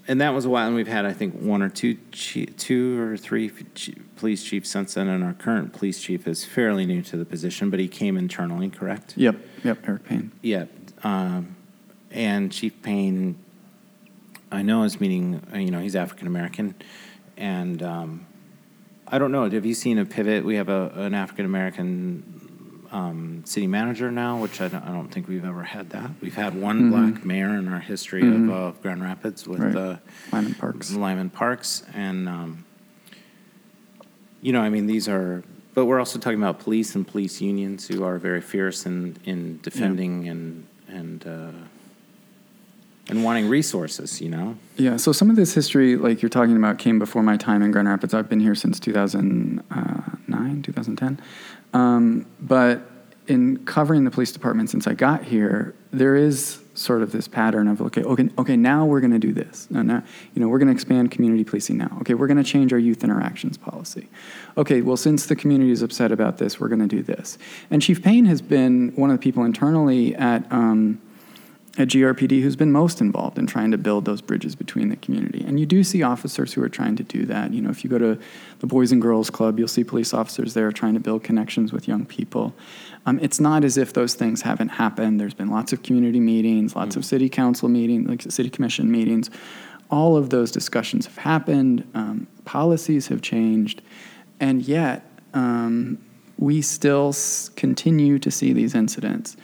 and 0.08 0.22
that 0.22 0.34
was 0.34 0.46
a 0.46 0.50
while, 0.50 0.66
and 0.68 0.76
we've 0.76 0.88
had 0.88 1.06
I 1.06 1.14
think 1.14 1.36
one 1.40 1.62
or 1.62 1.70
two, 1.70 1.96
chi- 2.12 2.48
two 2.58 3.00
or 3.00 3.16
three 3.18 3.52
police 4.16 4.44
chiefs 4.44 4.70
since 4.70 4.96
then, 4.96 5.08
and 5.08 5.24
our 5.24 5.34
current 5.34 5.72
police 5.74 6.02
chief 6.02 6.28
is 6.28 6.44
fairly 6.46 6.86
new 6.86 7.02
to 7.04 7.16
the 7.18 7.26
position, 7.26 7.70
but 7.70 7.80
he 7.80 7.88
came 7.88 8.18
internally, 8.18 8.70
correct? 8.70 9.14
Yep. 9.18 9.36
Yep. 9.64 9.78
Eric 9.88 10.04
Payne. 10.06 10.32
Yep, 10.42 10.70
um, 11.04 11.56
and 12.12 12.52
Chief 12.52 12.82
Payne, 12.82 13.36
I 14.52 14.64
know 14.64 14.82
is 14.84 15.00
meeting. 15.00 15.42
uh, 15.54 15.58
You 15.60 15.70
know, 15.70 15.80
he's 15.80 15.96
African 15.96 16.26
American, 16.26 16.74
and 17.38 17.84
um, 17.84 18.26
I 19.08 19.20
don't 19.20 19.32
know. 19.32 19.48
Have 19.48 19.66
you 19.66 19.76
seen 19.76 20.00
a 20.00 20.06
pivot? 20.06 20.44
We 20.44 20.56
have 20.56 20.70
a, 20.70 20.92
an 20.96 21.14
African 21.14 21.46
American 21.46 22.39
um, 22.92 23.44
city 23.46 23.68
manager 23.68 24.10
now, 24.12 24.42
which 24.42 24.62
I 24.62 24.68
don't, 24.68 24.84
I 24.84 24.92
don't 24.92 25.10
think 25.10 25.28
we've 25.28 25.46
ever 25.46 25.64
had 25.64 25.90
that. 25.92 26.10
We've 26.22 26.36
had 26.36 26.60
one 26.60 26.90
black 26.90 27.24
mayor 27.24 27.50
in 27.58 27.68
our 27.68 27.80
history 27.80 28.22
of 28.28 28.50
uh, 28.50 28.72
Grand 28.82 29.02
Rapids 29.04 29.48
with 29.48 29.60
Right. 29.60 29.76
uh, 29.76 29.98
Lyman 30.32 30.56
Parks. 30.56 30.92
Lyman 30.94 31.30
Parks, 31.30 31.84
and 31.94 32.28
um, 32.28 32.66
you 34.42 34.52
know, 34.54 34.62
I 34.62 34.70
mean, 34.70 34.88
these 34.88 35.08
are. 35.08 35.44
But 35.76 35.86
we're 35.86 36.00
also 36.00 36.18
talking 36.20 36.40
about 36.40 36.60
police 36.60 36.96
and 36.96 37.08
police 37.08 37.40
unions 37.40 37.88
who 37.88 38.04
are 38.04 38.18
very 38.18 38.42
fierce 38.42 38.86
in 38.86 39.18
in 39.24 39.60
defending 39.62 40.28
and 40.28 40.66
and 40.88 41.26
uh, 41.28 41.52
and 43.08 43.24
wanting 43.24 43.48
resources. 43.48 44.20
You 44.20 44.30
know, 44.30 44.58
Yeah, 44.78 44.98
so 44.98 45.12
some 45.12 45.30
of 45.30 45.36
this 45.36 45.54
history, 45.54 45.96
like 45.96 46.22
you're 46.24 46.30
talking 46.30 46.58
about, 46.58 46.80
came 46.80 46.98
before 47.00 47.22
my 47.24 47.38
time 47.38 47.62
in 47.62 47.72
Grand 47.72 47.88
Rapids. 47.88 48.14
I've 48.16 48.28
been 48.30 48.40
here 48.40 48.56
since 48.56 48.80
2009, 48.80 50.62
2010. 50.64 51.20
Um, 51.74 52.26
but 52.40 52.82
in 53.28 53.64
covering 53.66 54.04
the 54.04 54.12
police 54.12 54.32
department 54.32 54.70
since 54.70 54.88
I 54.88 54.94
got 54.94 55.24
here, 55.24 55.76
there 55.92 56.16
is 56.16 56.60
sort 56.74 57.02
of 57.02 57.12
this 57.12 57.28
pattern 57.28 57.68
of 57.68 57.82
okay, 57.82 58.02
okay, 58.04 58.30
okay 58.38 58.56
now 58.56 58.86
we're 58.86 59.02
going 59.02 59.12
to 59.12 59.20
do 59.20 59.34
this. 59.34 59.68
No, 59.70 59.82
now, 59.82 60.04
you 60.34 60.42
know, 60.42 60.48
we're 60.48 60.60
going 60.60 60.70
to 60.70 60.74
expand 60.74 61.12
community 61.12 61.44
policing 61.44 61.78
now. 61.78 61.96
Okay, 62.02 62.14
we're 62.14 62.28
going 62.28 62.38
to 62.38 62.44
change 62.44 62.74
our 62.74 62.80
youth 62.80 63.04
interactions 63.04 63.58
policy. 63.58 64.08
Okay, 64.58 64.82
well, 64.82 64.98
since 64.98 65.26
the 65.26 65.36
community 65.36 65.72
is 65.72 65.82
upset 65.82 66.12
about 66.12 66.38
this, 66.38 66.60
we're 66.60 66.70
going 66.70 66.82
to 66.82 66.88
do 66.88 67.04
this. 67.04 67.38
And 67.70 67.82
Chief 67.82 68.02
Payne 68.02 68.26
has 68.26 68.42
been 68.42 68.94
one 68.96 69.10
of 69.10 69.18
the 69.18 69.22
people 69.22 69.44
internally 69.44 70.16
at. 70.16 70.52
Um, 70.52 71.02
at 71.78 71.88
GRPD 71.88 72.42
who's 72.42 72.56
been 72.56 72.72
most 72.72 73.00
involved 73.00 73.38
in 73.38 73.46
trying 73.48 73.72
to 73.72 73.78
build 73.78 74.06
those 74.06 74.22
bridges 74.22 74.56
between 74.56 74.90
the 74.90 74.96
community. 74.96 75.44
And 75.46 75.60
you 75.60 75.66
do 75.66 75.84
see 75.84 76.02
officers 76.02 76.54
who 76.54 76.64
are 76.64 76.70
trying 76.70 76.96
to 76.98 77.04
do 77.04 77.26
that. 77.26 77.54
You 77.54 77.62
know, 77.62 77.70
if 77.70 77.84
you 77.84 77.90
go 77.90 77.98
to 77.98 78.20
the 78.60 78.68
Boys 78.68 78.92
and 78.92 79.02
Girls 79.02 79.30
Club, 79.30 79.60
you'll 79.60 79.68
see 79.68 79.84
police 79.84 80.14
officers 80.14 80.54
there 80.54 80.72
trying 80.72 80.96
to 80.96 81.00
build 81.00 81.24
connections 81.24 81.72
with 81.72 81.88
young 81.88 82.06
people. 82.06 82.54
Um, 83.06 83.20
it's 83.20 83.40
not 83.40 83.64
as 83.64 83.78
if 83.78 83.94
those 83.94 84.16
things 84.16 84.42
haven't 84.42 84.70
happened. 84.70 85.20
There's 85.20 85.34
been 85.34 85.50
lots 85.50 85.72
of 85.72 85.84
community 85.84 86.20
meetings, 86.20 86.76
lots 86.76 86.96
of 86.96 87.06
city 87.06 87.30
council 87.30 87.70
meetings, 87.70 88.10
like 88.10 88.22
city 88.24 88.50
commission 88.50 88.92
meetings. 88.92 89.30
All 89.92 90.18
of 90.18 90.32
those 90.32 90.52
discussions 90.52 91.06
have 91.06 91.18
happened. 91.18 91.90
Um, 91.94 92.28
policies 92.46 93.08
have 93.08 93.22
changed, 93.22 93.82
and 94.40 94.62
yet 94.62 95.06
um, 95.34 95.98
we 96.38 96.62
still 96.62 97.10
s- 97.10 97.50
continue 97.56 98.20
to 98.20 98.30
see 98.30 98.54
these 98.54 98.76
incidents 98.76 99.38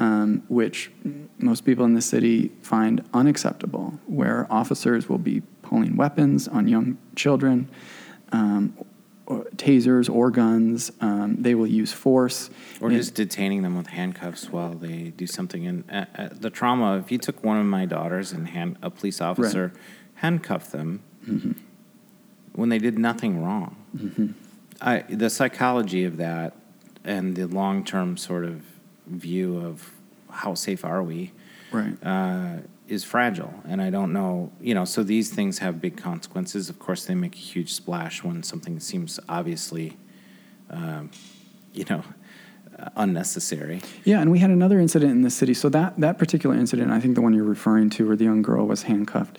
um, 0.00 0.42
which 0.48 0.90
most 1.38 1.64
people 1.64 1.84
in 1.84 1.94
the 1.94 2.02
city 2.02 2.50
find 2.62 3.04
unacceptable, 3.14 4.00
where 4.06 4.46
officers 4.50 5.08
will 5.08 5.18
be 5.18 5.42
pulling 5.62 5.94
weapons 5.96 6.48
on 6.48 6.66
young 6.66 6.98
children, 7.14 7.68
um, 8.32 8.74
or 9.26 9.44
tasers 9.56 10.12
or 10.12 10.30
guns. 10.32 10.90
Um, 11.00 11.36
they 11.40 11.54
will 11.54 11.66
use 11.68 11.92
force. 11.92 12.50
or 12.80 12.88
And- 12.88 12.96
just 12.96 13.14
detaining 13.14 13.62
them 13.62 13.76
with 13.76 13.86
handcuffs 13.88 14.50
while 14.50 14.72
they 14.74 15.12
do 15.16 15.26
something. 15.26 15.66
And 15.66 15.84
uh, 15.90 16.06
uh, 16.18 16.28
the 16.32 16.50
trauma. 16.50 16.98
If 16.98 17.12
you 17.12 17.18
took 17.18 17.44
one 17.44 17.58
of 17.58 17.66
my 17.66 17.84
daughters 17.86 18.32
and 18.32 18.48
hand 18.48 18.76
a 18.82 18.90
police 18.90 19.20
officer 19.20 19.72
handcuffed 20.14 20.72
them 20.72 21.00
when 22.54 22.68
they 22.70 22.78
did 22.78 22.98
nothing 22.98 23.42
wrong. 23.44 23.76
I, 24.80 25.04
the 25.08 25.28
psychology 25.30 26.04
of 26.04 26.16
that 26.16 26.54
and 27.04 27.36
the 27.36 27.46
long 27.46 27.84
term 27.84 28.16
sort 28.16 28.44
of 28.44 28.62
view 29.10 29.58
of 29.58 29.90
how 30.30 30.54
safe 30.54 30.84
are 30.84 31.02
we 31.02 31.32
right. 31.72 31.96
uh, 32.02 32.56
is 32.88 33.04
fragile. 33.04 33.52
And 33.68 33.80
I 33.80 33.90
don't 33.90 34.12
know, 34.12 34.52
you 34.60 34.74
know, 34.74 34.84
so 34.84 35.02
these 35.02 35.30
things 35.30 35.58
have 35.58 35.80
big 35.80 35.96
consequences. 35.96 36.68
Of 36.68 36.78
course, 36.78 37.06
they 37.06 37.14
make 37.14 37.34
a 37.34 37.38
huge 37.38 37.72
splash 37.72 38.22
when 38.22 38.42
something 38.42 38.80
seems 38.80 39.20
obviously, 39.28 39.96
um, 40.70 41.10
you 41.72 41.84
know, 41.88 42.02
uh, 42.78 42.88
unnecessary. 42.96 43.82
Yeah, 44.04 44.20
and 44.20 44.30
we 44.30 44.38
had 44.38 44.50
another 44.50 44.80
incident 44.80 45.12
in 45.12 45.22
the 45.22 45.30
city. 45.30 45.54
So 45.54 45.68
that 45.70 45.98
that 46.00 46.18
particular 46.18 46.56
incident, 46.56 46.90
I 46.90 47.00
think 47.00 47.14
the 47.14 47.20
one 47.20 47.34
you're 47.34 47.44
referring 47.44 47.90
to, 47.90 48.06
where 48.06 48.16
the 48.16 48.24
young 48.24 48.42
girl 48.42 48.66
was 48.66 48.84
handcuffed, 48.84 49.38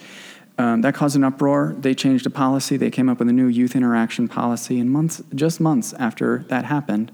um, 0.57 0.81
that 0.81 0.93
caused 0.93 1.15
an 1.15 1.23
uproar. 1.23 1.75
They 1.77 1.95
changed 1.95 2.25
a 2.25 2.29
policy. 2.29 2.77
They 2.77 2.91
came 2.91 3.09
up 3.09 3.19
with 3.19 3.29
a 3.29 3.33
new 3.33 3.47
youth 3.47 3.75
interaction 3.75 4.27
policy. 4.27 4.79
And 4.79 4.91
months, 4.91 5.21
just 5.33 5.59
months 5.59 5.93
after 5.93 6.45
that 6.49 6.65
happened, 6.65 7.11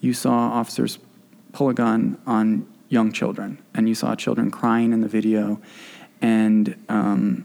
you 0.00 0.14
saw 0.14 0.32
officers 0.32 0.98
pull 1.52 1.68
a 1.68 1.74
gun 1.74 2.20
on 2.26 2.66
young 2.88 3.12
children, 3.12 3.58
and 3.74 3.88
you 3.88 3.94
saw 3.94 4.14
children 4.14 4.50
crying 4.50 4.92
in 4.92 5.00
the 5.00 5.08
video, 5.08 5.60
and 6.20 6.76
um, 6.88 7.44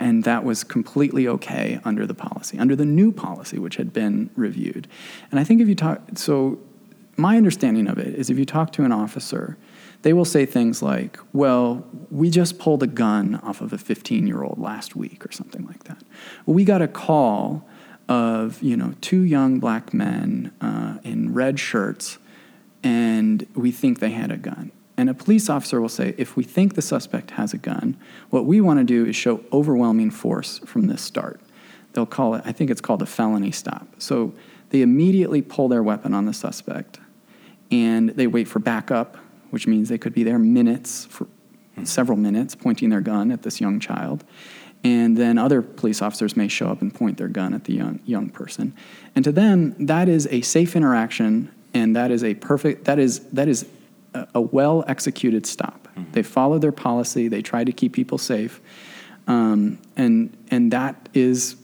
and 0.00 0.24
that 0.24 0.44
was 0.44 0.64
completely 0.64 1.26
okay 1.26 1.80
under 1.84 2.06
the 2.06 2.14
policy, 2.14 2.58
under 2.58 2.76
the 2.76 2.84
new 2.84 3.12
policy, 3.12 3.58
which 3.58 3.76
had 3.76 3.92
been 3.92 4.30
reviewed. 4.36 4.88
And 5.30 5.40
I 5.40 5.44
think 5.44 5.60
if 5.60 5.68
you 5.68 5.74
talk, 5.74 6.00
so 6.14 6.58
my 7.16 7.36
understanding 7.36 7.86
of 7.88 7.98
it 7.98 8.14
is 8.14 8.28
if 8.28 8.38
you 8.38 8.44
talk 8.44 8.72
to 8.72 8.84
an 8.84 8.92
officer, 8.92 9.56
they 10.02 10.12
will 10.12 10.24
say 10.24 10.44
things 10.44 10.82
like, 10.82 11.18
well, 11.32 11.86
we 12.10 12.28
just 12.28 12.58
pulled 12.58 12.82
a 12.82 12.86
gun 12.86 13.36
off 13.36 13.60
of 13.60 13.72
a 13.72 13.78
15 13.78 14.26
year 14.26 14.42
old 14.42 14.58
last 14.58 14.94
week 14.94 15.24
or 15.24 15.32
something 15.32 15.66
like 15.66 15.84
that. 15.84 16.02
We 16.44 16.64
got 16.64 16.82
a 16.82 16.88
call 16.88 17.66
of, 18.08 18.62
you 18.62 18.76
know, 18.76 18.94
two 19.00 19.22
young 19.22 19.60
black 19.60 19.94
men 19.94 20.52
uh, 20.60 20.98
in 21.04 21.32
red 21.32 21.58
shirts, 21.58 22.18
and 22.84 23.46
we 23.54 23.72
think 23.72 23.98
they 23.98 24.10
had 24.10 24.30
a 24.30 24.36
gun. 24.36 24.70
And 24.96 25.10
a 25.10 25.14
police 25.14 25.48
officer 25.48 25.80
will 25.80 25.88
say, 25.88 26.14
if 26.18 26.36
we 26.36 26.44
think 26.44 26.74
the 26.74 26.82
suspect 26.82 27.32
has 27.32 27.52
a 27.52 27.58
gun, 27.58 27.96
what 28.30 28.44
we 28.44 28.60
want 28.60 28.78
to 28.78 28.84
do 28.84 29.04
is 29.04 29.16
show 29.16 29.40
overwhelming 29.52 30.10
force 30.10 30.58
from 30.60 30.86
this 30.86 31.02
start. 31.02 31.40
They'll 31.94 32.06
call 32.06 32.34
it, 32.34 32.42
I 32.44 32.52
think 32.52 32.70
it's 32.70 32.80
called 32.80 33.02
a 33.02 33.06
felony 33.06 33.50
stop. 33.50 33.88
So 33.98 34.34
they 34.70 34.82
immediately 34.82 35.42
pull 35.42 35.68
their 35.68 35.82
weapon 35.82 36.14
on 36.14 36.26
the 36.26 36.32
suspect 36.32 37.00
and 37.70 38.10
they 38.10 38.26
wait 38.26 38.46
for 38.46 38.58
backup, 38.60 39.16
which 39.50 39.66
means 39.66 39.88
they 39.88 39.98
could 39.98 40.14
be 40.14 40.22
there 40.22 40.38
minutes, 40.38 41.06
for 41.06 41.26
several 41.82 42.18
minutes, 42.18 42.54
pointing 42.54 42.90
their 42.90 43.00
gun 43.00 43.32
at 43.32 43.42
this 43.42 43.60
young 43.60 43.80
child. 43.80 44.22
And 44.84 45.16
then 45.16 45.38
other 45.38 45.62
police 45.62 46.02
officers 46.02 46.36
may 46.36 46.46
show 46.46 46.68
up 46.68 46.82
and 46.82 46.94
point 46.94 47.16
their 47.16 47.28
gun 47.28 47.54
at 47.54 47.64
the 47.64 47.72
young, 47.72 48.00
young 48.04 48.28
person. 48.28 48.74
And 49.16 49.24
to 49.24 49.32
them, 49.32 49.74
that 49.86 50.08
is 50.08 50.28
a 50.30 50.42
safe 50.42 50.76
interaction 50.76 51.50
and 51.74 51.96
that 51.96 52.10
is 52.10 52.24
a 52.24 52.34
perfect, 52.34 52.84
that 52.84 52.98
is, 52.98 53.20
that 53.32 53.48
is 53.48 53.66
a, 54.14 54.26
a 54.36 54.40
well 54.40 54.84
executed 54.86 55.44
stop. 55.46 55.88
Mm-hmm. 55.88 56.12
They 56.12 56.22
follow 56.22 56.58
their 56.58 56.72
policy, 56.72 57.28
they 57.28 57.42
try 57.42 57.64
to 57.64 57.72
keep 57.72 57.92
people 57.92 58.18
safe. 58.18 58.60
Um, 59.26 59.78
and, 59.96 60.36
and 60.50 60.72
that 60.72 61.08
is 61.14 61.56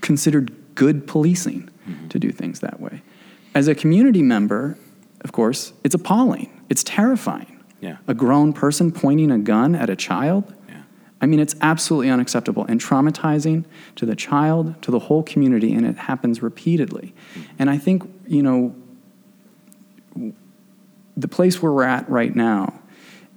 considered 0.00 0.52
good 0.74 1.06
policing 1.06 1.70
mm-hmm. 1.88 2.08
to 2.08 2.18
do 2.18 2.30
things 2.30 2.60
that 2.60 2.80
way. 2.80 3.02
As 3.54 3.68
a 3.68 3.74
community 3.74 4.22
member, 4.22 4.78
of 5.22 5.32
course, 5.32 5.72
it's 5.84 5.94
appalling. 5.94 6.62
It's 6.68 6.84
terrifying. 6.84 7.64
Yeah. 7.80 7.98
A 8.06 8.14
grown 8.14 8.52
person 8.52 8.92
pointing 8.92 9.30
a 9.30 9.38
gun 9.38 9.74
at 9.74 9.90
a 9.90 9.96
child. 9.96 10.52
Yeah. 10.68 10.82
I 11.20 11.26
mean, 11.26 11.40
it's 11.40 11.54
absolutely 11.60 12.10
unacceptable 12.10 12.64
and 12.66 12.80
traumatizing 12.80 13.64
to 13.96 14.06
the 14.06 14.16
child, 14.16 14.80
to 14.82 14.90
the 14.90 14.98
whole 14.98 15.22
community, 15.22 15.72
and 15.74 15.86
it 15.86 15.96
happens 15.96 16.42
repeatedly. 16.42 17.14
Mm-hmm. 17.34 17.52
And 17.58 17.70
I 17.70 17.78
think, 17.78 18.08
you 18.26 18.42
know, 18.42 18.74
the 21.16 21.28
place 21.28 21.62
where 21.62 21.72
we're 21.72 21.84
at 21.84 22.08
right 22.08 22.34
now 22.34 22.80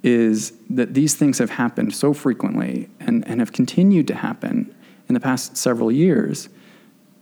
is 0.04 0.54
that 0.70 0.94
these 0.94 1.16
things 1.16 1.38
have 1.38 1.52
happened 1.52 1.94
so 1.94 2.14
frequently 2.14 2.90
and, 3.00 3.28
and 3.28 3.40
have 3.40 3.52
continued 3.52 4.08
to 4.08 4.16
happen 4.16 4.74
in 5.08 5.14
the 5.14 5.20
past 5.20 5.58
several 5.58 5.92
years. 5.92 6.50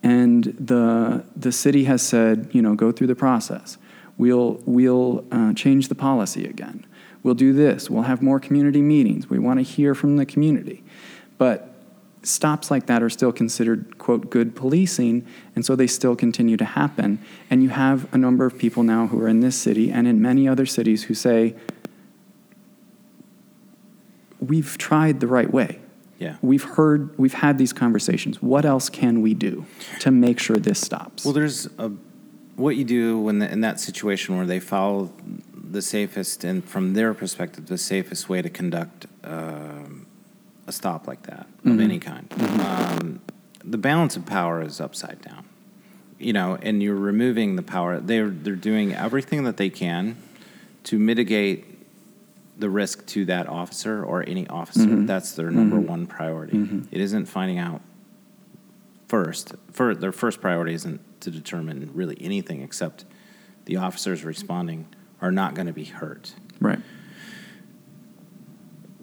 And 0.02 0.44
the, 0.60 1.26
the 1.36 1.52
city 1.52 1.86
has 1.86 2.02
said, 2.02 2.50
you 2.54 2.62
know, 2.62 2.76
go 2.76 2.92
through 2.92 3.08
the 3.08 3.16
process. 3.16 3.78
We'll, 4.18 4.62
we'll 4.66 5.26
uh, 5.32 5.54
change 5.54 5.88
the 5.88 5.96
policy 5.96 6.46
again. 6.46 6.86
We'll 7.24 7.36
do 7.36 7.52
this. 7.52 7.90
We'll 7.90 8.04
have 8.04 8.22
more 8.22 8.40
community 8.40 8.82
meetings. 8.82 9.30
We 9.30 9.40
want 9.40 9.60
to 9.60 9.64
hear 9.64 9.94
from 9.94 10.16
the 10.18 10.26
community. 10.26 10.84
But 11.38 11.69
stops 12.24 12.70
like 12.70 12.86
that 12.88 13.02
are 13.02 13.10
still 13.10 13.32
considered 13.32 13.98
quote 13.98 14.30
good 14.30 14.56
policing 14.56 15.26
and 15.56 15.66
so 15.66 15.76
they 15.76 15.88
still 15.88 16.16
continue 16.16 16.58
to 16.58 16.66
happen. 16.66 17.20
And 17.50 17.64
you 17.64 17.70
have 17.70 18.14
a 18.14 18.18
number 18.18 18.46
of 18.46 18.58
people 18.58 18.84
now 18.84 19.08
who 19.08 19.22
are 19.22 19.28
in 19.28 19.40
this 19.40 19.56
city 19.56 19.92
and 19.92 20.08
in 20.08 20.22
many 20.22 20.48
other 20.48 20.66
cities 20.66 21.04
who 21.04 21.14
say 21.14 21.56
we've 24.40 24.78
tried 24.78 25.20
the 25.20 25.28
right 25.28 25.52
way. 25.52 25.80
Yeah. 26.18 26.36
we've 26.42 26.64
heard 26.64 27.18
we've 27.18 27.34
had 27.34 27.58
these 27.58 27.72
conversations. 27.72 28.42
What 28.42 28.66
else 28.66 28.90
can 28.90 29.22
we 29.22 29.34
do 29.34 29.66
to 30.02 30.12
make 30.12 30.38
sure 30.38 30.58
this 30.58 30.82
stops? 30.82 31.24
Well, 31.24 31.34
there's 31.34 31.68
a, 31.78 31.92
what 32.58 32.76
you 32.76 32.84
do 32.84 33.18
when 33.18 33.40
the, 33.40 33.50
in 33.50 33.62
that 33.62 33.80
situation 33.80 34.36
where 34.36 34.46
they 34.46 34.60
follow 34.60 35.14
the 35.54 35.82
safest 35.82 36.44
and 36.44 36.66
from 36.66 36.94
their 36.94 37.14
perspective 37.14 37.68
the 37.68 37.78
safest 37.78 38.28
way 38.28 38.42
to 38.42 38.50
conduct 38.50 39.06
um, 39.24 39.99
a 40.70 40.72
stop 40.72 41.08
like 41.08 41.24
that 41.24 41.42
of 41.42 41.72
mm-hmm. 41.72 41.82
any 41.82 42.00
kind. 42.00 42.30
Mm-hmm. 42.30 42.62
Um, 42.62 43.22
the 43.64 43.78
balance 43.78 44.16
of 44.16 44.26
power 44.26 44.62
is 44.62 44.80
upside 44.80 45.22
down, 45.22 45.44
you 46.18 46.32
know, 46.32 46.58
and 46.62 46.82
you're 46.82 46.96
removing 46.96 47.58
the 47.58 47.62
power. 47.62 48.00
They're 48.00 48.30
they're 48.30 48.56
doing 48.56 48.94
everything 48.94 49.44
that 49.44 49.58
they 49.58 49.70
can 49.70 50.16
to 50.86 50.98
mitigate 50.98 51.66
the 52.58 52.70
risk 52.70 53.06
to 53.08 53.26
that 53.26 53.48
officer 53.48 54.04
or 54.04 54.24
any 54.28 54.48
officer. 54.48 54.82
Mm-hmm. 54.82 55.06
That's 55.06 55.34
their 55.34 55.50
number 55.50 55.80
one 55.80 56.08
priority. 56.08 56.84
It 56.92 57.02
isn't 57.02 57.26
finding 57.26 57.58
out 57.58 57.82
first. 59.08 59.54
For 59.72 59.96
their 59.96 60.12
first 60.12 60.42
priority 60.42 60.74
isn't 60.74 61.22
to 61.22 61.32
determine 61.32 61.92
really 61.94 62.18
anything 62.20 62.62
except 62.62 63.06
the 63.66 63.78
officers 63.78 64.24
responding 64.24 64.88
are 65.22 65.32
not 65.32 65.54
going 65.54 65.68
to 65.68 65.74
be 65.74 65.86
hurt. 65.86 66.34
right 66.60 66.80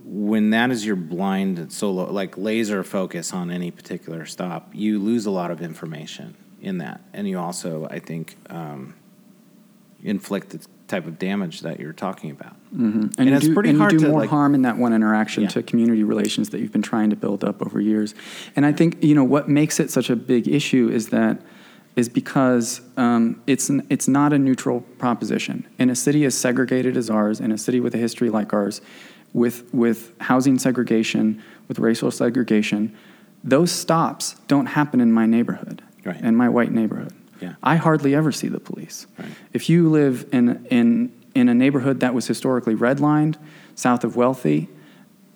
When 0.09 0.51
that 0.51 0.71
is 0.71 0.87
your 0.87 0.95
blind 0.95 1.73
solo, 1.73 2.11
like 2.13 2.39
laser 2.39 2.85
focus 2.85 3.33
on 3.33 3.51
any 3.51 3.73
particular 3.73 4.25
stop, 4.25 4.71
you 4.73 5.01
lose 5.01 5.27
a 5.27 5.33
lot 5.33 5.51
of 5.51 5.61
information 5.61 6.37
in 6.63 6.79
that, 6.79 7.01
and 7.13 7.29
you 7.29 7.39
also, 7.41 7.89
I 7.91 7.99
think, 7.99 8.37
um, 8.49 8.95
inflict 10.05 10.51
the 10.51 10.65
type 10.87 11.07
of 11.09 11.19
damage 11.19 11.63
that 11.63 11.81
you're 11.81 11.93
talking 11.93 12.31
about. 12.31 12.55
and, 12.71 13.13
And 13.19 13.29
you 13.29 13.35
it's 13.35 13.47
do, 13.47 13.55
pretty 13.55 13.71
and 13.71 13.79
hard 13.81 13.93
you 13.93 13.99
do 13.99 14.05
to, 14.05 14.11
more 14.13 14.21
like- 14.21 14.31
harm 14.31 14.55
in 14.55 14.63
that 14.63 14.79
one 14.79 14.93
interaction 14.93 15.43
Yeah. 15.43 15.49
to 15.51 15.63
community 15.65 16.05
relations 16.05 16.51
that 16.51 16.61
you've 16.61 16.71
been 16.71 16.83
trying 16.83 17.11
to 17.11 17.17
build 17.17 17.43
up 17.43 17.61
over 17.61 17.81
years. 17.81 18.15
And 18.55 18.65
I 18.65 18.71
think 18.73 19.03
you 19.03 19.15
know 19.17 19.25
what 19.25 19.49
makes 19.49 19.81
it 19.81 19.91
such 19.91 20.09
a 20.09 20.15
big 20.15 20.47
issue 20.47 20.89
is 20.89 21.09
that 21.09 21.43
is 21.97 22.09
because 22.09 22.83
um, 22.97 23.41
it's 23.49 23.69
an, 23.71 23.85
it's 23.91 24.07
not 24.07 24.33
a 24.33 24.39
neutral 24.39 24.83
proposition. 24.99 25.67
In 25.79 25.91
a 25.91 25.97
city 25.97 26.25
as 26.27 26.37
segregated 26.37 26.97
as 26.97 27.11
ours, 27.11 27.41
in 27.41 27.51
a 27.51 27.59
city 27.59 27.81
with 27.81 27.95
a 27.95 27.99
history 27.99 28.29
like 28.31 28.53
ours, 28.53 28.81
with 29.37 29.73
with 29.75 29.99
housing 30.21 30.59
segregation, 30.59 31.43
with 31.69 31.79
racial 31.79 32.11
segregation, 32.11 32.97
those 33.45 33.71
stops 33.71 34.35
don't 34.49 34.67
happen 34.67 34.99
in 35.01 35.13
my 35.13 35.27
neighborhood, 35.27 35.83
Right. 36.05 36.21
in 36.23 36.35
my 36.35 36.49
white 36.49 36.73
neighborhood. 36.73 37.13
Yeah. 37.41 37.55
I 37.63 37.77
hardly 37.77 38.15
ever 38.15 38.33
see 38.33 38.49
the 38.49 38.59
police. 38.61 39.07
Right. 39.19 39.29
If 39.53 39.69
you 39.69 39.91
live 39.91 40.25
in, 40.33 40.67
in, 40.71 41.13
in 41.35 41.51
a 41.51 41.55
neighborhood 41.55 42.01
that 42.01 42.15
was 42.15 42.27
historically 42.27 42.75
redlined, 42.75 43.37
south 43.75 44.05
of 44.05 44.17
Wealthy, 44.17 44.69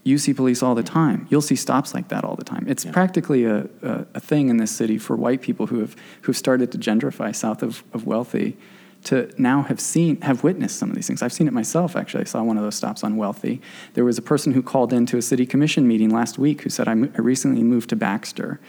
you 0.02 0.16
see 0.16 0.32
police 0.32 0.62
all 0.62 0.74
the 0.74 0.82
time. 0.82 1.26
You'll 1.28 1.42
see 1.42 1.56
stops 1.56 1.92
like 1.92 2.08
that 2.08 2.24
all 2.24 2.36
the 2.36 2.44
time. 2.54 2.64
It's 2.66 2.86
Yeah. 2.86 2.92
practically 2.92 3.44
a, 3.44 3.68
a, 3.82 4.06
a 4.14 4.20
thing 4.20 4.48
in 4.48 4.56
this 4.56 4.70
city 4.70 4.96
for 4.96 5.14
white 5.14 5.42
people 5.42 5.66
who 5.66 5.80
have 5.80 5.94
who've 6.22 6.36
started 6.46 6.72
to 6.72 6.78
gentrify 6.78 7.36
south 7.36 7.62
of, 7.62 7.84
of 7.92 8.06
Wealthy 8.06 8.56
to 9.04 9.30
now 9.38 9.62
have 9.62 9.80
seen 9.80 10.20
have 10.20 10.44
witnessed 10.44 10.78
some 10.78 10.90
of 10.90 10.94
these 10.94 11.06
things. 11.06 11.22
I've 11.22 11.32
seen 11.32 11.48
it 11.48 11.52
myself 11.52 11.96
actually. 11.96 12.22
I 12.22 12.24
saw 12.24 12.42
one 12.42 12.56
of 12.56 12.62
those 12.62 12.74
stops 12.74 13.02
on 13.02 13.16
Wealthy. 13.16 13.60
There 13.94 14.04
was 14.04 14.18
a 14.18 14.22
person 14.22 14.52
who 14.52 14.62
called 14.62 14.92
into 14.92 15.16
a 15.16 15.22
city 15.22 15.46
commission 15.46 15.88
meeting 15.88 16.10
last 16.10 16.38
week 16.38 16.62
who 16.62 16.70
said 16.70 16.86
I, 16.88 16.92
recently 16.92 17.62
moved 17.62 17.88
to 17.90 17.96
Baxter 17.96 18.60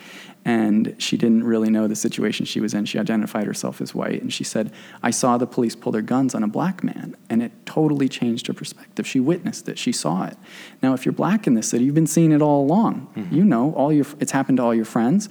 and 0.44 0.96
she 0.98 1.18
didn't 1.18 1.44
really 1.44 1.70
know 1.70 1.88
the 1.88 1.96
situation 1.96 2.46
she 2.46 2.60
was 2.60 2.74
in. 2.74 2.86
She 2.86 2.98
identified 2.98 3.46
herself 3.46 3.80
as 3.80 3.94
white, 3.94 4.22
and 4.22 4.34
she 4.34 4.44
said, 4.44 4.72
I 5.04 5.12
saw 5.12 5.38
the 5.38 5.46
police 5.46 5.76
pull 5.76 5.92
their 5.92 6.02
guns 6.02 6.34
on 6.34 6.42
a 6.42 6.48
black 6.48 6.84
man, 6.84 7.16
and 7.30 7.44
it 7.44 7.52
totally 7.68 8.10
changed 8.10 8.48
her 8.48 8.54
perspective. 8.54 9.06
She 9.06 9.20
witnessed 9.20 9.70
it, 9.70 9.78
she 9.78 9.92
saw 9.92 10.26
it. 10.26 10.38
Now, 10.82 10.94
if 10.94 11.06
you're 11.06 11.14
black 11.14 11.46
in 11.46 11.54
this 11.54 11.70
city, 11.70 11.86
you've 11.86 11.94
been 11.94 12.08
seeing 12.08 12.32
it 12.32 12.42
all 12.42 12.64
along. 12.64 13.12
You 13.30 13.46
know, 13.46 13.72
all 13.74 13.94
your, 13.94 14.06
it's 14.20 14.32
happened 14.32 14.58
to 14.58 14.64
all 14.64 14.74
your 14.74 14.86
friends. 14.86 15.30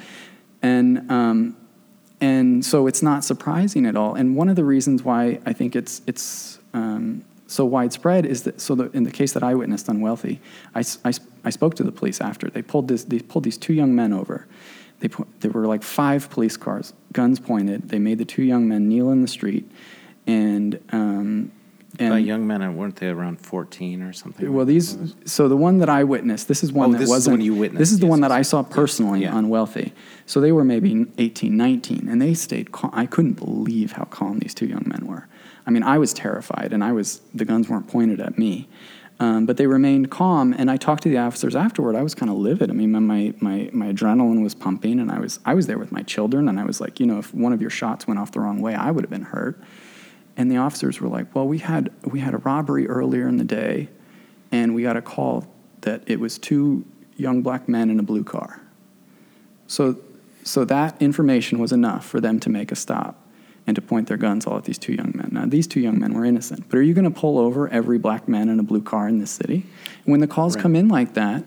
And, 0.62 1.10
um, 1.10 1.56
and 2.20 2.64
so 2.64 2.86
it's 2.86 3.02
not 3.02 3.24
surprising 3.24 3.86
at 3.86 3.96
all. 3.96 4.14
And 4.14 4.36
one 4.36 4.48
of 4.48 4.56
the 4.56 4.64
reasons 4.64 5.02
why 5.02 5.40
I 5.46 5.52
think 5.52 5.74
it's, 5.74 6.02
it's 6.06 6.58
um, 6.74 7.24
so 7.46 7.64
widespread 7.64 8.26
is 8.26 8.42
that, 8.42 8.60
so 8.60 8.74
the, 8.74 8.90
in 8.92 9.04
the 9.04 9.10
case 9.10 9.32
that 9.32 9.42
I 9.42 9.54
witnessed 9.54 9.88
on 9.88 10.00
Wealthy, 10.00 10.40
I, 10.74 10.84
I 11.04 11.12
I 11.42 11.50
spoke 11.50 11.74
to 11.76 11.82
the 11.82 11.92
police 11.92 12.20
after. 12.20 12.50
They 12.50 12.62
pulled, 12.62 12.88
this, 12.88 13.04
they 13.04 13.20
pulled 13.20 13.44
these 13.44 13.56
two 13.56 13.72
young 13.72 13.94
men 13.94 14.12
over. 14.12 14.46
They 14.98 15.08
pu- 15.08 15.26
there 15.40 15.50
were 15.50 15.66
like 15.66 15.82
five 15.82 16.28
police 16.28 16.58
cars, 16.58 16.92
guns 17.12 17.40
pointed. 17.40 17.88
They 17.88 17.98
made 17.98 18.18
the 18.18 18.26
two 18.26 18.42
young 18.42 18.68
men 18.68 18.88
kneel 18.88 19.10
in 19.10 19.22
the 19.22 19.28
street. 19.28 19.70
And, 20.26 20.78
um, 20.92 21.50
and 21.98 22.10
By 22.10 22.18
young 22.18 22.46
men, 22.46 22.76
weren't 22.76 22.96
they 22.96 23.08
around 23.08 23.40
14 23.40 24.02
or 24.02 24.12
something? 24.12 24.52
well, 24.52 24.64
these. 24.64 24.96
So 25.24 25.48
the 25.48 25.56
one 25.56 25.78
that 25.78 25.88
I 25.88 26.04
witnessed, 26.04 26.46
this 26.48 26.62
is 26.62 26.72
one 26.72 26.90
Oh, 26.90 26.92
that 26.92 26.98
this 26.98 27.04
is 27.04 27.08
the 27.08 27.14
wasn't. 27.14 27.34
one 27.38 27.44
you 27.44 27.54
witnessed, 27.54 27.78
This 27.80 27.92
is 27.92 27.98
the 27.98 28.06
yes, 28.06 28.10
one 28.10 28.20
that 28.20 28.32
I 28.32 28.42
saw 28.42 28.62
personally 28.62 29.22
Yeah. 29.22 29.34
on 29.34 29.48
Wealthy. 29.48 29.92
So 30.26 30.40
they 30.40 30.52
were 30.52 30.64
maybe 30.64 31.06
18, 31.18 31.56
19, 31.56 32.08
and 32.08 32.22
they 32.22 32.34
stayed 32.34 32.70
calm. 32.72 32.90
I 32.94 33.06
couldn't 33.06 33.34
believe 33.34 33.92
how 33.92 34.04
calm 34.04 34.38
these 34.38 34.54
two 34.54 34.66
young 34.66 34.84
men 34.86 35.06
were. 35.06 35.26
I 35.66 35.70
mean, 35.70 35.82
I 35.82 35.98
was 35.98 36.12
terrified, 36.14 36.72
and 36.72 36.82
I 36.84 36.92
was 36.92 37.20
the 37.34 37.44
guns 37.44 37.68
weren't 37.68 37.88
pointed 37.88 38.20
at 38.20 38.38
me, 38.38 38.68
um, 39.18 39.44
but 39.44 39.56
they 39.56 39.66
remained 39.66 40.10
calm. 40.10 40.54
And 40.56 40.70
I 40.70 40.76
talked 40.76 41.02
to 41.02 41.08
the 41.08 41.18
officers 41.18 41.54
afterward. 41.54 41.96
I 41.96 42.02
was 42.02 42.14
kind 42.14 42.30
of 42.30 42.38
livid. 42.38 42.70
I 42.70 42.72
mean, 42.72 42.92
my, 42.92 43.00
my 43.00 43.34
my 43.40 43.70
my 43.72 43.92
adrenaline 43.92 44.42
was 44.42 44.54
pumping, 44.54 44.98
and 45.00 45.10
I 45.10 45.18
was 45.18 45.38
I 45.44 45.54
was 45.54 45.66
there 45.66 45.78
with 45.78 45.92
my 45.92 46.02
children, 46.02 46.48
and 46.48 46.58
I 46.58 46.64
was 46.64 46.80
like, 46.80 46.98
you 47.00 47.06
know, 47.06 47.18
if 47.18 47.34
one 47.34 47.52
of 47.52 47.60
your 47.60 47.70
shots 47.70 48.06
went 48.06 48.18
off 48.20 48.30
the 48.32 48.40
wrong 48.40 48.60
way, 48.60 48.74
I 48.74 48.90
would 48.90 49.04
have 49.04 49.10
been 49.10 49.22
hurt. 49.22 49.60
And 50.36 50.50
the 50.50 50.56
officers 50.56 51.00
were 51.00 51.08
like, 51.08 51.34
"Well, 51.34 51.46
we 51.46 51.58
had 51.58 51.90
we 52.04 52.20
had 52.20 52.34
a 52.34 52.38
robbery 52.38 52.88
earlier 52.88 53.28
in 53.28 53.36
the 53.36 53.44
day, 53.44 53.88
and 54.50 54.74
we 54.74 54.82
got 54.82 54.96
a 54.96 55.02
call 55.02 55.46
that 55.82 56.02
it 56.06 56.18
was 56.20 56.38
two 56.38 56.84
young 57.16 57.42
black 57.42 57.68
men 57.68 57.90
in 57.90 57.98
a 57.98 58.02
blue 58.02 58.24
car." 58.24 58.60
So, 59.66 59.96
so 60.42 60.64
that 60.64 61.00
information 61.00 61.58
was 61.58 61.72
enough 61.72 62.06
for 62.06 62.20
them 62.20 62.40
to 62.40 62.50
make 62.50 62.72
a 62.72 62.76
stop 62.76 63.16
and 63.66 63.74
to 63.76 63.82
point 63.82 64.08
their 64.08 64.16
guns 64.16 64.46
all 64.46 64.56
at 64.56 64.64
these 64.64 64.78
two 64.78 64.92
young 64.94 65.12
men. 65.14 65.28
Now, 65.32 65.44
these 65.46 65.66
two 65.66 65.80
young 65.80 65.98
men 65.98 66.14
were 66.14 66.24
innocent, 66.24 66.64
but 66.68 66.78
are 66.78 66.82
you 66.82 66.94
going 66.94 67.04
to 67.04 67.10
pull 67.10 67.38
over 67.38 67.68
every 67.68 67.98
black 67.98 68.26
man 68.26 68.48
in 68.48 68.58
a 68.58 68.62
blue 68.62 68.80
car 68.80 69.06
in 69.06 69.18
this 69.18 69.30
city? 69.30 69.66
And 70.04 70.12
when 70.12 70.20
the 70.20 70.26
calls 70.26 70.56
Right. 70.56 70.62
come 70.62 70.74
in 70.74 70.88
like 70.88 71.14
that, 71.14 71.44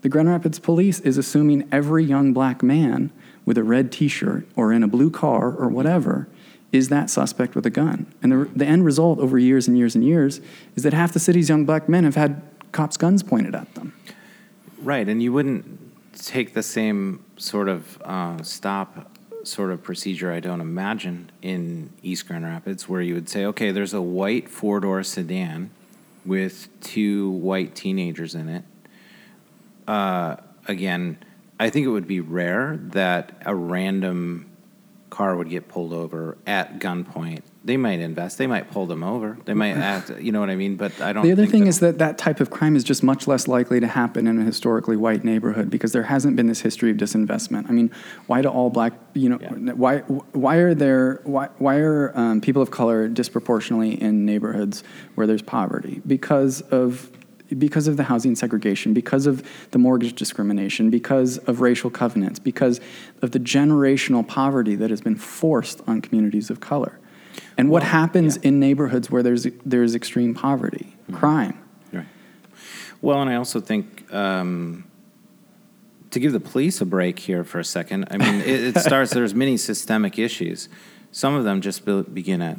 the 0.00 0.08
Grand 0.08 0.28
Rapids 0.28 0.58
police 0.58 0.98
is 1.00 1.18
assuming 1.18 1.64
every 1.70 2.04
young 2.04 2.32
black 2.32 2.62
man 2.62 3.10
with 3.44 3.58
a 3.58 3.62
red 3.64 3.92
T-shirt 3.92 4.46
or 4.56 4.72
in 4.72 4.82
a 4.82 4.88
blue 4.88 5.10
car 5.10 5.52
or 5.52 5.68
whatever 5.68 6.26
is 6.76 6.88
that 6.90 7.10
suspect 7.10 7.54
with 7.54 7.66
a 7.66 7.70
gun. 7.70 8.06
And 8.22 8.30
the, 8.30 8.50
the 8.54 8.66
end 8.66 8.84
result 8.84 9.18
over 9.18 9.38
years 9.38 9.66
and 9.66 9.76
years 9.76 9.94
and 9.94 10.04
years 10.04 10.40
is 10.76 10.82
that 10.82 10.92
half 10.92 11.12
the 11.12 11.20
city's 11.20 11.48
young 11.48 11.64
black 11.64 11.88
men 11.88 12.04
have 12.04 12.14
had 12.14 12.42
cops' 12.72 12.96
guns 12.96 13.22
pointed 13.22 13.54
at 13.54 13.74
them. 13.74 13.94
Right, 14.82 15.08
and 15.08 15.22
you 15.22 15.32
wouldn't 15.32 15.64
take 16.14 16.54
the 16.54 16.62
same 16.62 17.24
sort 17.36 17.68
of 17.68 18.00
uh, 18.02 18.42
stop 18.42 19.10
sort 19.42 19.70
of 19.70 19.82
procedure, 19.82 20.32
I 20.32 20.40
don't 20.40 20.60
imagine, 20.60 21.30
in 21.40 21.90
East 22.02 22.26
Grand 22.26 22.44
Rapids, 22.44 22.88
where 22.88 23.00
you 23.00 23.14
would 23.14 23.28
say, 23.28 23.44
okay, 23.46 23.70
there's 23.70 23.94
a 23.94 24.02
white 24.02 24.48
four 24.48 24.80
door 24.80 25.02
sedan 25.02 25.70
with 26.24 26.68
two 26.80 27.30
white 27.30 27.74
teenagers 27.74 28.34
in 28.34 28.48
it. 28.48 28.64
Uh, 29.86 30.36
again, 30.66 31.18
I 31.58 31.70
think 31.70 31.86
it 31.86 31.90
would 31.90 32.08
be 32.08 32.20
rare 32.20 32.76
that 32.92 33.40
a 33.46 33.54
random 33.54 34.46
car 35.10 35.36
would 35.36 35.48
get 35.48 35.68
pulled 35.68 35.92
over 35.92 36.36
at 36.46 36.78
gunpoint. 36.80 37.40
They 37.64 37.76
might 37.76 37.98
invest. 38.00 38.38
They 38.38 38.46
might 38.46 38.70
pull 38.70 38.86
them 38.86 39.02
over. 39.02 39.38
They 39.44 39.54
might 39.54 39.76
act. 39.76 40.10
You 40.20 40.30
know 40.30 40.38
what 40.40 40.50
I 40.50 40.56
mean? 40.56 40.76
But 40.76 41.00
I 41.00 41.12
don't. 41.12 41.24
The 41.24 41.32
other 41.32 41.46
thing 41.46 41.62
that- 41.62 41.68
is 41.68 41.80
that 41.80 41.98
that 41.98 42.16
type 42.18 42.38
of 42.40 42.50
crime 42.50 42.76
is 42.76 42.84
just 42.84 43.02
much 43.02 43.26
less 43.26 43.48
likely 43.48 43.80
to 43.80 43.86
happen 43.88 44.26
in 44.28 44.40
a 44.40 44.44
historically 44.44 44.96
white 44.96 45.24
neighborhood 45.24 45.68
because 45.70 45.90
there 45.92 46.04
hasn't 46.04 46.36
been 46.36 46.46
this 46.46 46.60
history 46.60 46.90
of 46.92 46.96
disinvestment. 46.96 47.68
I 47.68 47.72
mean, 47.72 47.90
why 48.26 48.42
do 48.42 48.48
all 48.48 48.70
black, 48.70 48.92
you 49.14 49.28
know, 49.28 49.38
Yeah. 49.40 49.72
why 49.72 49.98
why 50.32 50.56
are 50.56 50.74
there 50.74 51.20
why 51.24 51.48
why 51.58 51.76
are 51.78 52.12
um, 52.16 52.40
people 52.40 52.62
of 52.62 52.70
color 52.70 53.08
disproportionately 53.08 54.00
in 54.00 54.24
neighborhoods 54.24 54.84
where 55.16 55.26
there's 55.26 55.42
poverty 55.42 56.02
because 56.06 56.60
of 56.62 57.10
because 57.56 57.86
of 57.86 57.96
the 57.96 58.04
housing 58.04 58.34
segregation, 58.34 58.92
because 58.92 59.26
of 59.26 59.46
the 59.70 59.78
mortgage 59.78 60.14
discrimination, 60.14 60.90
because 60.90 61.38
of 61.38 61.60
racial 61.60 61.90
covenants, 61.90 62.38
because 62.38 62.80
of 63.22 63.30
the 63.30 63.38
generational 63.38 64.26
poverty 64.26 64.74
that 64.76 64.90
has 64.90 65.00
been 65.00 65.16
forced 65.16 65.80
on 65.86 66.00
communities 66.00 66.50
of 66.50 66.60
color. 66.60 66.98
And 67.56 67.70
what 67.70 67.82
Well, 67.82 67.92
happens 67.92 68.36
yeah. 68.36 68.48
in 68.48 68.60
neighborhoods 68.60 69.10
where 69.10 69.22
there's 69.22 69.46
there's 69.64 69.94
extreme 69.94 70.34
poverty, 70.34 70.96
crime. 71.12 71.58
Right. 71.92 72.06
Well, 73.00 73.20
and 73.20 73.30
I 73.30 73.36
also 73.36 73.60
think 73.60 74.12
um, 74.12 74.84
to 76.10 76.20
give 76.20 76.32
the 76.32 76.40
police 76.40 76.80
a 76.80 76.86
break 76.86 77.18
here 77.18 77.44
for 77.44 77.58
a 77.58 77.64
second. 77.64 78.08
I 78.10 78.16
mean, 78.16 78.40
it, 78.40 78.76
it 78.76 78.78
starts. 78.80 79.12
There's 79.12 79.34
many 79.34 79.56
systemic 79.56 80.18
issues. 80.18 80.68
Some 81.12 81.34
of 81.34 81.44
them 81.44 81.60
just 81.60 81.84
be, 81.84 82.02
begin 82.02 82.42
at 82.42 82.58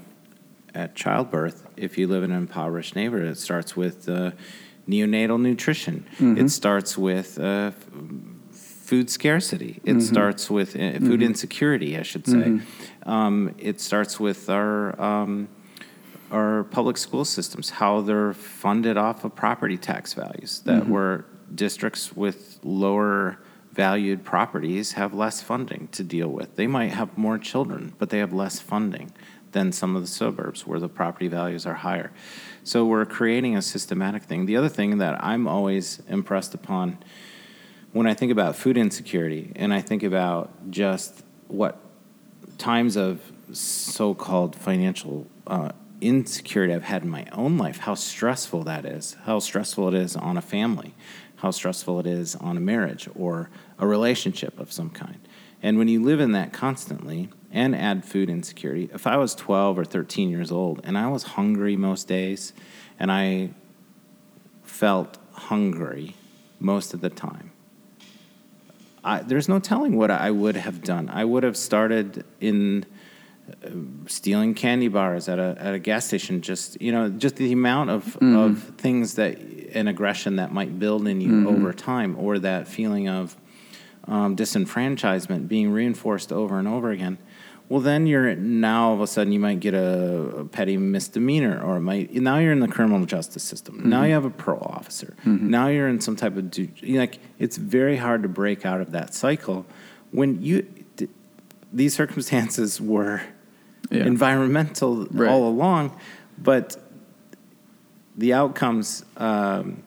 at 0.73 0.95
childbirth. 0.95 1.65
If 1.75 1.97
you 1.97 2.07
live 2.07 2.23
in 2.23 2.31
an 2.31 2.37
impoverished 2.37 2.95
neighborhood, 2.95 3.29
it 3.29 3.37
starts 3.37 3.75
with 3.75 4.07
uh, 4.07 4.31
neonatal 4.87 5.39
nutrition. 5.41 6.05
It 6.37 6.49
starts 6.49 6.97
with 6.97 7.39
uh, 7.39 7.71
food 8.51 9.09
scarcity. 9.09 9.81
It 9.83 10.01
starts 10.01 10.49
with 10.49 10.75
uh, 10.75 10.93
food 10.99 11.21
insecurity, 11.21 11.97
I 11.97 12.03
should 12.03 12.25
say. 12.25 12.59
Um, 13.03 13.53
it 13.57 13.81
starts 13.81 14.19
with 14.19 14.49
our 14.49 14.99
um, 15.01 15.49
our 16.31 16.63
public 16.65 16.97
school 16.97 17.23
systems, 17.25 17.69
how 17.69 18.01
they're 18.01 18.33
funded 18.33 18.97
off 18.97 19.23
of 19.23 19.33
property 19.35 19.77
tax 19.77 20.13
values. 20.13 20.61
That 20.65 20.87
where 20.87 21.25
districts 21.53 22.15
with 22.15 22.59
lower 22.63 23.37
valued 23.71 24.23
properties 24.25 24.93
have 24.93 25.13
less 25.13 25.41
funding 25.41 25.87
to 25.91 26.03
deal 26.03 26.29
with. 26.29 26.55
They 26.55 26.67
might 26.67 26.91
have 26.91 27.17
more 27.17 27.37
children, 27.37 27.93
but 27.99 28.09
they 28.09 28.17
have 28.19 28.33
less 28.33 28.59
funding 28.59 29.11
than 29.51 29.71
some 29.71 29.95
of 29.95 30.01
the 30.01 30.07
suburbs 30.07 30.65
where 30.67 30.79
the 30.79 30.89
property 30.89 31.27
values 31.27 31.65
are 31.65 31.75
higher. 31.75 32.11
So 32.67 32.83
we're 32.83 33.05
creating 33.05 33.55
a 33.55 33.61
systematic 33.61 34.23
thing. 34.23 34.45
The 34.45 34.57
other 34.57 34.67
thing 34.67 34.97
that 34.97 35.23
I'm 35.23 35.47
always 35.47 36.01
impressed 36.09 36.53
upon 36.53 36.97
when 37.93 38.07
I 38.07 38.13
think 38.13 38.29
about 38.29 38.57
food 38.57 38.77
insecurity 38.77 39.53
and 39.55 39.73
I 39.73 39.79
think 39.79 40.03
about 40.03 40.51
just 40.69 41.23
what 41.47 41.79
times 42.57 42.97
of 42.97 43.21
so-called 43.53 44.53
financial 44.53 45.27
uh, 45.47 45.69
insecurity 46.01 46.73
I've 46.73 46.83
had 46.83 47.03
in 47.03 47.09
my 47.09 47.25
own 47.31 47.57
life, 47.57 47.77
how 47.77 47.93
stressful 47.93 48.65
that 48.65 48.83
is, 48.83 49.15
how 49.23 49.39
stressful 49.39 49.87
it 49.87 49.93
is 49.93 50.17
on 50.17 50.35
a 50.35 50.41
family, 50.41 50.93
how 51.37 51.51
stressful 51.51 52.01
it 52.01 52.05
is 52.05 52.35
on 52.35 52.57
a 52.57 52.59
marriage 52.59 53.07
or 53.15 53.49
a 53.79 53.87
relationship 53.87 54.59
of 54.59 54.73
some 54.73 54.89
kind. 54.89 55.25
And 55.61 55.77
when 55.77 55.87
you 55.87 56.03
live 56.03 56.19
in 56.19 56.33
that 56.33 56.53
constantly 56.53 57.29
and 57.51 57.75
add 57.75 58.05
food 58.05 58.29
insecurity, 58.29 58.89
if 58.93 59.07
I 59.07 59.17
was 59.17 59.33
12 59.35 59.79
or 59.79 59.85
13 59.85 60.29
years 60.29 60.51
old 60.51 60.81
and 60.83 60.97
I 60.97 61.07
was 61.07 61.23
hungry 61.23 61.75
most 61.75 62.07
days 62.07 62.53
and 62.99 63.11
I 63.11 63.51
felt 64.63 65.17
hungry 65.31 66.15
most 66.59 66.93
of 66.93 67.01
the 67.01 67.09
time, 67.09 67.51
I, 69.03 69.21
there's 69.21 69.47
no 69.47 69.59
telling 69.59 69.95
what 69.95 70.11
I 70.11 70.31
would 70.31 70.57
have 70.57 70.81
done. 70.83 71.09
I 71.09 71.23
would 71.23 71.43
have 71.43 71.55
started 71.55 72.25
in 72.41 72.85
uh, 73.49 73.69
stealing 74.07 74.53
candy 74.53 74.89
bars 74.89 75.29
at 75.29 75.39
a 75.39 75.55
at 75.57 75.73
a 75.73 75.79
gas 75.79 76.05
station. 76.05 76.41
Just 76.41 76.81
you 76.81 76.91
know, 76.91 77.07
just 77.07 77.37
the 77.37 77.53
amount 77.53 77.89
of 77.89 78.17
of 78.21 78.63
things 78.77 79.13
that 79.15 79.39
an 79.73 79.87
aggression 79.87 80.35
that 80.35 80.51
might 80.51 80.77
build 80.77 81.07
in 81.07 81.21
you 81.21 81.47
over 81.47 81.71
time, 81.71 82.17
or 82.19 82.37
that 82.39 82.67
feeling 82.67 83.07
of 83.07 83.37
um, 84.07 84.35
disenfranchisement 84.35 85.47
being 85.47 85.71
reinforced 85.71 86.31
over 86.31 86.57
and 86.59 86.67
over 86.67 86.91
again. 86.91 87.17
Well, 87.69 87.81
then 87.81 88.07
you're 88.07 88.33
now 88.35 88.87
all 88.89 88.93
of 88.93 89.01
a 89.01 89.07
sudden 89.07 89.33
you 89.33 89.39
might 89.41 89.59
get 89.59 89.73
a, 89.73 90.37
a 90.39 90.45
petty 90.45 90.77
misdemeanor, 90.77 91.61
or 91.61 91.75
it 91.77 91.81
might 91.81 92.13
now 92.13 92.37
you're 92.37 92.53
in 92.53 92.61
the 92.61 92.67
criminal 92.69 93.05
justice 93.05 93.43
system. 93.43 93.89
Now 93.89 94.03
you 94.03 94.13
have 94.13 94.23
a 94.23 94.29
parole 94.29 94.71
officer. 94.73 95.15
Now 95.25 95.67
you're 95.67 95.89
in 95.89 95.99
some 95.99 96.15
type 96.15 96.37
of 96.37 96.49
du- 96.49 96.69
like 96.87 97.19
it's 97.39 97.57
very 97.57 97.97
hard 97.97 98.23
to 98.23 98.29
break 98.29 98.65
out 98.65 98.79
of 98.79 98.91
that 98.93 99.13
cycle 99.13 99.65
when 100.11 100.41
you 100.41 100.65
th- 100.95 101.11
these 101.73 101.93
circumstances 101.93 102.79
were 102.79 103.21
Yeah. 103.91 104.05
environmental 104.05 105.05
Right. 105.11 105.29
all 105.29 105.49
along, 105.49 105.91
but 106.37 106.77
the 108.15 108.31
outcomes. 108.33 109.03
Um, 109.17 109.83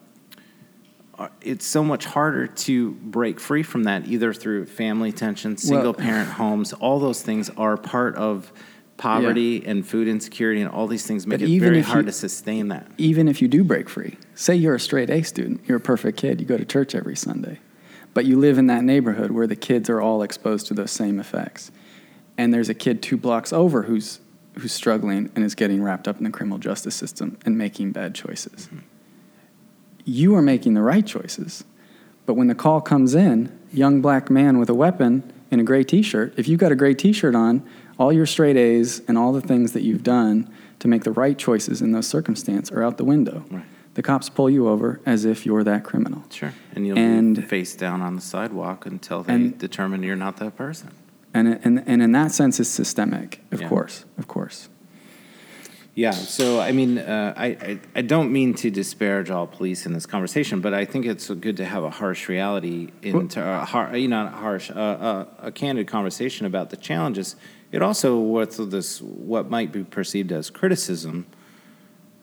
it's 1.42 1.66
so 1.66 1.82
much 1.84 2.04
harder 2.04 2.46
to 2.46 2.92
break 2.92 3.40
free 3.40 3.62
from 3.62 3.84
that 3.84 4.06
either 4.06 4.32
through 4.32 4.66
family 4.66 5.12
tension, 5.12 5.56
single 5.56 5.92
parent 5.94 6.28
homes. 6.30 6.72
All 6.74 6.98
those 7.00 7.22
things 7.22 7.50
are 7.56 7.76
part 7.76 8.16
of 8.16 8.52
poverty 8.96 9.64
and 9.66 9.86
food 9.86 10.08
insecurity, 10.08 10.60
and 10.60 10.70
all 10.70 10.86
these 10.86 11.06
things 11.06 11.26
make 11.26 11.40
But 11.40 11.48
it 11.48 11.60
very 11.60 11.80
hard 11.80 12.04
you- 12.04 12.10
to 12.10 12.16
sustain 12.16 12.68
that. 12.68 12.86
even 12.98 13.28
if 13.28 13.40
you 13.40 13.48
do 13.48 13.64
break 13.64 13.88
free, 13.88 14.18
say 14.34 14.54
you're 14.54 14.74
a 14.74 14.80
straight 14.80 15.08
A 15.10 15.22
student, 15.22 15.62
you're 15.66 15.78
a 15.78 15.80
perfect 15.80 16.18
kid, 16.18 16.40
you 16.40 16.46
go 16.46 16.58
to 16.58 16.64
church 16.66 16.94
every 16.94 17.16
Sunday, 17.16 17.60
but 18.12 18.26
you 18.26 18.38
live 18.38 18.58
in 18.58 18.66
that 18.66 18.84
neighborhood 18.84 19.30
where 19.30 19.46
the 19.46 19.56
kids 19.56 19.88
are 19.88 20.00
all 20.02 20.22
exposed 20.22 20.66
to 20.66 20.74
those 20.74 20.90
same 20.90 21.18
effects. 21.18 21.70
And 22.36 22.52
there's 22.52 22.68
a 22.68 22.74
kid 22.74 23.02
two 23.02 23.16
blocks 23.16 23.52
over 23.52 23.82
who's 23.82 24.20
who's 24.58 24.72
struggling 24.72 25.30
and 25.36 25.44
is 25.44 25.54
getting 25.54 25.80
wrapped 25.82 26.08
up 26.08 26.18
in 26.18 26.24
the 26.24 26.30
criminal 26.30 26.58
justice 26.58 26.94
system 26.94 27.38
and 27.46 27.56
making 27.56 27.92
bad 27.92 28.14
choices. 28.14 28.66
Mm-hmm. 28.66 28.78
You 30.10 30.34
are 30.34 30.42
making 30.42 30.74
the 30.74 30.82
right 30.82 31.06
choices. 31.06 31.62
But 32.26 32.34
when 32.34 32.48
the 32.48 32.54
call 32.56 32.80
comes 32.80 33.14
in, 33.14 33.56
young 33.72 34.00
black 34.02 34.28
man 34.28 34.58
with 34.58 34.68
a 34.68 34.74
weapon 34.74 35.32
in 35.52 35.60
a 35.60 35.62
gray 35.62 35.84
t-shirt, 35.84 36.34
if 36.36 36.48
you've 36.48 36.58
got 36.58 36.72
a 36.72 36.74
gray 36.74 36.94
t-shirt 36.94 37.36
on, 37.36 37.62
all 37.96 38.12
your 38.12 38.26
straight 38.26 38.56
A's 38.56 39.02
and 39.06 39.16
all 39.16 39.32
the 39.32 39.40
things 39.40 39.72
that 39.72 39.82
you've 39.82 40.02
done 40.02 40.52
to 40.80 40.88
make 40.88 41.04
the 41.04 41.12
right 41.12 41.38
choices 41.38 41.80
in 41.80 41.92
those 41.92 42.08
circumstances 42.08 42.72
are 42.76 42.82
out 42.82 42.96
the 42.98 43.04
window. 43.04 43.44
Right. 43.52 43.64
The 43.94 44.02
cops 44.02 44.28
pull 44.28 44.50
you 44.50 44.68
over 44.68 45.00
as 45.06 45.24
if 45.24 45.46
you're 45.46 45.62
that 45.62 45.84
criminal. 45.84 46.24
Sure, 46.30 46.54
and 46.74 46.86
you'll 46.86 46.98
And- 46.98 47.36
be 47.36 47.42
face 47.42 47.76
down 47.76 48.02
on 48.02 48.16
the 48.16 48.22
sidewalk 48.22 48.86
until 48.86 49.22
they 49.22 49.34
And- 49.34 49.58
determine 49.58 50.02
you're 50.02 50.16
not 50.16 50.38
that 50.38 50.56
person. 50.56 50.88
And, 51.32 51.60
and, 51.62 51.84
and 51.86 52.02
in 52.02 52.10
that 52.12 52.32
sense, 52.32 52.58
it's 52.58 52.68
systemic, 52.68 53.44
of 53.52 53.60
Yeah. 53.60 53.68
course, 53.68 54.04
of 54.18 54.26
course. 54.26 54.68
Yeah. 55.94 56.12
So 56.12 56.60
I 56.60 56.72
mean, 56.72 56.98
uh, 56.98 57.34
I, 57.36 57.46
I 57.46 57.80
I 57.96 58.02
don't 58.02 58.32
mean 58.32 58.54
to 58.54 58.70
disparage 58.70 59.30
all 59.30 59.46
police 59.46 59.86
in 59.86 59.92
this 59.92 60.06
conversation, 60.06 60.60
but 60.60 60.72
I 60.72 60.84
think 60.84 61.04
it's 61.04 61.28
good 61.28 61.56
to 61.56 61.64
have 61.64 61.82
a 61.82 61.90
harsh 61.90 62.28
reality 62.28 62.90
into 63.02 63.42
a 63.42 63.64
har- 63.64 63.96
you 63.96 64.08
know 64.08 64.24
not 64.24 64.34
harsh 64.34 64.70
uh, 64.70 64.74
uh, 64.74 65.24
a 65.40 65.52
candid 65.52 65.88
conversation 65.88 66.46
about 66.46 66.70
the 66.70 66.76
challenges. 66.76 67.36
It 67.72 67.82
also 67.82 68.18
what's 68.18 68.56
this 68.56 69.02
what 69.02 69.50
might 69.50 69.72
be 69.72 69.84
perceived 69.84 70.32
as 70.32 70.48
criticism. 70.50 71.26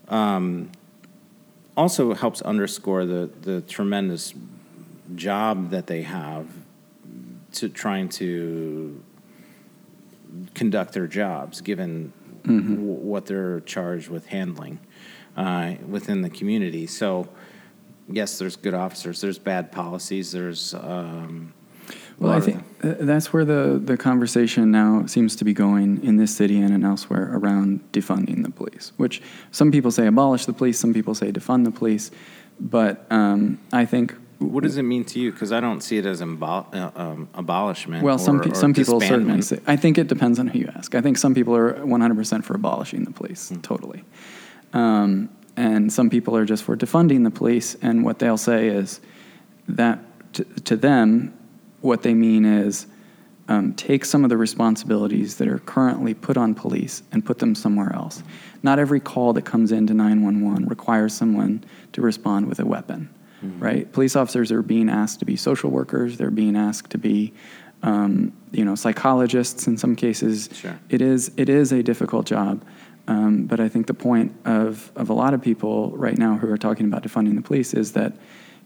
Um, 0.07 0.71
also 1.75 2.13
helps 2.13 2.41
underscore 2.41 3.05
the 3.05 3.29
the 3.41 3.61
tremendous 3.61 4.33
job 5.15 5.69
that 5.71 5.87
they 5.87 6.03
have 6.03 6.47
to 7.51 7.69
trying 7.69 8.09
to 8.09 9.03
conduct 10.53 10.93
their 10.93 11.07
jobs, 11.07 11.61
given 11.61 12.13
w- 12.47 12.75
what 12.81 13.25
they're 13.25 13.59
charged 13.61 14.09
with 14.09 14.25
handling 14.27 14.79
uh, 15.35 15.75
within 15.87 16.21
the 16.21 16.29
community. 16.29 16.87
So, 16.87 17.27
yes, 18.09 18.37
there's 18.39 18.55
good 18.55 18.73
officers. 18.73 19.21
There's 19.21 19.39
bad 19.39 19.71
policies. 19.71 20.31
There's 20.31 20.73
um, 20.73 21.53
Well, 22.19 22.33
I 22.33 22.39
think 22.39 22.63
that's 22.81 23.31
where 23.31 23.45
the, 23.45 23.79
the 23.83 23.97
conversation 23.97 24.71
now 24.71 25.05
seems 25.05 25.35
to 25.35 25.45
be 25.45 25.53
going 25.53 26.03
in 26.03 26.17
this 26.17 26.35
city 26.35 26.59
and, 26.59 26.73
and 26.73 26.83
elsewhere 26.83 27.29
around 27.33 27.81
defunding 27.91 28.43
the 28.43 28.49
police, 28.51 28.91
which 28.97 29.21
some 29.51 29.71
people 29.71 29.91
say 29.91 30.07
abolish 30.07 30.45
the 30.45 30.53
police, 30.53 30.79
some 30.79 30.93
people 30.93 31.13
say 31.13 31.31
defund 31.31 31.65
the 31.65 31.71
police. 31.71 32.09
But 32.59 33.05
um, 33.11 33.59
I 33.71 33.85
think, 33.85 34.15
What 34.39 34.63
does 34.63 34.77
it 34.77 34.83
mean 34.83 35.03
to 35.05 35.19
you? 35.19 35.31
Because 35.31 35.51
I 35.51 35.59
don't 35.59 35.81
see 35.81 35.97
it 35.97 36.05
as 36.05 36.21
embol- 36.21 36.73
uh, 36.73 36.91
um, 36.95 37.27
abolishment. 37.33 38.03
well, 38.03 38.19
some, 38.19 38.39
or- 38.39 38.43
pe- 38.43 38.53
some 38.53 38.73
people 38.73 39.01
certainly 39.01 39.41
say, 39.41 39.59
I 39.65 39.75
think 39.75 39.97
it 39.97 40.07
depends 40.07 40.37
on 40.39 40.47
who 40.47 40.59
you 40.59 40.69
ask. 40.75 40.93
I 40.93 41.01
think 41.01 41.17
some 41.17 41.33
people 41.33 41.55
are 41.55 41.73
100% 41.83 42.43
for 42.43 42.55
abolishing 42.55 43.03
the 43.03 43.11
police, 43.11 43.49
Hmm. 43.49 43.61
totally. 43.61 44.03
Um, 44.73 45.29
and 45.55 45.91
some 45.91 46.09
people 46.09 46.35
are 46.37 46.45
just 46.45 46.63
for 46.63 46.77
defunding 46.77 47.23
the 47.23 47.31
police, 47.31 47.75
and 47.81 48.03
what 48.03 48.19
they'll 48.19 48.37
say 48.37 48.67
is 48.67 49.01
that 49.67 49.99
to, 50.33 50.43
to 50.65 50.75
them, 50.77 51.33
what 51.81 52.03
they 52.03 52.13
mean 52.13 52.45
is 52.45 52.85
um, 53.49 53.73
take 53.73 54.03
some 54.05 54.23
of 54.23 54.29
the 54.29 54.37
responsibilities 54.37 55.37
that 55.37 55.47
are 55.47 55.59
currently 55.59 56.13
put 56.13 56.35
on 56.37 56.53
police 56.53 57.01
and 57.11 57.25
put 57.25 57.39
them 57.39 57.55
somewhere 57.55 57.91
else. 57.95 58.21
Not 58.61 58.77
every 58.77 58.99
call 58.99 59.31
that 59.33 59.43
comes 59.45 59.71
into 59.71 59.93
911 59.93 60.65
requires 60.67 61.13
someone 61.13 61.63
to 61.93 62.01
respond 62.01 62.47
with 62.47 62.59
a 62.59 62.65
weapon, 62.65 63.09
right? 63.41 63.91
Police 63.91 64.15
officers 64.15 64.51
are 64.51 64.61
being 64.61 64.89
asked 64.89 65.19
to 65.19 65.25
be 65.25 65.35
social 65.35 65.69
workers. 65.69 66.17
They're 66.17 66.31
being 66.31 66.55
asked 66.55 66.91
to 66.91 66.97
be, 66.97 67.33
um, 67.83 68.33
you 68.51 68.65
know, 68.65 68.75
psychologists 68.75 69.67
in 69.67 69.77
some 69.77 69.95
cases. 69.95 70.49
Sure. 70.53 70.79
It 70.89 71.01
is 71.01 71.31
it 71.37 71.49
is 71.49 71.71
a 71.71 71.83
difficult 71.83 72.25
job. 72.25 72.63
Um, 73.07 73.45
but 73.45 73.59
I 73.59 73.69
think 73.69 73.87
the 73.87 73.93
point 73.93 74.35
of, 74.43 74.91
of 74.95 75.09
a 75.09 75.13
lot 75.13 75.33
of 75.33 75.41
people 75.41 75.95
right 75.95 76.17
now 76.17 76.35
who 76.35 76.51
are 76.51 76.57
talking 76.57 76.85
about 76.87 77.03
defunding 77.03 77.35
the 77.35 77.41
police 77.41 77.73
is 77.73 77.93
that 77.93 78.13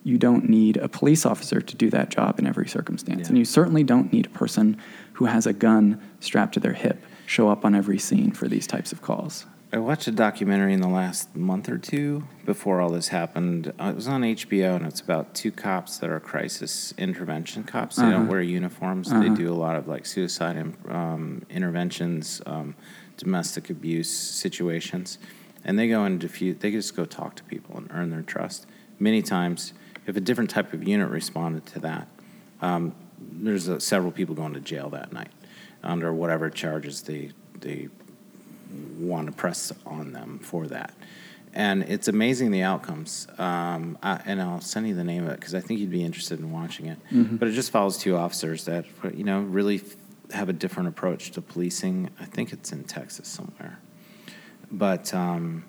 you 0.03 0.17
don't 0.17 0.49
need 0.49 0.78
a 0.78 0.88
police 0.88 1.28
officer 1.28 1.61
to 1.61 1.76
do 1.76 1.91
that 1.91 2.09
job 2.09 2.39
in 2.39 2.47
every 2.47 2.67
circumstance. 2.67 3.22
Yeah. 3.22 3.28
And 3.28 3.38
you 3.38 3.45
certainly 3.45 3.84
don't 3.84 4.11
need 4.11 4.26
a 4.26 4.30
person 4.30 4.78
who 5.13 5.26
has 5.26 5.45
a 5.45 5.53
gun 5.53 6.01
strapped 6.22 6.55
to 6.55 6.59
their 6.59 6.74
hip 6.74 7.03
show 7.28 7.49
up 7.49 7.63
on 7.63 7.76
every 7.76 7.99
scene 7.99 8.32
for 8.32 8.47
these 8.47 8.65
types 8.65 8.91
of 8.91 9.03
calls. 9.03 9.45
I 9.74 9.78
watched 9.78 10.05
a 10.07 10.11
documentary 10.11 10.74
in 10.74 10.82
the 10.82 10.89
last 10.89 11.34
month 11.34 11.69
or 11.69 11.78
two 11.78 12.28
before 12.45 12.82
all 12.82 12.89
this 12.89 13.07
happened. 13.07 13.72
Uh, 13.80 13.86
it 13.86 13.95
was 13.95 14.05
on 14.07 14.22
HBO, 14.24 14.76
and 14.76 14.86
it's 14.86 14.99
about 14.99 15.34
two 15.34 15.49
cops 15.51 15.97
that 15.99 16.09
are 16.09 16.19
crisis 16.19 16.93
intervention 16.97 17.63
cops. 17.63 17.95
They 17.95 18.01
don't 18.03 18.13
Uh-huh. 18.13 18.26
wear 18.32 18.41
uniforms. 18.41 19.09
They 19.09 19.15
Uh-huh. 19.15 19.34
do 19.36 19.51
a 19.51 19.55
lot 19.55 19.78
of 19.78 19.88
like 19.88 20.05
suicide 20.05 20.57
um, 20.89 21.43
interventions, 21.49 22.41
um, 22.45 22.76
domestic 23.15 23.69
abuse 23.69 24.09
situations, 24.09 25.17
and 25.63 25.80
they 25.80 25.88
go 25.88 26.03
and 26.03 26.19
diffuse. 26.19 26.57
They 26.59 26.72
just 26.72 26.93
go 26.93 27.05
talk 27.05 27.36
to 27.38 27.43
people 27.45 27.78
and 27.78 27.88
earn 27.93 28.09
their 28.09 28.24
trust. 28.24 28.65
Many 28.99 29.22
times, 29.22 29.72
if 30.05 30.17
a 30.17 30.22
different 30.22 30.49
type 30.49 30.74
of 30.74 30.86
unit 30.86 31.09
responded 31.09 31.65
to 31.67 31.80
that, 31.80 32.09
um, 32.61 32.93
there's 33.17 33.69
uh, 33.69 33.80
several 33.80 34.11
people 34.11 34.36
going 34.36 34.53
to 34.53 34.59
jail 34.59 34.89
that 34.89 35.13
night 35.13 35.30
under 35.82 36.13
whatever 36.13 36.49
charges 36.49 37.03
they 37.03 37.32
they 37.61 37.88
want 38.99 39.28
to 39.28 39.34
press 39.34 39.72
on 39.86 40.13
them 40.13 40.39
for 40.41 40.67
that. 40.67 40.93
and 41.53 41.84
it's 41.84 42.07
amazing 42.07 42.51
the 42.51 42.61
outcomes. 42.63 43.28
Um, 43.38 43.97
I, 44.01 44.22
and 44.26 44.41
I'll 44.41 44.61
send 44.61 44.88
you 44.88 44.95
the 44.95 45.03
name 45.03 45.26
of 45.26 45.32
it 45.32 45.39
because 45.39 45.53
I 45.53 45.59
think 45.59 45.80
you'd 45.82 45.91
be 45.91 46.03
interested 46.03 46.39
in 46.39 46.51
watching 46.51 46.86
it. 46.88 46.97
But 47.38 47.47
it 47.49 47.51
just 47.51 47.72
follows 47.72 47.97
two 47.97 48.15
officers 48.15 48.63
that 48.65 48.86
you 49.13 49.24
know 49.26 49.41
really 49.41 49.76
f- 49.78 49.95
have 50.34 50.47
a 50.49 50.53
different 50.53 50.88
approach 50.89 51.32
to 51.32 51.41
policing. 51.41 52.09
I 52.22 52.26
think 52.26 52.53
it's 52.53 52.72
in 52.72 52.84
Texas 52.86 53.28
somewhere, 53.28 53.80
but. 54.72 55.13
Um, 55.13 55.65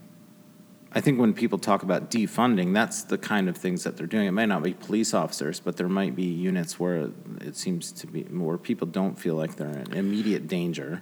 I 0.94 1.00
think 1.00 1.18
when 1.18 1.32
people 1.32 1.59
talk 1.59 1.82
about 1.82 2.11
defunding, 2.11 2.74
that's 2.74 3.05
the 3.05 3.16
kind 3.16 3.48
of 3.48 3.57
things 3.57 3.82
that 3.84 3.96
they're 3.96 4.07
doing. 4.07 4.26
It 4.26 4.32
might 4.32 4.50
not 4.50 4.62
be 4.62 4.74
police 4.74 5.14
officers, 5.14 5.59
but 5.59 5.78
there 5.78 5.88
might 5.88 6.14
be 6.14 6.24
units 6.24 6.78
where 6.78 7.09
it 7.40 7.57
seems 7.57 7.92
to 7.92 8.07
be 8.07 8.24
where 8.24 8.59
people 8.59 8.86
don't 8.86 9.18
feel 9.18 9.34
like 9.34 9.57
they're 9.57 9.70
in 9.70 9.94
immediate 9.94 10.48
danger, 10.48 11.00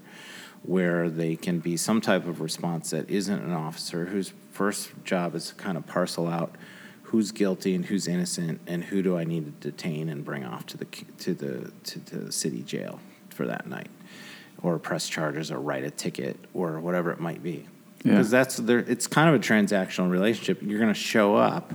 where 0.63 1.09
they 1.09 1.37
can 1.37 1.59
be 1.59 1.77
some 1.77 2.01
type 2.01 2.27
of 2.27 2.41
response 2.41 2.91
that 2.91 3.09
isn't 3.11 3.43
an 3.43 3.53
officer 3.53 4.07
whose 4.07 4.33
first 4.53 4.91
job 5.05 5.35
is 5.35 5.49
to 5.49 5.55
kind 5.55 5.77
of 5.79 5.87
parcel 5.87 6.27
out 6.29 6.55
who's 7.05 7.33
guilty 7.33 7.75
and 7.75 7.87
who's 7.87 8.07
innocent 8.07 8.61
and 8.67 8.85
who 8.85 9.03
do 9.03 9.17
I 9.17 9.25
need 9.25 9.45
to 9.63 9.71
detain 9.71 10.09
and 10.09 10.25
bring 10.25 10.45
off 10.45 10.67
to 10.67 10.77
the 10.77 10.85
to 11.19 11.35
the 11.35 11.73
to 11.85 11.99
the 11.99 12.31
city 12.33 12.63
jail 12.63 13.01
for 13.31 13.47
that 13.47 13.67
night, 13.67 13.89
or 14.63 14.79
press 14.79 15.09
charges 15.09 15.51
or 15.51 15.59
write 15.59 15.83
a 15.85 15.91
ticket 15.91 16.37
or 16.55 16.79
whatever 16.79 17.11
it 17.11 17.19
might 17.21 17.43
be 17.43 17.67
Yeah. 18.05 18.13
because 18.13 18.31
that's 18.31 18.57
there. 18.59 18.79
It's 18.81 19.07
kind 19.07 19.29
of 19.35 19.41
a 19.41 19.43
transactional 19.45 20.11
relationship. 20.11 20.63
You're 20.63 20.79
going 20.79 20.93
to 20.93 21.01
show 21.01 21.37
up. 21.37 21.73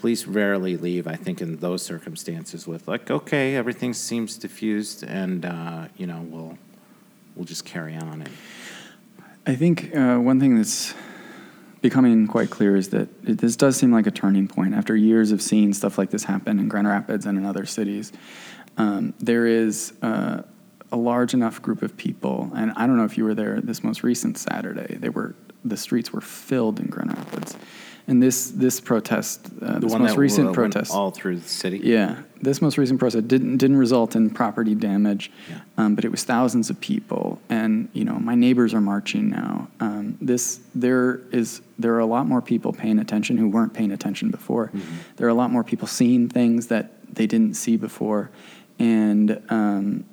Police 0.00 0.26
rarely 0.26 0.76
leave. 0.76 1.06
I 1.08 1.16
think 1.16 1.40
in 1.42 1.56
those 1.56 1.82
circumstances 1.82 2.66
with 2.68 2.86
like, 2.88 3.10
okay, 3.10 3.56
everything 3.56 3.92
seems 3.92 4.36
diffused, 4.38 5.02
and 5.04 5.44
uh, 5.44 5.88
you 5.96 6.06
know 6.06 6.24
we'll 6.28 6.58
just 7.48 7.64
carry 7.64 7.96
on. 7.96 8.22
And 8.22 8.30
I 9.46 9.56
think 9.56 9.96
uh, 9.96 10.18
one 10.18 10.38
thing 10.38 10.56
that's 10.56 10.94
becoming 11.80 12.26
quite 12.26 12.50
clear 12.50 12.76
is 12.76 12.90
that 12.90 13.08
it, 13.24 13.38
this 13.38 13.56
does 13.56 13.76
seem 13.76 13.92
like 13.92 14.06
a 14.06 14.10
turning 14.10 14.46
point 14.46 14.74
after 14.74 14.94
years 14.94 15.32
of 15.32 15.40
seeing 15.40 15.72
stuff 15.72 15.96
like 15.96 16.10
this 16.10 16.24
happen 16.24 16.58
in 16.58 16.68
Grand 16.68 16.86
Rapids 16.86 17.24
and 17.24 17.38
in 17.38 17.46
other 17.46 17.64
cities. 17.64 18.12
Um, 18.76 19.14
there 19.18 19.46
is 19.46 19.94
uh, 20.02 20.42
a 20.92 20.96
large 20.96 21.34
enough 21.34 21.62
group 21.62 21.82
of 21.82 21.96
people, 21.96 22.50
and 22.54 22.72
I 22.76 22.86
don't 22.86 22.96
know 22.96 23.04
if 23.04 23.16
you 23.16 23.24
were 23.24 23.34
there 23.34 23.60
this 23.60 23.82
most 23.82 24.02
recent 24.02 24.38
Saturday. 24.38 24.96
They 24.96 25.08
were 25.08 25.34
the 25.64 25.76
streets 25.76 26.12
were 26.12 26.20
filled 26.20 26.78
in 26.78 26.86
Grand 26.86 27.16
Rapids, 27.16 27.56
and 28.08 28.22
this 28.22 28.50
this 28.50 28.80
protest, 28.80 29.46
uh, 29.62 29.74
the 29.74 29.80
this 29.80 29.92
one 29.92 30.02
most 30.02 30.16
recent 30.16 30.52
protest, 30.54 30.92
all 30.92 31.10
through 31.12 31.36
the 31.38 31.48
city. 31.48 31.78
yeah, 31.84 32.22
this 32.42 32.60
most 32.62 32.78
recent 32.78 32.98
protest 32.98 33.28
didn't 33.28 33.58
didn't 33.58 33.76
result 33.76 34.16
in 34.16 34.30
property 34.30 34.74
damage, 34.74 35.30
Yeah. 35.48 35.58
um, 35.76 35.94
but 35.94 36.04
it 36.04 36.10
was 36.10 36.24
thousands 36.24 36.70
of 36.70 36.80
people, 36.80 37.38
and 37.50 37.88
you 37.92 38.04
know 38.04 38.18
my 38.18 38.34
neighbors 38.34 38.72
are 38.74 38.80
marching 38.80 39.28
now. 39.28 39.68
Um, 39.78 40.16
this 40.20 40.58
there 40.74 41.20
is 41.32 41.60
there 41.78 41.94
are 41.94 42.00
a 42.00 42.06
lot 42.06 42.26
more 42.26 42.40
people 42.42 42.72
paying 42.72 42.98
attention 42.98 43.36
who 43.36 43.48
weren't 43.48 43.74
paying 43.74 43.92
attention 43.92 44.30
before. 44.30 44.72
There 45.16 45.26
are 45.26 45.30
a 45.30 45.34
lot 45.34 45.52
more 45.52 45.62
people 45.62 45.86
seeing 45.86 46.28
things 46.28 46.66
that 46.68 46.92
they 47.14 47.26
didn't 47.26 47.54
see 47.54 47.76
before, 47.76 48.30
and 48.78 49.40
um, 49.50 50.04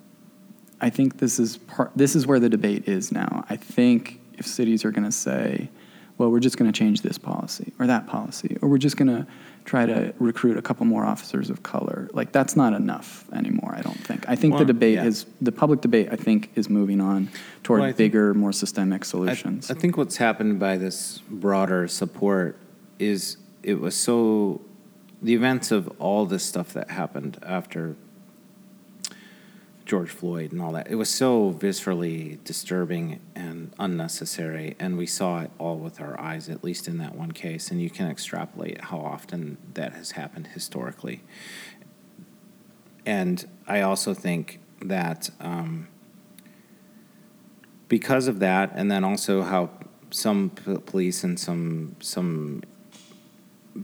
I 0.81 0.89
think 0.89 1.17
this 1.19 1.39
is 1.39 1.57
part. 1.57 1.91
This 1.95 2.13
is 2.15 2.27
where 2.27 2.41
the 2.41 2.49
debate 2.49 2.89
is 2.89 3.11
now. 3.13 3.45
I 3.49 3.55
think 3.55 4.19
if 4.37 4.45
cities 4.45 4.83
are 4.83 4.91
going 4.91 5.05
to 5.05 5.11
say, 5.13 5.69
"Well, 6.17 6.31
we're 6.31 6.39
just 6.39 6.57
going 6.57 6.71
to 6.71 6.77
change 6.77 7.01
this 7.01 7.17
policy 7.17 7.73
or 7.79 7.87
that 7.87 8.07
policy," 8.07 8.57
or 8.61 8.69
we're 8.69 8.77
just 8.77 8.97
going 8.97 9.07
to 9.09 9.27
try 9.65 9.85
to 9.87 10.13
recruit 10.19 10.57
a 10.57 10.61
couple 10.61 10.85
more 10.85 11.03
officers 11.03 11.49
of 11.49 11.63
color, 11.63 12.07
like 12.13 12.31
that's 12.31 12.55
not 12.55 12.73
enough 12.73 13.25
anymore. 13.33 13.73
I 13.75 13.81
don't 13.81 13.97
think. 13.97 14.27
I 14.29 14.35
think 14.35 14.53
Well, 14.53 14.59
the 14.59 14.65
debate 14.73 14.95
yeah. 14.95 15.05
is 15.05 15.25
the 15.41 15.51
public 15.51 15.81
debate. 15.81 16.09
I 16.11 16.15
think 16.15 16.51
is 16.55 16.69
moving 16.69 17.01
on 17.01 17.29
toward 17.63 17.79
Well, 17.79 17.89
I 17.89 17.91
think- 17.91 17.97
bigger, 18.13 18.33
more 18.35 18.51
systemic 18.53 19.01
I, 19.01 19.05
solutions. 19.05 19.71
I 19.71 19.73
think 19.73 19.97
what's 19.97 20.17
happened 20.17 20.59
by 20.59 20.77
this 20.77 21.19
broader 21.31 21.87
support 21.87 22.57
is 22.99 23.37
it 23.63 23.79
was 23.81 23.95
so 23.95 24.61
the 25.21 25.33
events 25.33 25.71
of 25.71 25.91
all 25.99 26.27
this 26.27 26.43
stuff 26.43 26.71
that 26.73 26.91
happened 26.91 27.39
after 27.41 27.95
George 29.85 30.09
Floyd 30.09 30.51
and 30.51 30.61
all 30.61 30.71
that. 30.71 30.89
It 30.89 30.95
was 30.95 31.09
so 31.09 31.53
viscerally 31.53 32.43
disturbing 32.43 33.19
and 33.35 33.71
unnecessary, 33.77 34.75
and 34.79 34.97
we 34.97 35.05
saw 35.05 35.41
it 35.41 35.51
all 35.59 35.77
with 35.77 36.01
our 36.01 36.19
eyes, 36.19 36.49
at 36.49 36.63
least 36.63 36.87
in 36.87 36.97
that 36.97 37.15
one 37.15 37.31
case. 37.31 37.69
And 37.69 37.79
you 37.81 37.91
can 37.91 38.09
extrapolate 38.09 38.85
how 38.85 38.99
often 38.99 39.57
that 39.75 39.93
has 39.93 40.11
happened 40.11 40.47
historically. 40.47 41.21
And 43.05 43.47
I 43.67 43.81
also 43.81 44.15
think 44.15 44.59
that 44.81 45.29
um, 45.39 45.87
because 47.87 48.27
of 48.27 48.39
that, 48.39 48.71
and 48.73 48.89
then 48.89 49.03
also 49.03 49.43
how 49.43 49.69
some 50.09 50.49
police 50.49 51.23
and 51.23 51.39
some 51.39 51.95
some 51.99 52.63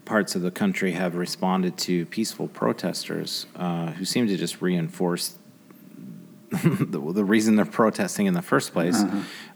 parts 0.05 0.35
of 0.35 0.41
the 0.41 0.51
country 0.51 0.93
have 0.93 1.15
responded 1.15 1.77
to 1.77 2.05
peaceful 2.05 2.47
protesters 2.47 3.45
uh, 3.57 3.91
who 3.91 4.05
seem 4.05 4.25
to 4.25 4.37
just 4.37 4.61
reinforce 4.61 5.35
the, 6.63 6.99
the 7.13 7.23
reason 7.23 7.55
they're 7.55 7.65
protesting 7.65 8.25
in 8.25 8.33
the 8.33 8.41
first 8.41 8.73
place. 8.73 9.01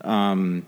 Um, 0.02 0.66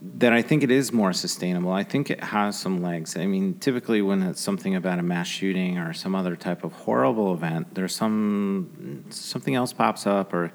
that 0.00 0.32
I 0.32 0.42
think 0.42 0.62
it 0.62 0.70
is 0.70 0.92
more 0.92 1.12
sustainable. 1.12 1.72
I 1.72 1.82
think 1.82 2.10
it 2.10 2.22
has 2.22 2.56
some 2.56 2.82
legs. 2.82 3.16
I 3.16 3.26
mean, 3.26 3.54
typically 3.58 4.00
when 4.00 4.22
it's 4.22 4.40
something 4.40 4.76
about 4.76 5.00
a 5.00 5.02
mass 5.02 5.26
shooting 5.26 5.78
or 5.78 5.92
some 5.92 6.14
other 6.14 6.36
type 6.36 6.62
of 6.62 6.72
horrible 6.72 7.34
event, 7.34 7.74
there's 7.74 7.94
some 7.94 9.04
something 9.10 9.56
else 9.56 9.72
pops 9.72 10.06
up, 10.06 10.32
or 10.32 10.52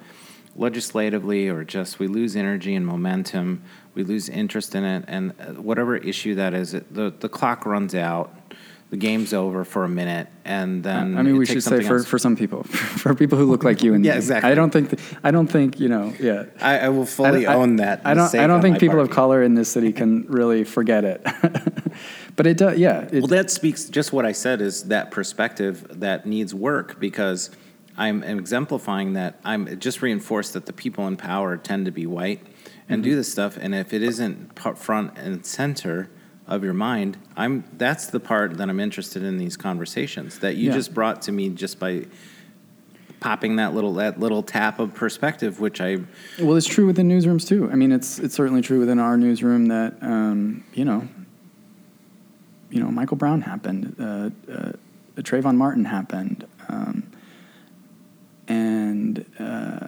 legislatively, 0.56 1.50
or 1.50 1.66
just 1.66 2.00
we 2.00 2.08
lose 2.08 2.38
energy 2.38 2.74
and 2.76 2.86
momentum, 2.86 3.64
we 3.96 4.04
lose 4.04 4.30
interest 4.30 4.76
in 4.76 4.86
it, 4.86 5.04
and 5.08 5.34
uh, 5.40 5.62
whatever 5.62 5.98
issue 5.98 6.36
that 6.36 6.54
is, 6.54 6.74
it, 6.74 6.94
the 6.94 7.14
the 7.20 7.30
clock 7.30 7.66
runs 7.66 7.94
out. 7.94 8.34
The 8.94 8.98
game's 9.00 9.34
over 9.34 9.64
for 9.66 9.86
a 9.86 9.90
minute, 9.90 10.28
and 10.46 10.84
then 10.84 11.18
I 11.18 11.24
mean, 11.24 11.38
we 11.38 11.48
should 11.48 11.64
say 11.64 11.82
for, 11.82 11.96
else. 11.96 12.06
for 12.06 12.20
some 12.20 12.36
people, 12.36 12.62
for 13.02 13.16
people 13.16 13.40
who 13.40 13.46
look 13.46 13.64
like 13.64 13.82
you 13.82 13.96
and 13.96 14.06
Yeah, 14.06 14.12
me. 14.12 14.18
exactly. 14.20 14.52
I 14.52 14.54
don't 14.54 14.70
think 14.70 14.92
th- 14.92 15.02
I 15.24 15.32
don't 15.32 15.48
think 15.48 15.80
you 15.80 15.90
know. 15.90 16.14
Yeah, 16.20 16.44
I, 16.62 16.78
I 16.78 16.90
will 16.90 17.08
fully 17.08 17.48
I- 17.48 17.56
own 17.56 17.78
that. 17.78 18.02
I 18.06 18.14
don't. 18.14 18.36
I 18.36 18.46
don't 18.46 18.62
think 18.62 18.78
people 18.78 18.98
part. 18.98 19.10
of 19.10 19.16
color 19.16 19.42
in 19.42 19.56
this 19.56 19.68
city 19.72 19.94
can 19.94 20.26
really 20.30 20.64
forget 20.64 21.04
it. 21.06 21.26
but 22.36 22.46
it 22.46 22.56
does. 22.58 22.78
Yeah. 22.78 23.08
It, 23.12 23.22
Well, 23.22 23.28
that 23.30 23.50
speaks 23.50 23.86
just 23.86 24.14
what 24.14 24.28
I 24.28 24.32
said 24.32 24.62
is 24.62 24.84
that 24.90 25.10
perspective 25.10 25.88
that 26.00 26.28
needs 26.28 26.54
work 26.54 27.00
because 27.00 27.50
I'm 27.98 28.22
exemplifying 28.22 29.14
that. 29.14 29.40
I'm 29.44 29.80
just 29.80 30.04
reinforced 30.04 30.54
that 30.54 30.68
the 30.68 30.74
people 30.74 31.08
in 31.08 31.18
power 31.18 31.58
tend 31.58 31.86
to 31.86 31.92
be 31.92 32.06
white 32.06 32.42
and 32.88 33.02
Mm-hmm. 33.02 33.10
do 33.10 33.16
this 33.16 33.32
stuff, 33.32 33.58
and 33.60 33.74
if 33.74 33.92
it 33.92 34.04
isn't 34.04 34.60
front 34.78 35.18
and 35.18 35.44
center 35.44 36.10
of 36.48 36.64
your 36.64 36.74
mind, 36.74 37.18
I'm 37.38 37.64
that's 37.78 38.08
the 38.08 38.20
part 38.20 38.58
that 38.58 38.70
I'm 38.70 38.80
interested 38.80 39.24
in 39.24 39.38
these 39.38 39.56
conversations 39.58 40.40
that 40.40 40.56
you 40.58 40.68
Yeah. 40.68 40.74
just 40.74 40.94
brought 40.94 41.22
to 41.24 41.32
me 41.32 41.50
just 41.50 41.80
by 41.80 42.06
popping 43.20 43.56
that 43.56 43.74
little 43.74 43.94
that 43.94 44.20
little 44.20 44.44
tap 44.44 44.80
of 44.80 44.94
perspective, 44.94 45.60
which 45.62 45.80
I 45.80 46.00
Well, 46.40 46.56
it's 46.58 46.68
true 46.68 46.86
within 46.86 47.08
newsrooms 47.08 47.48
too. 47.48 47.70
I 47.72 47.76
mean, 47.76 47.92
it's 47.94 48.20
it's 48.20 48.36
certainly 48.36 48.62
true 48.62 48.80
within 48.80 49.00
our 49.00 49.18
newsroom 49.18 49.68
that 49.68 49.94
um, 50.02 50.64
you 50.74 50.84
know, 50.84 51.08
you 52.70 52.82
know, 52.82 52.92
Michael 52.92 53.18
Brown 53.18 53.42
happened, 53.42 53.96
uh, 54.00 54.30
uh, 54.52 54.72
Trayvon 55.18 55.56
Martin 55.56 55.86
happened, 55.86 56.46
um, 56.68 57.04
and 58.48 59.26
uh, 59.40 59.88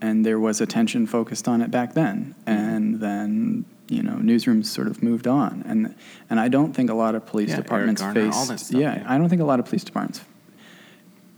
and 0.00 0.24
there 0.24 0.38
was 0.38 0.60
attention 0.60 1.06
focused 1.06 1.48
on 1.48 1.60
it 1.62 1.70
back 1.70 1.94
then, 1.94 2.34
and 2.46 3.00
then 3.00 3.64
you 3.88 4.02
know, 4.02 4.14
newsrooms 4.14 4.66
sort 4.66 4.86
of 4.86 5.02
moved 5.02 5.26
on, 5.26 5.62
and 5.66 5.94
and 6.28 6.40
I 6.40 6.48
don't 6.48 6.72
think 6.72 6.90
a 6.90 6.94
lot 6.94 7.14
of 7.14 7.26
police 7.26 7.50
Yeah, 7.50 7.56
departments 7.56 8.02
Garner, 8.02 8.30
all 8.32 8.46
faced, 8.46 8.66
stuff, 8.66 8.80
yeah, 8.80 8.98
yeah. 8.98 9.04
I 9.06 9.18
don't 9.18 9.28
think 9.28 9.42
a 9.42 9.44
lot 9.44 9.60
of 9.60 9.66
police 9.66 9.84
departments 9.84 10.22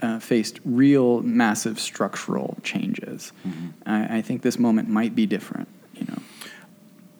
uh, 0.01 0.19
faced 0.19 0.61
real 0.65 1.23
massive 1.23 1.79
structural 1.81 2.57
changes. 2.63 3.33
Mm-hmm. 3.47 3.67
I, 3.87 4.19
I 4.19 4.23
think 4.23 4.43
this 4.43 4.59
moment 4.59 4.89
might 4.89 5.15
be 5.15 5.27
different. 5.27 5.69
You 5.95 6.07
know, 6.07 6.23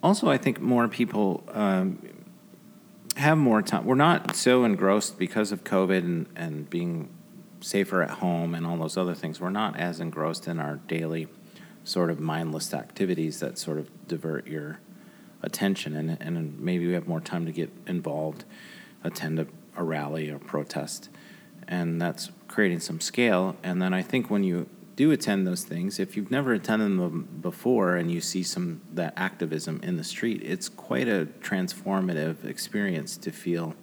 Also, 0.03 0.31
I 0.31 0.39
think 0.39 0.61
more 0.61 0.89
people 0.89 1.45
um, 1.53 1.99
have 3.17 3.37
more 3.37 3.63
time. 3.63 3.85
We're 3.85 3.97
not 3.97 4.37
so 4.37 4.65
engrossed 4.65 5.19
because 5.19 5.53
of 5.53 5.65
COVID 5.65 5.99
and, 5.99 6.27
and 6.37 6.71
being 6.71 7.11
safer 7.61 8.03
at 8.03 8.11
home 8.11 8.55
and 8.55 8.65
all 8.67 8.77
those 8.77 8.97
other 8.97 9.15
things. 9.15 9.41
We're 9.41 9.51
not 9.51 9.77
as 9.77 9.99
engrossed 10.01 10.47
in 10.47 10.61
our 10.61 10.77
daily 10.77 11.27
sort 11.85 12.11
of 12.11 12.21
mindless 12.21 12.73
activities 12.75 13.41
that 13.41 13.59
sort 13.59 13.79
of 13.79 13.91
divert 14.07 14.47
your 14.47 14.79
attention. 15.43 15.95
And, 15.95 16.17
and 16.21 16.59
maybe 16.61 16.87
we 16.87 16.93
have 16.95 17.07
more 17.07 17.21
time 17.21 17.47
to 17.47 17.53
get 17.53 17.71
involved, 17.87 18.45
attend 19.05 19.39
a, 19.39 19.47
a 19.77 19.85
rally 19.85 20.31
or 20.31 20.39
protest. 20.39 21.09
And 21.67 22.01
that's 22.01 22.31
creating 22.49 22.81
some 22.81 23.01
scale. 23.01 23.57
And 23.63 23.81
then 23.81 23.93
I 23.93 24.03
think 24.03 24.31
when 24.31 24.43
you 24.43 24.69
do 24.97 25.13
attend 25.13 25.47
those 25.47 25.63
things, 25.63 26.01
if 26.01 26.17
you've 26.17 26.31
never 26.31 26.53
attended 26.53 26.99
them 26.99 27.29
before 27.41 27.95
and 27.97 28.11
you 28.11 28.21
see 28.21 28.43
some 28.43 28.81
that 28.95 29.13
activism 29.17 29.81
in 29.83 29.97
the 29.97 30.03
street, 30.03 30.43
it's 30.43 30.69
quite 30.69 31.07
a 31.07 31.29
transformative 31.41 32.45
experience 32.45 33.17
to 33.19 33.31
feel 33.31 33.77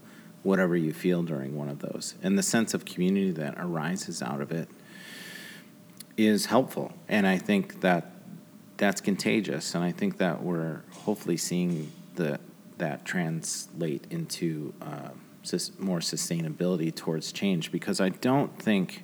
whatever 0.43 0.75
you 0.75 0.93
feel 0.93 1.23
during 1.23 1.55
one 1.55 1.69
of 1.69 1.79
those. 1.79 2.15
And 2.21 2.37
the 2.37 2.43
sense 2.43 2.73
of 2.73 2.85
community 2.85 3.31
that 3.31 3.55
arises 3.57 4.21
out 4.21 4.41
of 4.41 4.51
it 4.51 4.67
is 6.17 6.47
helpful. 6.47 6.93
And 7.07 7.25
I 7.25 7.37
think 7.37 7.81
that 7.81 8.11
that's 8.77 9.01
contagious. 9.01 9.73
And 9.73 9.83
I 9.83 9.91
think 9.91 10.17
that 10.17 10.43
we're 10.43 10.81
hopefully 11.05 11.37
seeing 11.37 11.91
the 12.15 12.39
that 12.77 13.05
translate 13.05 14.05
into 14.09 14.73
uh, 14.81 15.09
more 15.79 15.99
sustainability 15.99 16.93
towards 16.93 17.31
change 17.31 17.71
because 17.71 18.01
I 18.01 18.09
don't 18.09 18.57
think 18.61 19.03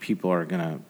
people 0.00 0.30
are 0.30 0.44
going 0.44 0.60
to. 0.60 0.80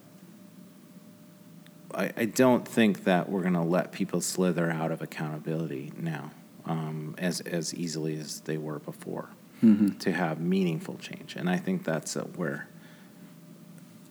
I, 1.94 2.12
I 2.16 2.24
don't 2.24 2.66
think 2.66 3.04
that 3.04 3.28
we're 3.28 3.42
going 3.42 3.54
to 3.54 3.60
let 3.60 3.92
people 3.92 4.20
slither 4.20 4.70
out 4.70 4.90
of 4.90 5.00
accountability 5.00 5.92
now 5.96 6.32
um, 6.66 7.14
as, 7.18 7.40
as 7.42 7.72
easily 7.72 8.18
as 8.18 8.40
they 8.40 8.58
were 8.58 8.80
before 8.80 9.28
Mm-hmm. 9.62 9.96
to 9.98 10.12
have 10.12 10.40
meaningful 10.40 10.98
change. 10.98 11.36
And 11.36 11.48
I 11.48 11.56
think 11.56 11.84
that's 11.84 12.16
uh, 12.18 12.24
where 12.36 12.68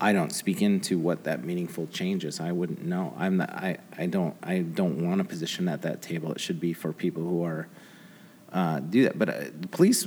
I 0.04 0.12
don't 0.12 0.34
speak 0.34 0.62
into 0.62 1.00
what 1.00 1.24
that 1.24 1.46
meaningful 1.46 1.88
change 1.88 2.26
is. 2.26 2.42
I 2.42 2.52
wouldn't 2.52 2.84
know. 2.84 3.14
I'm 3.18 3.38
not, 3.38 3.52
I, 3.52 3.78
I 3.98 4.06
don't 4.08 4.36
I 4.44 4.60
don't 4.60 5.08
want 5.08 5.22
a 5.22 5.24
position 5.24 5.70
at 5.70 5.82
that 5.84 6.02
table. 6.02 6.34
It 6.34 6.42
should 6.42 6.60
be 6.60 6.74
for 6.74 6.92
people 6.92 7.24
who 7.24 7.44
are 7.46 7.68
uh, 8.52 8.80
do 8.82 9.04
that. 9.04 9.18
But 9.18 9.30
uh, 9.30 9.34
the 9.60 9.68
police 9.70 10.06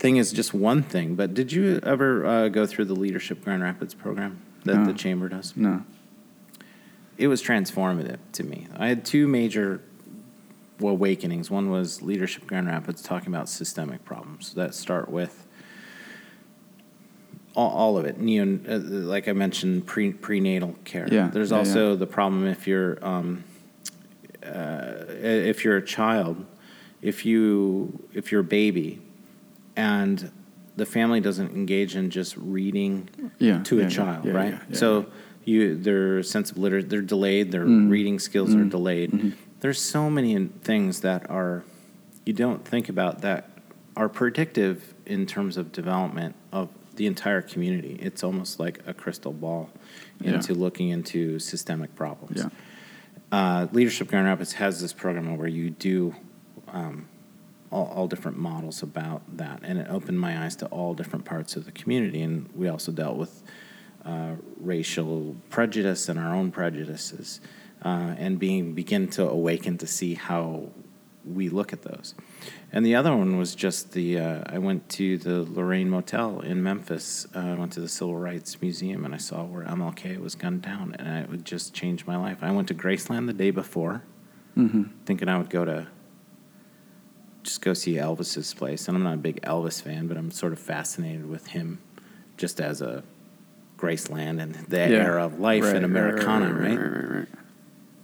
thing 0.00 0.16
is 0.16 0.32
just 0.32 0.52
one 0.52 0.82
thing. 0.82 1.14
But 1.14 1.32
did 1.32 1.52
you 1.52 1.78
ever 1.84 2.26
uh, 2.26 2.48
go 2.48 2.66
through 2.66 2.86
the 2.86 2.94
Leadership 2.96 3.44
Grand 3.44 3.62
Rapids 3.62 3.94
program 3.94 4.42
that 4.64 4.78
No. 4.78 4.84
the 4.86 4.92
chamber 4.94 5.28
does? 5.28 5.56
No. 5.56 5.84
it 7.16 7.28
was 7.28 7.40
transformative 7.40 8.18
to 8.32 8.42
me. 8.42 8.66
I 8.76 8.88
had 8.88 9.04
two 9.04 9.28
major 9.28 9.80
awakenings. 10.80 11.50
One 11.50 11.70
was 11.70 12.02
Leadership 12.02 12.46
Grand 12.48 12.66
Rapids 12.66 13.00
talking 13.00 13.28
about 13.28 13.48
systemic 13.48 14.04
problems 14.04 14.54
that 14.54 14.74
start 14.74 15.08
with 15.08 15.45
all, 17.56 17.70
all 17.70 17.98
of 17.98 18.04
it. 18.04 18.20
Know, 18.20 18.58
uh, 18.68 18.78
like 18.78 19.26
I 19.28 19.32
mentioned, 19.32 19.86
pre, 19.86 20.12
prenatal 20.12 20.76
care. 20.84 21.08
Yeah, 21.10 21.28
There's 21.28 21.50
yeah, 21.50 21.58
also 21.58 21.90
yeah. 21.90 21.96
the 21.96 22.06
problem 22.06 22.46
if 22.46 22.66
you're 22.68 23.04
um, 23.04 23.42
uh, 24.44 24.92
if 25.08 25.64
you're 25.64 25.78
a 25.78 25.84
child, 25.84 26.44
if 27.02 27.24
you 27.26 28.08
if 28.12 28.30
you're 28.30 28.42
a 28.42 28.44
baby, 28.44 29.00
and 29.74 30.30
the 30.76 30.86
family 30.86 31.20
doesn't 31.20 31.52
engage 31.52 31.96
in 31.96 32.10
just 32.10 32.36
reading 32.36 33.08
Yeah, 33.38 33.62
to 33.64 33.80
a 33.80 33.88
child, 33.88 34.26
right? 34.26 34.58
so 34.72 35.06
you 35.44 35.76
their 35.76 36.22
sense 36.22 36.50
of 36.50 36.58
literacy 36.58 36.88
they're 36.88 37.00
delayed, 37.00 37.50
their 37.52 37.64
Mm. 37.64 37.90
reading 37.90 38.18
skills 38.18 38.54
are 38.54 38.58
Mm. 38.64 38.70
delayed. 38.70 39.10
Mhm. 39.12 39.32
There's 39.60 39.80
so 39.80 40.10
many 40.10 40.36
things 40.62 41.00
that 41.00 41.28
are 41.30 41.64
you 42.26 42.32
don't 42.32 42.64
think 42.64 42.88
about 42.88 43.22
that 43.22 43.48
are 43.96 44.08
predictive 44.08 44.92
in 45.06 45.24
terms 45.24 45.56
of 45.56 45.70
development 45.72 46.34
of 46.52 46.68
the 46.96 47.06
entire 47.06 47.42
community. 47.42 47.98
It's 48.00 48.22
almost 48.24 48.58
like 48.60 48.80
a 48.86 48.94
crystal 48.94 49.32
ball 49.32 49.70
Yeah. 50.20 50.34
into 50.34 50.54
looking 50.54 50.88
into 50.88 51.38
systemic 51.38 51.94
problems. 51.94 52.38
Yeah. 52.42 52.48
Uh, 53.32 53.66
Leadership 53.72 54.08
Grand 54.08 54.26
Rapids 54.26 54.54
has 54.54 54.80
this 54.80 54.92
program 54.92 55.36
where 55.36 55.48
you 55.48 55.70
do 55.70 56.14
um, 56.68 57.06
all, 57.70 57.86
all 57.94 58.06
different 58.08 58.38
models 58.38 58.82
about 58.82 59.22
that, 59.36 59.60
and 59.62 59.78
it 59.78 59.86
opened 59.90 60.18
my 60.20 60.44
eyes 60.44 60.56
to 60.56 60.66
all 60.66 60.94
different 60.94 61.24
parts 61.24 61.56
of 61.56 61.64
the 61.64 61.72
community. 61.72 62.22
And 62.22 62.48
we 62.54 62.68
also 62.68 62.92
dealt 62.92 63.16
with 63.16 63.42
uh, 64.04 64.36
racial 64.60 65.36
prejudice 65.50 66.08
and 66.08 66.18
our 66.18 66.34
own 66.34 66.50
prejudices, 66.50 67.40
uh, 67.84 68.14
and 68.18 68.38
being 68.38 68.72
begin 68.72 69.08
to 69.08 69.28
awaken 69.28 69.76
to 69.78 69.86
see 69.86 70.14
how 70.14 70.68
we 71.24 71.48
look 71.48 71.72
at 71.72 71.82
those. 71.82 72.14
And 72.76 72.84
the 72.84 72.94
other 72.94 73.16
one 73.16 73.38
was 73.38 73.54
just 73.54 73.92
the 73.92 74.18
uh, 74.18 74.42
I 74.44 74.58
went 74.58 74.86
to 74.90 75.16
the 75.16 75.44
Lorraine 75.44 75.88
Motel 75.88 76.40
in 76.40 76.62
Memphis. 76.62 77.26
Uh, 77.34 77.38
I 77.38 77.54
went 77.54 77.72
to 77.72 77.80
the 77.80 77.88
Civil 77.88 78.16
Rights 78.16 78.60
Museum 78.60 79.06
and 79.06 79.14
I 79.14 79.16
saw 79.16 79.44
where 79.44 79.64
MLK 79.64 80.18
was 80.20 80.34
gunned 80.34 80.60
down, 80.60 80.94
and 80.98 81.08
it 81.24 81.30
would 81.30 81.46
just 81.46 81.72
change 81.72 82.06
my 82.06 82.18
life. 82.18 82.42
I 82.42 82.50
went 82.50 82.68
to 82.68 82.74
Graceland 82.74 83.28
the 83.28 83.32
day 83.32 83.50
before, 83.50 84.02
Mm-hmm. 84.58 84.82
thinking 85.06 85.26
I 85.26 85.38
would 85.38 85.48
go 85.48 85.64
to 85.64 85.86
just 87.42 87.62
go 87.62 87.72
see 87.72 87.94
Elvis's 87.94 88.52
place. 88.52 88.88
And 88.88 88.96
I'm 88.98 89.02
not 89.02 89.14
a 89.14 89.18
big 89.18 89.40
Elvis 89.40 89.80
fan, 89.80 90.06
but 90.06 90.18
I'm 90.18 90.30
sort 90.30 90.52
of 90.52 90.58
fascinated 90.58 91.26
with 91.26 91.46
him 91.46 91.78
just 92.36 92.60
as 92.60 92.82
a 92.82 93.02
Graceland 93.78 94.38
and 94.38 94.54
that 94.54 94.90
era 94.90 95.24
of 95.24 95.40
life 95.40 95.64
in 95.64 95.82
Americana, 95.82 96.52
right, 96.52 96.78
right, 96.78 97.18
right. 97.20 97.28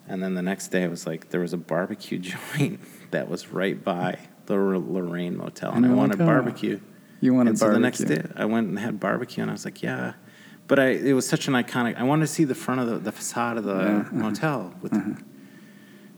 And 0.09 0.23
then 0.23 0.33
the 0.35 0.43
next 0.43 0.69
day, 0.69 0.85
I 0.85 0.89
was 0.89 1.07
like, 1.07 1.29
there 1.29 1.41
was 1.41 1.53
a 1.53 1.59
barbecue 1.59 2.19
joint 2.57 2.81
that 3.11 3.29
was 3.29 3.49
right 3.49 3.85
by 3.85 4.19
the 4.47 4.55
Lorraine 4.57 5.37
Motel, 5.37 5.71
and 5.71 5.77
I 5.77 5.77
And 5.79 5.87
you're 5.87 5.97
wanted 5.97 6.19
like, 6.19 6.29
oh, 6.29 6.33
barbecue. 6.33 6.81
You 7.21 7.35
wanted 7.35 7.51
and 7.51 7.59
to 7.59 7.65
so 7.67 7.73
the 7.73 7.79
next 7.79 8.01
day, 8.01 8.23
I 8.37 8.45
went 8.47 8.69
and 8.69 8.79
had 8.79 8.99
barbecue, 8.99 9.43
and 9.43 9.51
I 9.51 9.55
was 9.55 9.65
like, 9.65 9.83
yeah. 9.83 10.15
But 10.69 10.79
I, 10.79 10.87
it 10.91 11.13
was 11.13 11.29
such 11.29 11.49
an 11.49 11.55
iconic. 11.55 11.97
I 11.97 12.03
wanted 12.05 12.27
to 12.27 12.33
see 12.33 12.45
the 12.45 12.55
front 12.55 12.81
of 12.81 12.87
the, 12.89 12.99
the 12.99 13.13
facade 13.13 13.59
of 13.59 13.65
the 13.65 13.75
Yeah, 13.75 13.97
uh-huh. 14.01 14.17
motel. 14.17 14.75
With, 14.81 14.95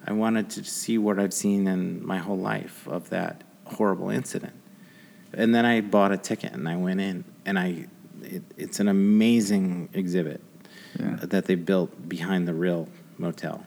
I 0.06 0.12
wanted 0.12 0.50
to 0.50 0.64
see 0.64 0.98
what 0.98 1.18
I've 1.18 1.32
seen 1.34 1.66
in 1.66 2.04
my 2.06 2.18
whole 2.18 2.38
life 2.38 2.86
of 2.88 3.08
that 3.10 3.42
horrible 3.64 4.10
incident. 4.10 4.52
And 5.32 5.54
then 5.54 5.64
I 5.64 5.80
bought 5.80 6.12
a 6.12 6.16
ticket 6.18 6.52
and 6.52 6.68
I 6.68 6.76
went 6.76 7.00
in, 7.00 7.24
and 7.44 7.58
I, 7.58 7.86
it, 8.22 8.42
it's 8.56 8.80
an 8.80 8.88
amazing 8.88 9.88
exhibit 9.92 10.40
Yeah. 11.00 11.16
that 11.22 11.46
they 11.46 11.54
built 11.56 12.08
behind 12.08 12.46
the 12.46 12.54
real 12.54 12.88
motel. 13.18 13.66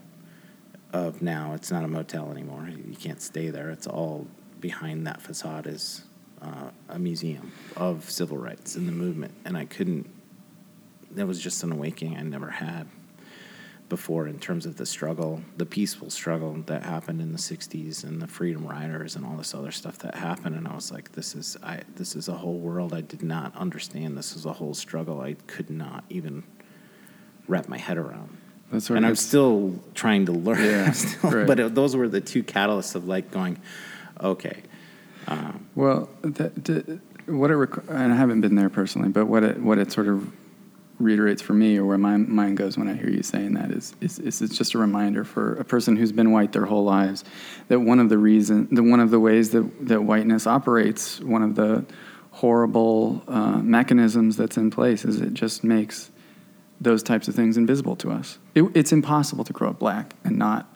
Of 0.93 1.21
now, 1.21 1.53
it's 1.53 1.69
not 1.69 1.83
a 1.83 1.87
motel 1.87 2.31
anymore. 2.31 2.69
You 2.69 2.95
can't 2.95 3.21
stay 3.21 3.49
there. 3.49 3.69
It's 3.71 3.87
all 3.87 4.25
behind 4.59 5.07
that 5.07 5.21
facade 5.21 5.67
is 5.67 6.03
uh, 6.41 6.69
a 6.89 6.99
museum 6.99 7.51
of 7.75 8.09
civil 8.09 8.37
rights 8.37 8.75
and 8.75 8.87
the 8.87 8.91
movement. 8.91 9.33
And 9.45 9.57
I 9.57 9.65
couldn't. 9.65 10.09
That 11.11 11.25
was 11.25 11.39
just 11.41 11.63
an 11.63 11.71
awakening 11.71 12.17
I 12.17 12.21
never 12.21 12.49
had 12.49 12.87
before 13.89 14.27
in 14.27 14.37
terms 14.37 14.65
of 14.65 14.75
the 14.75 14.85
struggle, 14.85 15.41
the 15.55 15.65
peaceful 15.65 16.09
struggle 16.09 16.53
that 16.65 16.83
happened 16.83 17.21
in 17.21 17.31
the 17.31 17.37
'60s 17.37 18.03
and 18.03 18.21
the 18.21 18.27
Freedom 18.27 18.67
Riders 18.67 19.15
and 19.15 19.25
all 19.25 19.37
this 19.37 19.55
other 19.55 19.71
stuff 19.71 19.97
that 19.99 20.15
happened. 20.15 20.55
And 20.55 20.67
I 20.67 20.75
was 20.75 20.91
like, 20.91 21.13
this 21.13 21.35
is 21.35 21.57
I. 21.63 21.81
This 21.95 22.15
is 22.15 22.27
a 22.27 22.33
whole 22.33 22.59
world 22.59 22.93
I 22.93 23.01
did 23.01 23.23
not 23.23 23.55
understand. 23.55 24.17
This 24.17 24.35
is 24.35 24.45
a 24.45 24.53
whole 24.53 24.73
struggle 24.73 25.21
I 25.21 25.35
could 25.47 25.69
not 25.69 26.03
even 26.09 26.43
wrap 27.47 27.67
my 27.67 27.77
head 27.77 27.97
around 27.97 28.37
That's 28.71 28.89
and 28.89 29.05
I'm 29.05 29.15
still 29.15 29.79
trying 29.93 30.25
to 30.25 30.33
learn. 30.33 30.63
Yeah, 30.63 30.91
still, 30.91 31.31
right. 31.31 31.47
But 31.47 31.59
it, 31.59 31.75
those 31.75 31.95
were 31.95 32.07
the 32.07 32.21
two 32.21 32.43
catalysts 32.43 32.95
of 32.95 33.07
like 33.07 33.31
going, 33.31 33.59
okay, 34.21 34.63
um, 35.27 35.67
Well, 35.75 36.09
what 36.23 37.51
it 37.51 37.57
requ- 37.57 37.89
and 37.89 38.13
I 38.13 38.15
haven't 38.15 38.41
been 38.41 38.55
there 38.55 38.69
personally, 38.69 39.09
but 39.09 39.25
what 39.25 39.43
it 39.43 39.61
what 39.61 39.77
it 39.77 39.91
sort 39.91 40.07
of 40.07 40.31
reiterates 40.99 41.41
for 41.41 41.53
me, 41.53 41.77
or 41.77 41.85
where 41.85 41.97
my 41.97 42.17
mind 42.17 42.57
goes 42.57 42.77
when 42.77 42.87
I 42.87 42.93
hear 42.93 43.09
you 43.09 43.21
saying 43.23 43.53
that, 43.53 43.71
is 43.71 43.93
is, 44.01 44.19
is 44.19 44.41
it's 44.41 44.57
just 44.57 44.73
a 44.73 44.77
reminder 44.77 45.23
for 45.23 45.55
a 45.55 45.65
person 45.65 45.95
who's 45.95 46.11
been 46.11 46.31
white 46.31 46.53
their 46.53 46.65
whole 46.65 46.83
lives 46.83 47.23
that 47.67 47.79
one 47.79 47.99
of 47.99 48.09
the 48.09 48.17
reason, 48.17 48.67
the 48.71 48.83
one 48.83 48.99
of 48.99 49.11
the 49.11 49.19
ways 49.19 49.51
that 49.51 49.87
that 49.87 50.03
whiteness 50.03 50.47
operates, 50.47 51.19
one 51.19 51.43
of 51.43 51.55
the 51.55 51.85
horrible 52.31 53.23
uh, 53.27 53.57
mechanisms 53.57 54.37
that's 54.37 54.57
in 54.57 54.69
place, 54.71 55.03
is 55.03 55.19
it 55.19 55.33
just 55.33 55.63
makes 55.63 56.09
those 56.79 57.01
types 57.01 57.27
of 57.27 57.35
things 57.35 57.57
invisible 57.57 57.95
to 57.97 58.11
us. 58.11 58.37
It, 58.53 58.63
it's 58.75 58.91
impossible 58.91 59.43
to 59.43 59.53
grow 59.53 59.69
up 59.69 59.79
black 59.79 60.15
and 60.23 60.37
not 60.37 60.71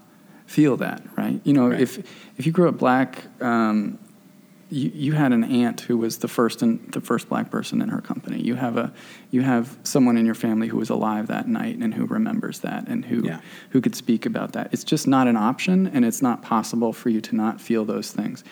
feel 0.51 0.77
that, 0.77 1.01
right? 1.17 1.39
You 1.43 1.53
know, 1.53 1.69
Right. 1.69 1.79
if 1.81 1.97
if 2.37 2.45
you 2.45 2.51
grew 2.51 2.67
up 2.69 2.77
black, 2.77 3.09
um, 3.41 3.97
you, 4.69 4.89
you 5.05 5.11
had 5.13 5.31
an 5.33 5.43
aunt 5.43 5.81
who 5.81 5.97
was 5.97 6.17
the 6.17 6.27
first 6.27 6.61
and 6.61 6.79
the 6.91 7.01
first 7.01 7.27
black 7.29 7.49
person 7.51 7.81
in 7.81 7.89
her 7.89 8.01
company. 8.01 8.39
You 8.41 8.55
have 8.55 8.77
a 8.77 8.91
you 9.31 9.41
have 9.41 9.65
someone 9.83 10.17
in 10.19 10.25
your 10.25 10.35
family 10.35 10.67
who 10.67 10.77
was 10.77 10.89
alive 10.89 11.27
that 11.27 11.47
night 11.47 11.77
and 11.83 11.93
who 11.93 12.05
remembers 12.05 12.59
that 12.59 12.87
and 12.87 13.05
who 13.05 13.17
Yeah. 13.25 13.39
who 13.73 13.79
could 13.81 13.95
speak 13.95 14.25
about 14.25 14.51
that. 14.53 14.65
It's 14.73 14.83
just 14.93 15.07
not 15.07 15.27
an 15.27 15.37
option, 15.37 15.87
and 15.93 16.03
it's 16.05 16.21
not 16.21 16.41
possible 16.41 16.91
for 16.93 17.09
you 17.09 17.21
to 17.21 17.35
not 17.35 17.59
feel 17.61 17.85
those 17.85 18.11
things. 18.11 18.43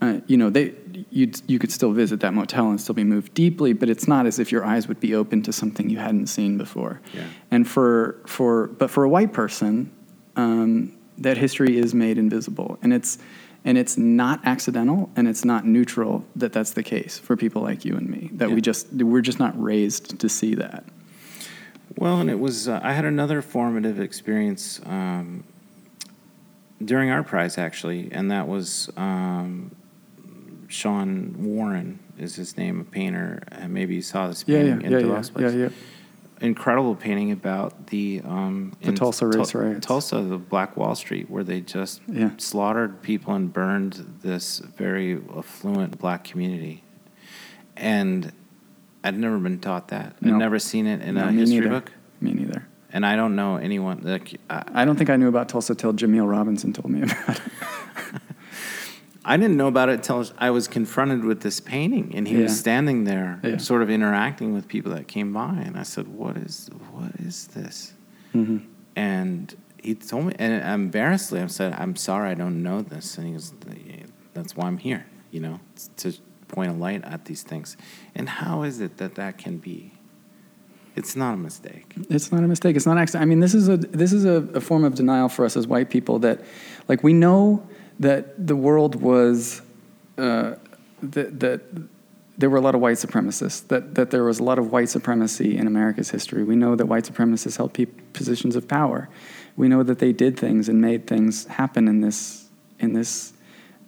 Uh, 0.00 0.20
you 0.30 0.36
know, 0.36 0.50
they 0.50 0.72
you 1.10 1.30
you 1.52 1.58
could 1.58 1.72
still 1.72 1.92
visit 1.92 2.20
that 2.20 2.32
motel 2.34 2.70
and 2.70 2.80
still 2.80 2.94
be 2.94 3.04
moved 3.04 3.32
deeply, 3.34 3.72
but 3.74 3.88
it's 3.88 4.06
not 4.06 4.26
as 4.26 4.38
if 4.38 4.52
your 4.52 4.64
eyes 4.72 4.86
would 4.88 5.00
be 5.00 5.14
open 5.14 5.42
to 5.42 5.52
something 5.52 5.90
you 5.90 5.98
hadn't 5.98 6.28
seen 6.28 6.56
before. 6.58 7.00
Yeah. 7.14 7.24
And 7.50 7.66
for 7.66 8.16
for 8.26 8.68
but 8.80 8.90
for 8.90 9.02
a 9.04 9.08
white 9.08 9.32
person, 9.32 9.90
um, 10.36 10.92
that 11.18 11.36
history 11.36 11.78
is 11.78 11.94
made 11.94 12.18
invisible, 12.18 12.78
and 12.82 12.92
it's 12.92 13.18
and 13.64 13.76
it's 13.76 13.98
not 13.98 14.40
accidental, 14.46 15.10
and 15.16 15.26
it's 15.28 15.44
not 15.44 15.66
neutral 15.66 16.24
that 16.36 16.52
that's 16.52 16.70
the 16.72 16.82
case 16.82 17.18
for 17.18 17.36
people 17.36 17.60
like 17.62 17.84
you 17.84 17.96
and 17.96 18.08
me. 18.08 18.30
That 18.34 18.48
Yeah. 18.48 18.54
we 18.54 18.60
just 18.60 18.92
we're 18.92 19.20
just 19.20 19.38
not 19.38 19.60
raised 19.60 20.18
to 20.20 20.28
see 20.28 20.54
that. 20.54 20.84
well, 21.96 22.20
and 22.20 22.30
it 22.30 22.38
was. 22.38 22.68
Uh, 22.68 22.80
I 22.82 22.92
had 22.92 23.04
another 23.04 23.42
formative 23.42 23.98
experience 24.00 24.80
um, 24.86 25.42
during 26.84 27.08
ArtPrize 27.08 27.58
actually, 27.58 28.08
and 28.12 28.30
that 28.30 28.46
was 28.46 28.88
um, 28.96 29.74
Sean 30.68 31.34
Warren 31.38 31.98
is 32.18 32.36
his 32.36 32.56
name, 32.56 32.80
a 32.80 32.84
painter. 32.84 33.42
And 33.50 33.72
maybe 33.74 33.94
you 33.96 34.02
saw 34.02 34.28
this 34.28 34.44
painting 34.44 34.80
yeah, 34.80 34.86
in 34.86 34.92
yeah, 34.92 34.98
DeVos 35.00 35.28
yeah, 35.30 35.32
Place. 35.34 35.54
yeah, 35.54 35.60
yeah. 35.60 35.68
Incredible 36.40 36.94
painting 36.94 37.32
about 37.32 37.88
the 37.88 38.20
um, 38.24 38.72
The 38.82 38.92
Tulsa 38.92 39.26
race 39.26 39.54
riots. 39.54 39.86
Tulsa, 39.86 40.20
the 40.20 40.38
Black 40.38 40.76
Wall 40.76 40.94
Street, 40.94 41.28
where 41.30 41.42
they 41.44 41.60
just 41.60 42.00
Yeah. 42.08 42.30
slaughtered 42.38 43.02
people 43.02 43.34
and 43.34 43.52
burned 43.52 44.18
this 44.22 44.58
very 44.60 45.20
affluent 45.36 45.98
black 45.98 46.24
community. 46.24 46.84
And 47.76 48.32
I'd 49.04 49.18
never 49.18 49.38
been 49.38 49.58
taught 49.60 49.88
that. 49.88 50.20
No. 50.22 50.34
I'd 50.34 50.38
never 50.38 50.58
seen 50.58 50.86
it 50.86 51.00
in 51.02 51.14
No, 51.14 51.28
a 51.28 51.32
history 51.32 51.60
neither. 51.60 51.68
book, 51.70 51.92
Me 52.20 52.32
neither. 52.34 52.66
and 52.92 53.04
I 53.06 53.16
don't 53.16 53.36
know 53.36 53.56
anyone 53.56 54.00
like. 54.02 54.40
I, 54.50 54.64
I 54.74 54.84
don't 54.84 54.96
think 54.96 55.10
I 55.10 55.16
knew 55.16 55.28
about 55.28 55.48
Tulsa 55.48 55.74
till 55.74 55.92
Jameel 55.92 56.28
Robinson 56.30 56.72
told 56.72 56.90
me 56.90 57.02
about 57.02 57.28
it. 57.30 57.40
I 59.28 59.36
didn't 59.36 59.58
know 59.58 59.68
about 59.68 59.90
it 59.90 59.96
until 59.96 60.24
I 60.38 60.50
was 60.50 60.66
confronted 60.68 61.22
with 61.22 61.42
this 61.42 61.60
painting, 61.60 62.12
and 62.16 62.26
he 62.26 62.36
Yeah. 62.36 62.44
was 62.44 62.58
standing 62.58 63.04
there, 63.04 63.38
Yeah. 63.44 63.58
sort 63.58 63.82
of 63.82 63.90
interacting 63.90 64.54
with 64.54 64.66
people 64.68 64.90
that 64.92 65.06
came 65.06 65.34
by, 65.34 65.54
and 65.66 65.76
I 65.76 65.82
said, 65.82 66.08
"What 66.08 66.38
is 66.38 66.70
what 66.92 67.12
is 67.20 67.48
this?" 67.48 67.92
Mm-hmm. 68.34 68.58
And 68.96 69.54
he 69.82 69.94
told 69.94 70.26
me, 70.28 70.32
and 70.38 70.52
embarrassedly, 70.64 71.42
I 71.42 71.46
said, 71.48 71.74
"I'm 71.78 71.94
sorry, 71.94 72.30
I 72.30 72.34
don't 72.34 72.62
know 72.62 72.80
this," 72.80 73.18
and 73.18 73.26
he 73.26 73.32
goes, 73.34 73.52
"That's 74.32 74.56
why 74.56 74.66
I'm 74.66 74.78
here, 74.78 75.04
you 75.30 75.40
know, 75.40 75.60
to 75.98 76.12
point 76.48 76.70
a 76.70 76.74
light 76.74 77.04
at 77.04 77.26
these 77.26 77.42
things." 77.42 77.76
And 78.14 78.30
how 78.30 78.62
is 78.62 78.80
it 78.80 78.96
that 78.96 79.14
that 79.16 79.36
can 79.36 79.58
be? 79.58 79.92
It's 80.96 81.14
not 81.14 81.34
a 81.34 81.36
mistake. 81.36 81.94
It's 82.08 82.32
not 82.32 82.42
a 82.42 82.48
mistake. 82.48 82.74
It's 82.76 82.86
not 82.86 82.96
accident. 82.96 83.22
I 83.22 83.26
mean, 83.26 83.40
this 83.40 83.54
is 83.54 83.68
a 83.68 83.76
this 83.76 84.12
is 84.14 84.24
a, 84.24 84.48
a 84.54 84.60
form 84.60 84.84
of 84.84 84.94
denial 84.94 85.28
for 85.28 85.44
us 85.44 85.54
as 85.54 85.66
white 85.66 85.90
people 85.90 86.18
that, 86.20 86.40
like, 86.88 87.04
we 87.04 87.12
know 87.12 87.62
that 87.98 88.46
the 88.46 88.56
world 88.56 88.94
was, 88.94 89.62
uh, 90.16 90.54
that 91.02 91.40
that 91.40 91.60
there 92.36 92.48
were 92.48 92.56
a 92.56 92.60
lot 92.60 92.74
of 92.74 92.80
white 92.80 92.96
supremacists. 92.96 93.66
That 93.68 93.94
that 93.94 94.10
there 94.10 94.24
was 94.24 94.38
a 94.38 94.44
lot 94.44 94.58
of 94.58 94.72
white 94.72 94.88
supremacy 94.88 95.56
in 95.56 95.66
America's 95.66 96.10
history. 96.10 96.44
We 96.44 96.56
know 96.56 96.76
that 96.76 96.86
white 96.86 97.04
supremacists 97.04 97.56
held 97.56 97.74
pe- 97.74 97.86
positions 98.12 98.56
of 98.56 98.68
power. 98.68 99.08
We 99.56 99.68
know 99.68 99.82
that 99.82 99.98
they 99.98 100.12
did 100.12 100.38
things 100.38 100.68
and 100.68 100.80
made 100.80 101.06
things 101.06 101.46
happen 101.46 101.88
in 101.88 102.00
this 102.00 102.48
in 102.78 102.92
this 102.92 103.32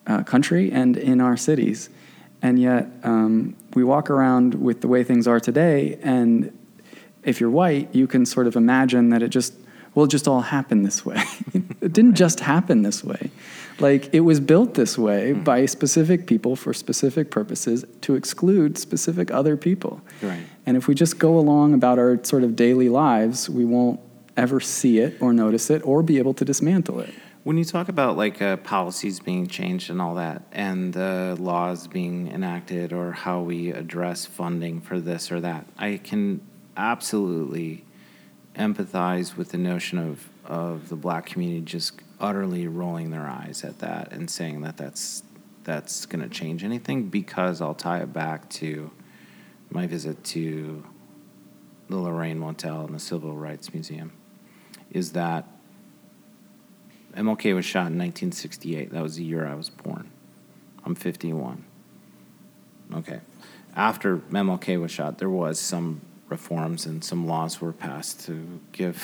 uh, 0.06 0.22
country 0.24 0.72
and 0.72 0.96
in 0.96 1.20
our 1.20 1.36
cities. 1.36 1.90
And 2.42 2.58
yet, 2.58 2.88
um, 3.04 3.54
we 3.74 3.84
walk 3.84 4.08
around 4.08 4.54
with 4.54 4.80
the 4.80 4.88
way 4.88 5.04
things 5.04 5.28
are 5.28 5.38
today, 5.38 5.98
and 6.02 6.56
if 7.22 7.40
you're 7.40 7.50
white, 7.50 7.94
you 7.94 8.06
can 8.06 8.24
sort 8.24 8.46
of 8.46 8.56
imagine 8.56 9.10
that 9.10 9.22
it 9.22 9.28
just 9.28 9.52
will 9.94 10.06
just 10.06 10.26
all 10.26 10.40
happen 10.40 10.82
this 10.82 11.04
way. 11.04 11.22
it 11.54 11.92
didn't 11.92 12.14
just 12.14 12.40
happen 12.40 12.82
this 12.82 13.04
way. 13.04 13.30
Like 13.80 14.12
it 14.14 14.20
was 14.20 14.40
built 14.40 14.74
this 14.74 14.98
way 14.98 15.32
by 15.32 15.66
specific 15.66 16.26
people 16.26 16.56
for 16.56 16.72
specific 16.74 17.30
purposes 17.30 17.84
to 18.02 18.14
exclude 18.14 18.78
specific 18.78 19.30
other 19.30 19.56
people. 19.56 20.02
Right. 20.22 20.42
And 20.66 20.76
if 20.76 20.86
we 20.86 20.94
just 20.94 21.18
go 21.18 21.38
along 21.38 21.74
about 21.74 21.98
our 21.98 22.22
sort 22.22 22.44
of 22.44 22.56
daily 22.56 22.88
lives, 22.88 23.48
we 23.48 23.64
won't 23.64 24.00
ever 24.36 24.60
see 24.60 24.98
it 24.98 25.20
or 25.20 25.32
notice 25.32 25.70
it 25.70 25.82
or 25.84 26.02
be 26.02 26.18
able 26.18 26.34
to 26.34 26.44
dismantle 26.44 27.00
it. 27.00 27.12
When 27.42 27.56
you 27.56 27.64
talk 27.64 27.88
about 27.88 28.16
like 28.16 28.42
uh, 28.42 28.58
policies 28.58 29.18
being 29.18 29.46
changed 29.46 29.90
and 29.90 30.00
all 30.00 30.14
that, 30.16 30.42
and 30.52 30.94
uh, 30.94 31.36
laws 31.38 31.86
being 31.86 32.28
enacted, 32.28 32.92
or 32.92 33.12
how 33.12 33.40
we 33.40 33.70
address 33.70 34.26
funding 34.26 34.82
for 34.82 35.00
this 35.00 35.32
or 35.32 35.40
that, 35.40 35.66
I 35.78 36.00
can 36.04 36.42
absolutely 36.76 37.84
empathize 38.56 39.36
with 39.36 39.52
the 39.52 39.58
notion 39.58 39.98
of 39.98 40.28
of 40.50 40.88
the 40.88 40.96
black 40.96 41.26
community 41.26 41.60
just 41.60 41.92
utterly 42.18 42.66
rolling 42.66 43.10
their 43.10 43.26
eyes 43.26 43.62
at 43.62 43.78
that 43.78 44.12
and 44.12 44.28
saying 44.28 44.60
that 44.62 44.76
that's 44.76 45.22
that's 45.62 46.06
going 46.06 46.20
to 46.20 46.28
change 46.28 46.64
anything 46.64 47.08
because 47.08 47.60
I'll 47.60 47.74
tie 47.74 48.00
it 48.00 48.12
back 48.12 48.50
to 48.50 48.90
my 49.70 49.86
visit 49.86 50.24
to 50.24 50.84
the 51.88 51.96
Lorraine 51.96 52.38
Motel 52.38 52.84
and 52.84 52.94
the 52.94 52.98
Civil 52.98 53.36
Rights 53.36 53.72
Museum 53.72 54.12
is 54.90 55.12
that 55.12 55.46
MLK 57.14 57.54
was 57.54 57.64
shot 57.64 57.86
in 57.86 57.98
1968. 57.98 58.90
That 58.90 59.02
was 59.02 59.16
the 59.16 59.24
year 59.24 59.46
I 59.46 59.54
was 59.54 59.70
born. 59.70 60.10
I'm 60.84 60.96
51. 60.96 61.64
Okay. 62.94 63.20
After 63.76 64.16
MLK 64.16 64.80
was 64.80 64.90
shot, 64.90 65.18
there 65.18 65.30
was 65.30 65.60
some 65.60 66.00
reforms 66.28 66.86
and 66.86 67.04
some 67.04 67.26
laws 67.28 67.60
were 67.60 67.72
passed 67.72 68.24
to 68.26 68.60
give 68.72 68.96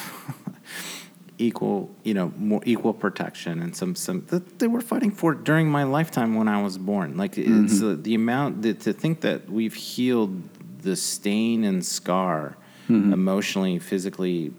equal, 1.38 1.90
you 2.02 2.14
know, 2.14 2.32
more 2.38 2.62
equal 2.64 2.94
protection 2.94 3.60
and 3.60 3.76
some 3.76 3.94
some 3.94 4.24
that 4.28 4.58
they 4.58 4.66
were 4.66 4.80
fighting 4.80 5.10
for 5.10 5.34
during 5.34 5.68
my 5.70 5.84
lifetime 5.84 6.34
when 6.34 6.48
I 6.48 6.62
was 6.62 6.78
born. 6.78 7.16
Like 7.16 7.36
it's 7.38 7.82
uh, 7.82 7.96
the 8.00 8.14
amount 8.14 8.62
that 8.62 8.80
to 8.80 8.92
think 8.92 9.20
that 9.20 9.48
we've 9.50 9.74
healed 9.74 10.42
the 10.82 10.96
stain 10.96 11.64
and 11.64 11.84
scar 11.84 12.56
emotionally, 12.88 13.78
physically, 13.80 14.52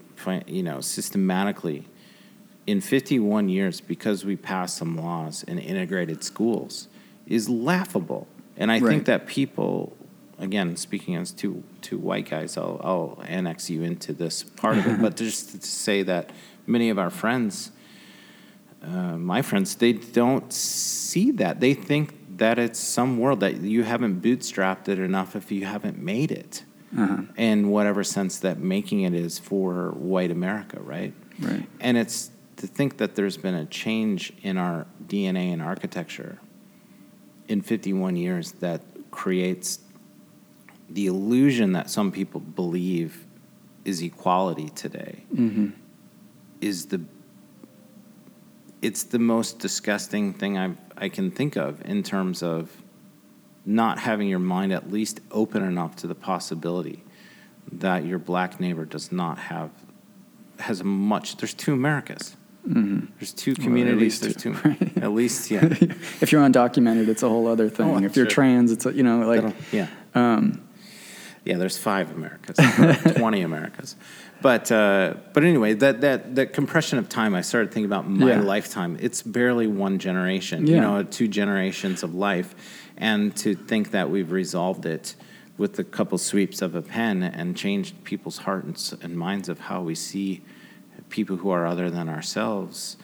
you 0.46 0.62
know, 0.62 0.80
systematically 0.82 1.84
in 2.66 2.80
51 2.82 3.48
years 3.48 3.80
because 3.80 4.24
we 4.26 4.36
passed 4.36 4.76
some 4.76 4.96
laws 4.98 5.44
and 5.48 5.58
integrated 5.58 6.22
schools 6.22 6.88
is 7.26 7.48
laughable. 7.48 8.26
And 8.58 8.70
I 8.70 8.78
Right. 8.80 8.90
think 8.90 9.04
that 9.06 9.26
people, 9.26 9.96
again, 10.38 10.76
speaking 10.76 11.16
as 11.16 11.30
two 11.32 11.62
two 11.80 11.96
white 11.96 12.28
guys, 12.28 12.58
I'll, 12.58 12.78
I'll 12.84 13.22
annex 13.26 13.70
you 13.70 13.82
into 13.82 14.12
this 14.12 14.42
part 14.42 14.76
of 14.78 14.86
it, 14.86 15.00
but 15.04 15.16
just 15.16 15.52
to 15.52 15.66
say 15.66 16.02
that 16.02 16.28
many 16.68 16.90
of 16.90 16.98
our 16.98 17.10
friends, 17.10 17.72
uh, 18.82 19.16
my 19.16 19.42
friends, 19.42 19.74
they 19.74 19.94
don't 19.94 20.52
see 20.52 21.30
that. 21.32 21.60
They 21.60 21.74
think 21.74 22.14
that 22.38 22.58
it's 22.58 22.78
some 22.78 23.18
world 23.18 23.40
that 23.40 23.60
you 23.60 23.82
haven't 23.82 24.22
bootstrapped 24.22 24.88
it 24.88 24.98
enough 24.98 25.34
if 25.34 25.50
you 25.50 25.64
haven't 25.66 25.98
made 25.98 26.30
it. 26.30 26.64
Uh-huh. 26.96 27.22
In 27.36 27.68
whatever 27.68 28.02
sense 28.02 28.38
that 28.38 28.58
making 28.58 29.02
it 29.02 29.12
is 29.12 29.38
for 29.38 29.90
white 29.90 30.30
America, 30.30 30.80
right? 30.80 31.12
Right. 31.38 31.66
And 31.80 31.98
it's 31.98 32.30
to 32.56 32.66
think 32.66 32.96
that 32.96 33.14
there's 33.14 33.36
been 33.36 33.54
a 33.54 33.66
change 33.66 34.32
in 34.42 34.56
our 34.56 34.86
DNA 35.06 35.52
and 35.52 35.60
architecture 35.60 36.38
in 37.46 37.60
51 37.60 38.16
years 38.16 38.52
that 38.52 38.80
creates 39.10 39.80
the 40.88 41.06
illusion 41.06 41.72
that 41.72 41.90
some 41.90 42.10
people 42.10 42.40
believe 42.40 43.26
is 43.84 44.02
equality 44.02 44.68
today 44.70 45.24
Mm-hmm. 45.34 45.68
Is 46.60 46.86
the 46.86 47.00
it's 48.80 49.04
the 49.04 49.18
most 49.18 49.58
disgusting 49.58 50.32
thing 50.32 50.56
I 50.58 50.74
I 50.96 51.08
can 51.08 51.30
think 51.30 51.56
of 51.56 51.80
in 51.84 52.02
terms 52.02 52.42
of 52.42 52.70
not 53.64 53.98
having 53.98 54.28
your 54.28 54.38
mind 54.38 54.72
at 54.72 54.90
least 54.90 55.20
open 55.30 55.62
enough 55.62 55.96
to 55.96 56.06
the 56.06 56.14
possibility 56.14 57.04
that 57.72 58.04
your 58.04 58.18
black 58.18 58.60
neighbor 58.60 58.84
does 58.84 59.12
not 59.12 59.38
have 59.38 59.70
has 60.58 60.80
a 60.80 60.84
much 60.84 61.36
there's 61.36 61.54
two 61.54 61.72
Americas. 61.72 62.36
There's 62.64 63.32
two 63.32 63.52
Mm-hmm. 63.52 63.62
communities. 63.62 64.00
least 64.00 64.22
there's 64.22 64.36
two, 64.36 64.54
two, 64.54 64.90
at 65.00 65.12
least 65.12 65.50
yeah. 65.50 65.64
if 66.20 66.32
you're 66.32 66.42
undocumented, 66.42 67.08
it's 67.08 67.22
a 67.22 67.28
whole 67.28 67.46
other 67.46 67.70
thing. 67.70 67.86
Oh, 67.88 67.96
if 68.04 68.14
you're 68.16 68.26
sure. 68.26 68.30
trans, 68.30 68.72
it's 68.72 68.84
a, 68.84 68.92
you 68.92 69.02
know 69.02 69.20
like 69.20 69.40
That'll- 69.42 69.56
yeah. 69.72 69.86
um, 70.14 70.60
Yeah, 71.44 71.56
there's 71.56 71.78
five 71.78 72.10
Americas, 72.14 72.56
twenty 73.16 73.42
Americas, 73.42 73.96
but 74.42 74.70
uh, 74.70 75.14
but 75.32 75.44
anyway, 75.44 75.74
that 75.74 76.00
that 76.02 76.34
that 76.34 76.52
compression 76.52 76.98
of 76.98 77.08
time, 77.08 77.34
I 77.34 77.40
started 77.42 77.72
thinking 77.72 77.86
about 77.86 78.08
my 78.08 78.30
Yeah. 78.32 78.40
lifetime. 78.40 78.96
It's 79.00 79.22
barely 79.22 79.66
one 79.66 79.98
generation, 79.98 80.66
you 80.66 80.80
know, 80.80 81.02
two 81.02 81.28
generations 81.28 82.02
of 82.02 82.14
life, 82.14 82.54
and 82.96 83.34
to 83.38 83.54
think 83.54 83.92
that 83.92 84.10
we've 84.10 84.30
resolved 84.32 84.84
it 84.86 85.14
with 85.56 85.78
a 85.78 85.84
couple 85.84 86.18
sweeps 86.18 86.60
of 86.62 86.74
a 86.74 86.82
pen 86.82 87.22
and 87.22 87.56
changed 87.56 88.04
people's 88.04 88.38
hearts 88.38 88.92
and 89.02 89.16
minds 89.18 89.48
of 89.48 89.58
how 89.60 89.80
we 89.82 89.94
see 89.94 90.40
people 91.08 91.36
who 91.38 91.50
are 91.50 91.66
other 91.66 91.88
than 91.90 92.08
ourselves 92.08 92.96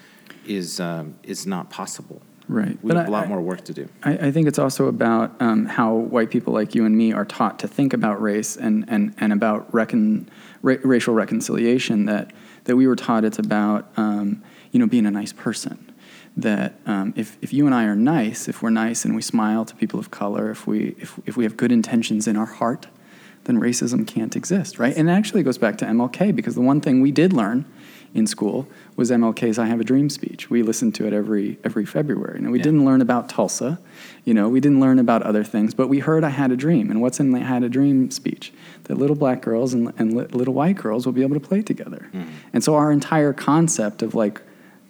is 0.47 0.79
um, 0.81 1.15
is 1.23 1.47
not 1.47 1.71
possible. 1.71 2.21
Right. 2.49 2.79
We 2.83 2.89
But 2.89 2.97
have 2.99 3.07
a 3.07 3.09
I- 3.09 3.13
lot 3.13 3.25
I- 3.25 3.29
more 3.29 3.41
work 3.41 3.65
to 3.65 3.73
do. 3.73 3.89
I, 4.03 4.13
I 4.27 4.31
think 4.31 4.47
it's 4.49 4.59
also 4.59 4.87
about 4.87 5.35
um, 5.41 5.65
how 5.67 5.95
white 5.95 6.31
people 6.31 6.53
like 6.53 6.75
you 6.75 6.85
and 6.85 6.97
me 6.97 7.13
are 7.13 7.25
taught 7.25 7.59
to 7.61 7.69
think 7.69 7.93
about 7.95 8.21
race 8.21 8.57
and, 8.57 8.85
and, 8.89 9.15
and 9.19 9.33
about 9.33 9.73
recon, 9.73 10.29
ra- 10.63 10.77
racial 10.83 11.15
reconciliation. 11.15 12.05
That 12.07 12.33
that 12.65 12.77
we 12.77 12.87
were 12.87 12.97
taught 12.97 13.25
it's 13.25 13.39
about 13.39 13.89
um, 13.97 14.43
you 14.73 14.79
know 14.79 14.87
being 14.87 15.07
a 15.07 15.11
nice 15.11 15.33
person. 15.33 15.91
That 16.37 16.75
um, 16.85 17.15
if, 17.17 17.39
if 17.43 17.53
you 17.53 17.65
and 17.67 17.75
I 17.75 17.85
are 17.85 17.95
nice, 17.95 18.49
if 18.49 18.61
we're 18.61 18.71
nice 18.71 19.05
and 19.05 19.15
we 19.15 19.23
smile 19.23 19.65
to 19.65 19.75
people 19.77 20.01
of 20.01 20.11
color, 20.11 20.51
if 20.51 20.67
we 20.67 20.95
if, 20.99 21.19
if 21.27 21.37
we 21.37 21.45
have 21.45 21.57
good 21.57 21.71
intentions 21.73 22.27
in 22.27 22.37
our 22.37 22.47
heart, 22.47 22.89
then 23.45 23.59
racism 23.61 24.07
can't 24.07 24.35
exist, 24.37 24.79
right? 24.79 24.97
And 24.97 25.09
it 25.09 25.13
actually 25.13 25.43
goes 25.45 25.59
back 25.59 25.79
to 25.79 25.85
MLK 25.87 26.35
because 26.35 26.55
the 26.57 26.61
one 26.61 26.81
thing 26.81 27.01
we 27.01 27.13
did 27.13 27.33
learn 27.33 27.65
in 28.15 28.27
school 28.27 28.67
was 28.97 29.11
MLK's 29.11 29.59
"I 29.59 29.67
Have 29.67 29.81
a 29.81 29.85
Dream" 29.85 30.09
speech. 30.09 30.49
We 30.49 30.63
listened 30.63 30.95
to 30.97 31.07
it 31.07 31.13
every 31.13 31.59
every 31.65 31.85
February. 31.85 32.41
Now 32.41 32.51
we 32.51 32.59
Yeah. 32.59 32.65
didn't 32.65 32.85
learn 32.85 33.01
about 33.01 33.29
Tulsa, 33.29 33.79
you 34.25 34.33
know, 34.33 34.49
we 34.49 34.61
didn't 34.61 34.81
learn 34.81 34.99
about 34.99 35.23
other 35.23 35.43
things, 35.45 35.75
but 35.75 35.89
we 35.89 35.99
heard 35.99 36.23
"I 36.25 36.29
Had 36.31 36.53
a 36.53 36.57
Dream." 36.57 36.91
And 36.91 37.01
what's 37.03 37.19
in 37.21 37.33
the 37.33 37.41
"I 37.41 37.45
Had 37.45 37.63
a 37.65 37.69
Dream" 37.69 38.11
speech? 38.11 38.53
That 38.85 38.99
little 38.99 39.17
black 39.17 39.43
girls 39.43 39.75
and, 39.75 39.93
and 39.99 40.15
li- 40.17 40.27
little 40.33 40.55
white 40.55 40.77
girls 40.77 41.05
will 41.07 41.13
be 41.13 41.23
able 41.23 41.35
to 41.35 41.47
play 41.49 41.63
together. 41.63 42.07
And 42.53 42.63
so 42.63 42.75
our 42.77 42.93
entire 42.93 43.33
concept 43.33 44.03
of 44.03 44.15
like 44.15 44.41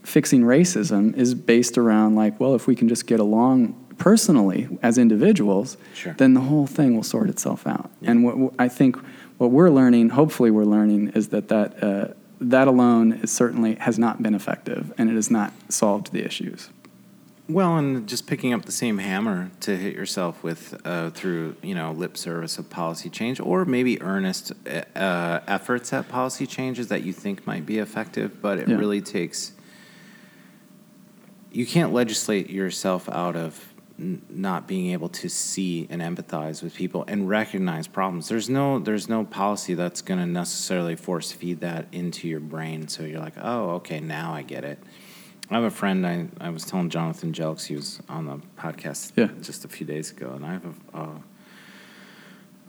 fixing 0.03 0.43
racism 0.43 1.16
is 1.16 1.33
based 1.35 1.79
around 1.79 2.14
like, 2.14 2.39
well, 2.39 2.55
if 2.55 2.66
we 2.66 2.75
can 2.77 2.89
just 2.89 3.07
get 3.07 3.20
along 3.20 3.75
personally 3.97 4.68
as 4.83 4.99
individuals, 4.99 5.77
Sure. 5.95 6.14
then 6.18 6.35
the 6.35 6.41
whole 6.41 6.66
thing 6.66 6.95
will 6.95 7.03
sort 7.05 7.31
itself 7.31 7.66
out. 7.66 7.91
And 8.03 8.22
what, 8.25 8.37
what 8.37 8.53
I 8.59 8.68
think 8.68 8.97
what 9.39 9.51
we're 9.51 9.70
learning, 9.70 10.11
hopefully 10.11 10.51
we're 10.51 10.64
learning, 10.64 11.12
is 11.14 11.29
that 11.29 11.49
that, 11.49 11.83
uh, 11.83 12.09
that 12.51 12.68
alone 12.68 13.12
is 13.22 13.32
certainly 13.32 13.74
has 13.76 13.99
not 13.99 14.22
been 14.22 14.34
effective 14.34 14.92
and 14.99 15.11
it 15.11 15.14
has 15.14 15.30
not 15.30 15.53
solved 15.68 16.12
the 16.12 16.24
issues. 16.24 16.68
Well, 17.47 17.76
and 17.76 18.07
just 18.09 18.26
picking 18.26 18.55
up 18.55 18.64
the 18.64 18.72
same 18.72 18.97
hammer 18.97 19.51
to 19.61 19.76
hit 19.76 19.95
yourself 19.95 20.42
with 20.42 20.80
uh, 20.86 21.11
through 21.11 21.57
you 21.62 21.74
know 21.74 21.92
lip 21.92 22.16
service 22.16 22.57
of 22.57 22.70
policy 22.70 23.11
change, 23.11 23.38
or 23.38 23.66
maybe 23.66 24.01
earnest 24.01 24.53
uh, 24.66 25.40
efforts 25.47 25.92
at 25.92 26.09
policy 26.09 26.47
changes 26.47 26.88
that 26.88 27.03
you 27.03 27.12
think 27.12 27.47
might 27.47 27.66
be 27.66 27.78
effective, 27.78 28.40
but 28.40 28.59
it 28.59 28.68
Yeah. 28.68 28.76
really 28.76 29.03
takes. 29.03 29.53
You 31.53 31.66
can't 31.66 31.92
legislate 31.92 32.49
yourself 32.49 33.09
out 33.11 33.36
of 33.36 33.74
not 33.97 34.66
being 34.66 34.90
able 34.90 35.09
to 35.09 35.28
see 35.28 35.86
and 35.88 36.03
empathize 36.03 36.62
with 36.62 36.74
people 36.74 37.05
and 37.07 37.28
recognize 37.28 37.86
problems. 37.86 38.28
There's 38.28 38.49
no 38.51 38.78
there's 38.80 39.09
no 39.09 39.24
policy 39.24 39.74
that's 39.74 40.03
going 40.03 40.18
to 40.18 40.26
necessarily 40.26 40.97
force 40.97 41.30
feed 41.30 41.61
that 41.61 41.86
into 41.92 42.26
your 42.26 42.40
brain. 42.40 42.88
So 42.88 43.05
you're 43.05 43.20
like, 43.20 43.34
oh, 43.40 43.70
okay, 43.76 44.01
now 44.01 44.34
I 44.34 44.42
get 44.42 44.64
it. 44.64 44.78
I 45.51 45.55
have 45.55 45.64
a 45.64 45.70
friend. 45.70 46.07
I, 46.07 46.26
I 46.40 46.51
was 46.51 46.64
telling 46.64 46.90
Jonathan 46.90 47.32
Jelks, 47.32 47.66
he 47.66 47.76
was 47.76 48.01
on 48.09 48.26
the 48.26 48.40
podcast 48.59 49.12
Yeah. 49.14 49.28
just 49.42 49.64
a 49.64 49.68
few 49.68 49.86
days 49.86 50.11
ago, 50.11 50.32
and 50.34 50.45
I 50.45 50.53
have 50.55 50.64
a, 50.95 50.99
a, 50.99 51.22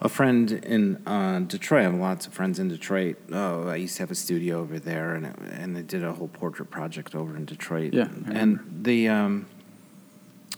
a 0.01 0.09
friend 0.09 0.51
in 0.51 0.97
uh, 1.07 1.39
Detroit. 1.39 1.79
I 1.81 1.83
have 1.85 1.95
lots 1.95 2.27
of 2.27 2.33
friends 2.33 2.59
in 2.59 2.67
Detroit. 2.67 3.17
Oh, 3.31 3.67
I 3.69 3.77
used 3.77 3.95
to 3.97 4.03
have 4.03 4.11
a 4.11 4.15
studio 4.15 4.59
over 4.59 4.77
there, 4.77 5.15
and 5.15 5.25
it, 5.25 5.35
and 5.53 5.75
they 5.75 5.83
did 5.83 6.03
a 6.03 6.11
whole 6.13 6.27
portrait 6.27 6.69
project 6.69 7.15
over 7.15 7.35
in 7.37 7.45
Detroit. 7.45 7.93
Yeah, 7.93 8.09
and 8.27 8.59
the 8.83 9.07
um, 9.07 9.45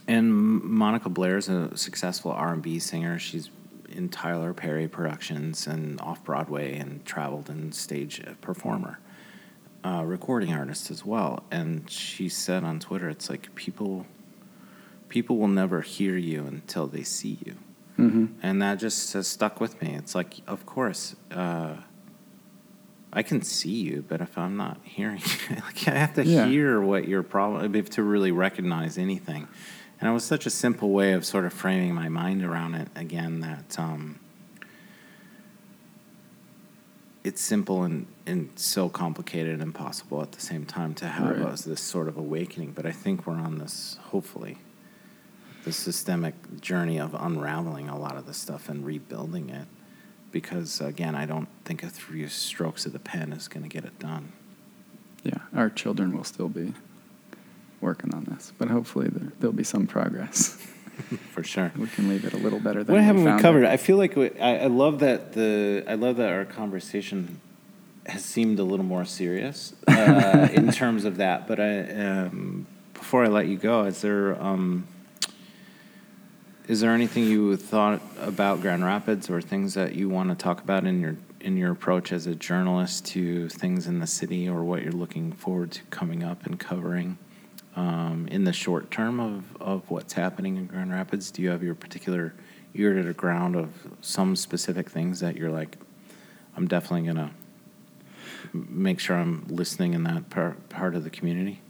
and 0.07 0.33
Monica 0.33 1.09
Blaire 1.09 1.37
is 1.37 1.49
a 1.49 1.75
successful 1.77 2.31
R 2.31 2.53
and 2.53 2.61
B 2.61 2.79
singer. 2.79 3.19
She's 3.19 3.49
in 3.89 4.09
Tyler 4.09 4.53
Perry 4.53 4.87
productions 4.87 5.67
and 5.67 5.99
off 6.01 6.23
Broadway, 6.23 6.77
and 6.77 7.03
traveled 7.05 7.49
and 7.49 7.73
stage 7.73 8.21
performer, 8.41 8.99
uh, 9.83 10.03
recording 10.05 10.53
artist 10.53 10.91
as 10.91 11.05
well. 11.05 11.43
And 11.51 11.89
she 11.89 12.29
said 12.29 12.63
on 12.63 12.79
Twitter, 12.79 13.09
"It's 13.09 13.29
like 13.29 13.53
people, 13.55 14.05
people 15.09 15.37
will 15.37 15.47
never 15.47 15.81
hear 15.81 16.17
you 16.17 16.45
until 16.45 16.87
they 16.87 17.03
see 17.03 17.39
you." 17.45 17.55
Mm-hmm. 17.97 18.25
and 18.43 18.61
that 18.61 18.75
just 18.77 19.11
has 19.13 19.27
stuck 19.27 19.59
with 19.59 19.81
me. 19.81 19.95
It's 19.95 20.13
like, 20.13 20.35
of 20.45 20.67
course, 20.67 21.15
uh, 21.31 21.77
I 23.11 23.23
can 23.23 23.41
see 23.41 23.71
you, 23.81 24.05
but 24.07 24.21
if 24.21 24.37
I'm 24.37 24.55
not 24.55 24.77
hearing, 24.83 25.19
you, 25.49 25.55
like 25.55 25.87
I 25.87 25.97
have 25.97 26.13
to 26.13 26.23
Yeah. 26.23 26.45
hear 26.45 26.79
what 26.79 27.07
your 27.07 27.23
problem, 27.23 27.73
if 27.75 27.89
to 27.91 28.03
really 28.03 28.31
recognize 28.31 28.99
anything. 28.99 29.47
And 29.99 30.09
it 30.09 30.13
was 30.13 30.23
such 30.23 30.45
a 30.45 30.49
simple 30.51 30.89
way 30.91 31.13
of 31.13 31.25
sort 31.25 31.45
of 31.45 31.53
framing 31.53 31.93
my 31.95 32.07
mind 32.09 32.43
around 32.43 32.75
it 32.75 32.87
again 32.95 33.39
that 33.39 33.79
um, 33.79 34.19
it's 37.23 37.41
simple 37.41 37.83
and, 37.83 38.05
and 38.25 38.49
so 38.55 38.89
complicated 38.89 39.53
and 39.53 39.61
impossible 39.61 40.21
at 40.21 40.31
the 40.33 40.39
same 40.41 40.65
time 40.65 40.93
to 40.95 41.07
have 41.07 41.39
Right. 41.39 41.57
this 41.57 41.81
sort 41.81 42.07
of 42.07 42.17
awakening. 42.17 42.71
But 42.73 42.85
I 42.85 42.91
think 42.91 43.25
we're 43.25 43.33
on 43.33 43.57
this, 43.57 43.97
hopefully, 44.11 44.57
the 45.63 45.71
systemic 45.73 46.35
journey 46.61 46.99
of 46.99 47.15
unraveling 47.15 47.89
a 47.89 47.97
lot 47.97 48.15
of 48.17 48.25
the 48.25 48.33
stuff 48.33 48.69
and 48.69 48.85
rebuilding 48.85 49.49
it. 49.49 49.67
Because 50.31 50.79
again, 50.79 51.15
I 51.15 51.25
don't 51.25 51.49
think 51.65 51.81
a 51.83 51.87
few 51.87 52.27
strokes 52.27 52.85
of 52.85 52.93
the 52.93 52.99
pen 52.99 53.33
is 53.33 53.47
going 53.47 53.63
to 53.63 53.69
get 53.69 53.83
it 53.83 53.97
done. 53.97 54.31
Yeah, 55.23 55.39
our 55.55 55.69
children 55.69 56.15
will 56.15 56.23
still 56.23 56.49
be 56.49 56.73
working 57.81 58.13
on 58.13 58.23
this, 58.25 58.51
but 58.57 58.69
hopefully 58.69 59.07
there, 59.09 59.31
there'll 59.39 59.55
be 59.55 59.63
some 59.63 59.87
progress. 59.87 60.55
For 61.31 61.43
sure. 61.43 61.71
we 61.77 61.85
can 61.87 62.09
leave 62.09 62.25
it 62.25 62.33
a 62.33 62.37
little 62.37 62.59
better 62.59 62.83
than 62.83 62.95
What 62.95 63.03
haven't 63.03 63.23
we 63.23 63.29
found 63.29 63.41
covered? 63.41 63.63
it. 63.65 63.69
I 63.69 63.77
feel 63.77 63.97
like 63.97 64.15
we, 64.15 64.31
I, 64.39 64.63
I 64.63 64.65
love 64.65 64.99
that 64.99 65.33
the 65.33 65.83
I 65.87 65.93
love 65.93 66.17
that 66.17 66.31
our 66.31 66.43
conversation 66.43 67.39
has 68.07 68.25
seemed 68.25 68.57
a 68.57 68.63
little 68.63 68.85
more 68.85 69.05
serious 69.05 69.73
uh, 69.87 70.47
in 70.53 70.71
terms 70.71 71.05
of 71.05 71.17
that. 71.17 71.47
But 71.47 71.59
I, 71.59 71.81
um, 71.81 72.65
before 72.95 73.23
I 73.23 73.27
let 73.27 73.45
you 73.47 73.57
go, 73.57 73.83
is 73.83 74.01
there 74.01 74.41
um, 74.41 74.87
is 76.67 76.81
there 76.81 76.91
anything 76.91 77.25
you 77.25 77.55
thought 77.57 78.01
about 78.19 78.61
Grand 78.61 78.83
Rapids 78.83 79.29
or 79.29 79.39
things 79.39 79.75
that 79.75 79.93
you 79.93 80.09
want 80.09 80.29
to 80.29 80.35
talk 80.35 80.63
about 80.63 80.83
in 80.85 80.99
your 80.99 81.15
in 81.39 81.57
your 81.57 81.71
approach 81.71 82.11
as 82.11 82.25
a 82.25 82.33
journalist 82.33 83.05
to 83.05 83.47
things 83.49 83.85
in 83.85 83.99
the 83.99 84.07
city 84.07 84.49
or 84.49 84.63
what 84.63 84.81
you're 84.81 84.91
looking 84.91 85.31
forward 85.31 85.71
to 85.73 85.83
coming 85.91 86.23
up 86.23 86.45
and 86.47 86.59
covering? 86.59 87.19
Um, 87.77 88.27
in 88.31 88.43
the 88.43 88.51
short 88.51 88.89
term 88.91 89.19
of, 89.19 89.55
of 89.61 89.89
what's 89.91 90.13
happening 90.13 90.57
in 90.57 90.65
Grand 90.65 90.91
Rapids? 90.91 91.29
Do 91.31 91.41
you 91.43 91.49
have 91.51 91.61
your 91.63 91.75
particular 91.75 92.33
ear 92.73 92.93
to 92.95 93.03
the 93.03 93.13
ground 93.13 93.55
of 93.55 93.69
some 94.01 94.35
specific 94.35 94.89
things 94.89 95.19
that 95.19 95.37
you're 95.37 95.51
like, 95.51 95.77
I'm 96.57 96.67
definitely 96.67 97.03
going 97.03 97.17
to 97.17 97.31
make 98.53 98.99
sure 98.99 99.15
I'm 99.15 99.45
listening 99.47 99.93
in 99.93 100.03
that 100.03 100.29
par- 100.29 100.57
part 100.69 100.95
of 100.95 101.03
the 101.03 101.09
community? 101.11 101.61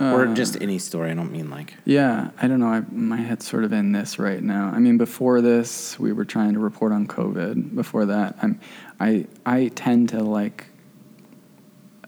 or 0.00 0.26
Uh, 0.26 0.34
just 0.34 0.60
any 0.60 0.78
story. 0.78 1.10
I 1.10 1.14
don't 1.14 1.30
mean 1.30 1.48
like, 1.48 1.74
Yeah, 1.84 2.30
I 2.40 2.48
don't 2.48 2.58
know. 2.60 2.66
I, 2.66 2.80
my 2.90 3.18
head's 3.18 3.46
sort 3.46 3.62
of 3.64 3.72
in 3.72 3.92
this 3.92 4.18
right 4.18 4.42
now. 4.42 4.66
I 4.74 4.80
mean, 4.80 4.98
before 4.98 5.40
this, 5.40 5.98
we 5.98 6.12
were 6.12 6.24
trying 6.24 6.54
to 6.54 6.58
report 6.60 6.92
on 6.92 7.06
COVID. 7.06 7.74
Before 7.74 8.04
that, 8.06 8.36
I'm, 8.42 8.58
I 8.98 9.26
I 9.46 9.68
tend 9.68 10.08
to 10.10 10.24
like 10.24 10.66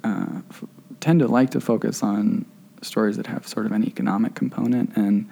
uh, 0.02 0.40
f- 0.50 0.64
tend 1.04 1.20
to 1.20 1.28
like 1.28 1.50
to 1.50 1.60
focus 1.60 2.02
on 2.02 2.46
stories 2.80 3.16
that 3.18 3.26
have 3.26 3.46
sort 3.46 3.66
of 3.66 3.72
an 3.72 3.84
economic 3.84 4.34
component 4.34 4.96
and 4.96 5.28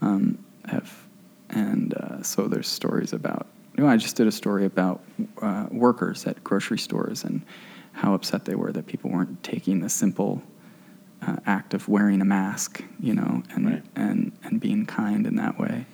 um, 0.00 0.36
have 0.66 0.88
and 1.50 1.94
uh, 1.94 2.22
so 2.22 2.48
there's 2.48 2.66
stories 2.68 3.12
about. 3.12 3.46
You 3.76 3.84
know, 3.84 3.90
I 3.90 3.96
just 3.96 4.16
did 4.16 4.26
a 4.26 4.32
story 4.32 4.64
about 4.64 5.00
uh, 5.40 5.66
workers 5.70 6.26
at 6.26 6.42
grocery 6.42 6.78
stores 6.78 7.24
and 7.24 7.40
how 7.92 8.14
upset 8.14 8.44
they 8.46 8.54
were 8.54 8.72
that 8.72 8.86
people 8.86 9.10
weren't 9.10 9.42
taking 9.42 9.80
the 9.80 9.88
simple 9.88 10.42
uh, 11.26 11.36
act 11.46 11.72
of 11.74 11.88
wearing 11.88 12.20
a 12.20 12.24
mask, 12.24 12.82
you 13.00 13.14
know, 13.14 13.42
and 13.54 13.66
Right. 13.66 13.82
and 13.94 14.32
and 14.44 14.60
being 14.60 14.86
kind 14.86 15.26
in 15.26 15.36
that 15.36 15.56
way. 15.58 15.86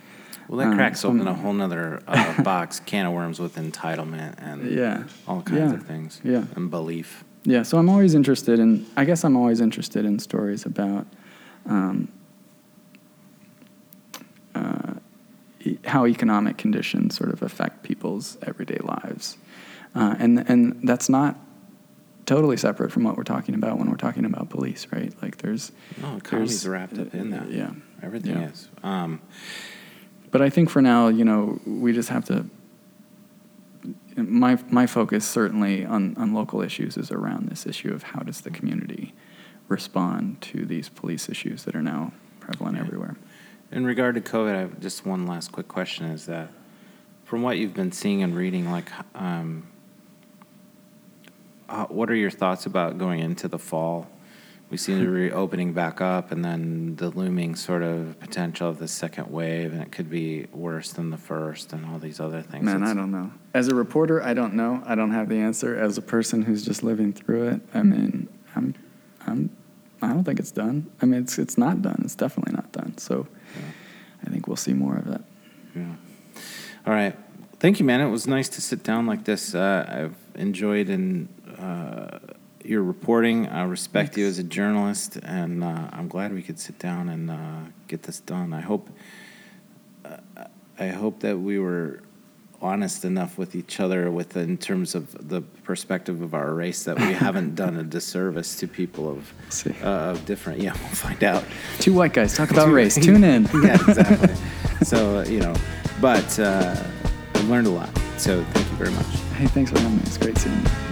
well, 0.49 0.59
that 0.59 0.68
Um, 0.68 0.74
cracks 0.76 1.01
so- 1.01 1.09
open 1.11 1.26
a 1.29 1.35
whole 1.35 1.53
nother 1.53 2.01
uh, 2.09 2.43
box, 2.53 2.81
can 2.81 3.05
of 3.05 3.12
worms 3.12 3.39
with 3.39 3.57
entitlement 3.57 4.35
and 4.39 4.70
Yeah. 4.70 5.03
all 5.26 5.43
kinds 5.43 5.72
Yeah. 5.72 5.79
of 5.79 5.83
things. 5.83 6.20
Yeah. 6.24 6.45
And 6.57 6.70
belief. 6.70 7.24
Yeah, 7.45 7.62
so 7.62 7.78
I'm 7.78 7.89
always 7.89 8.14
interested 8.14 8.59
in. 8.59 8.86
I 8.97 9.05
guess 9.05 9.24
I'm 9.24 9.36
always 9.36 9.61
interested 9.61 10.05
in 10.05 10.18
stories 10.18 10.66
about 10.66 11.07
um, 11.66 12.09
uh, 14.55 14.95
e- 15.61 15.78
how 15.84 16.07
economic 16.07 16.59
conditions 16.59 17.16
sort 17.16 17.30
of 17.30 17.43
affect 17.43 17.82
people's 17.82 18.36
everyday 18.43 18.78
lives, 18.82 19.39
uh, 19.95 20.16
and 20.18 20.49
and 20.51 20.80
that's 20.82 21.09
not 21.09 21.36
totally 22.26 22.57
separate 22.59 22.93
from 22.93 23.05
what 23.05 23.16
we're 23.16 23.22
talking 23.22 23.55
about 23.55 23.78
when 23.78 23.89
we're 23.91 23.97
talking 23.97 24.24
about 24.26 24.51
police, 24.51 24.86
right? 24.93 25.14
Like 25.22 25.39
there's 25.39 25.72
No, 26.03 26.16
economy's 26.16 26.62
there's- 26.62 26.66
wrapped 26.66 26.99
up 26.99 27.14
in 27.14 27.30
that. 27.30 27.51
Yeah, 27.51 27.70
Everything 28.03 28.36
Yeah. 28.36 28.49
is. 28.51 28.68
Um, 28.82 29.20
But 30.30 30.43
I 30.43 30.51
think 30.51 30.68
for 30.68 30.82
now, 30.82 31.09
you 31.09 31.24
know, 31.24 31.59
we 31.64 31.95
just 31.95 32.11
have 32.11 32.26
to. 32.26 32.45
My 34.26 34.58
my 34.70 34.86
focus 34.86 35.24
certainly 35.26 35.84
on 35.84 36.16
on 36.16 36.34
local 36.34 36.60
issues 36.62 36.96
is 36.96 37.10
around 37.10 37.48
this 37.48 37.66
issue 37.66 37.92
of 37.92 38.02
how 38.02 38.20
does 38.20 38.40
the 38.40 38.50
community 38.50 39.14
respond 39.68 40.40
to 40.42 40.64
these 40.64 40.88
police 40.88 41.28
issues 41.28 41.64
that 41.64 41.76
are 41.76 41.82
now 41.82 42.12
prevalent 42.40 42.76
Yeah. 42.76 42.82
everywhere. 42.82 43.16
In 43.70 43.84
regard 43.84 44.14
to 44.14 44.20
COVID, 44.20 44.54
I 44.54 44.60
have 44.60 44.80
just 44.80 45.06
one 45.06 45.26
last 45.26 45.52
quick 45.52 45.68
question: 45.68 46.06
Is 46.06 46.26
that 46.26 46.48
from 47.24 47.42
what 47.42 47.58
you've 47.58 47.74
been 47.74 47.92
seeing 47.92 48.22
and 48.22 48.34
reading, 48.34 48.70
like, 48.70 48.90
um, 49.14 49.64
uh, 51.68 51.84
what 51.86 52.10
are 52.10 52.14
your 52.14 52.30
thoughts 52.30 52.66
about 52.66 52.98
going 52.98 53.20
into 53.20 53.46
the 53.46 53.58
fall? 53.58 54.08
We 54.70 54.76
seem 54.76 54.96
to 54.98 55.04
be 55.04 55.06
reopening 55.10 55.72
back 55.72 56.02
up, 56.02 56.30
and 56.30 56.44
then 56.44 56.96
the 56.96 57.08
looming 57.08 57.54
sort 57.56 57.82
of 57.82 58.20
potential 58.20 58.68
of 58.68 58.78
the 58.78 58.86
second 58.88 59.30
wave, 59.30 59.72
and 59.72 59.80
it 59.80 59.90
could 59.92 60.10
be 60.10 60.46
worse 60.52 60.92
than 60.92 61.08
the 61.08 61.16
first, 61.16 61.72
and 61.72 61.86
all 61.86 61.98
these 61.98 62.20
other 62.20 62.42
things. 62.42 62.64
Man, 62.64 62.76
It's- 62.76 62.90
I 62.90 62.94
don't 62.94 63.10
know. 63.10 63.30
As 63.54 63.68
a 63.68 63.74
reporter, 63.74 64.22
I 64.22 64.34
don't 64.34 64.52
know. 64.54 64.82
I 64.84 64.94
don't 64.94 65.12
have 65.12 65.30
the 65.30 65.36
answer. 65.38 65.74
As 65.74 65.96
a 65.96 66.02
person 66.02 66.42
who's 66.42 66.62
just 66.64 66.82
living 66.82 67.14
through 67.14 67.48
it, 67.48 67.60
I 67.72 67.82
mean, 67.82 68.28
I'm, 68.54 68.74
I'm, 69.26 69.48
I 70.02 70.08
don't 70.08 70.24
think 70.24 70.38
it's 70.38 70.50
done. 70.52 70.90
I 71.00 71.06
mean, 71.06 71.22
it's 71.22 71.38
it's 71.38 71.56
not 71.56 71.80
done. 71.80 72.02
It's 72.04 72.14
definitely 72.14 72.52
not 72.54 72.70
done. 72.72 72.98
So, 72.98 73.26
I 74.26 74.28
think 74.30 74.46
we'll 74.48 74.56
see 74.56 74.74
more 74.74 74.96
of 74.96 75.06
it. 75.08 75.22
Yeah. 75.74 75.94
All 76.86 76.92
right. 76.92 77.16
Thank 77.58 77.80
you, 77.80 77.86
man. 77.86 78.00
It 78.02 78.10
was 78.10 78.26
nice 78.26 78.48
to 78.50 78.60
sit 78.60 78.82
down 78.82 79.06
like 79.06 79.24
this. 79.24 79.54
Uh, 79.54 79.86
I've 79.88 80.16
enjoyed 80.40 80.90
and. 80.90 81.28
uh, 81.58 82.18
your 82.64 82.82
reporting. 82.82 83.46
I 83.48 83.64
respect 83.64 84.16
you 84.16 84.26
as 84.26 84.38
a 84.38 84.42
journalist, 84.42 85.16
and 85.16 85.64
uh, 85.64 85.88
I'm 85.92 86.09
glad 86.09 86.32
we 86.32 86.42
could 86.42 86.59
sit 86.59 86.78
down 86.78 87.09
and 87.09 87.30
uh, 87.30 87.61
get 87.86 88.02
this 88.02 88.20
done. 88.20 88.52
I 88.52 88.61
hope. 88.61 88.88
Uh, 90.04 90.16
I 90.78 90.88
hope 90.88 91.20
that 91.20 91.36
we 91.38 91.59
were 91.59 92.02
honest 92.61 93.04
enough 93.04 93.38
with 93.38 93.54
each 93.54 93.80
other, 93.80 94.11
with 94.11 94.36
in 94.36 94.56
terms 94.56 94.94
of 94.94 95.28
the 95.28 95.40
perspective 95.40 96.22
of 96.22 96.34
our 96.34 96.52
race, 96.54 96.84
that 96.84 96.98
we 96.98 97.12
haven't 97.12 97.54
done 97.54 97.76
a 97.76 97.82
disservice 97.82 98.56
to 98.56 98.68
people 98.68 99.09
of 99.09 99.32
uh, 99.82 99.86
of 99.86 100.24
different. 100.26 100.61
Yeah, 100.61 100.72
we'll 100.80 100.88
find 100.90 101.22
out. 101.24 101.44
Two 101.78 101.94
white 101.94 102.12
guys 102.12 102.36
talk 102.36 102.50
about 102.50 102.70
race. 102.70 102.94
Tune 102.94 103.24
in. 103.34 103.44
yeah, 103.62 103.74
exactly. 103.74 104.34
so, 104.82 105.18
uh, 105.18 105.24
you 105.24 105.40
know, 105.40 105.54
but 106.00 106.38
uh, 106.38 106.76
I've 107.34 107.48
learned 107.48 107.66
a 107.66 107.70
lot. 107.70 107.90
So 108.18 108.42
thank 108.44 108.70
you 108.70 108.76
very 108.76 108.90
much. 108.90 109.06
Hey, 109.36 109.46
thanks 109.46 109.70
for 109.70 109.78
having 109.78 109.96
me. 109.96 110.02
It's 110.04 110.18
great 110.18 110.36
seeing 110.38 110.56
you. 110.56 110.88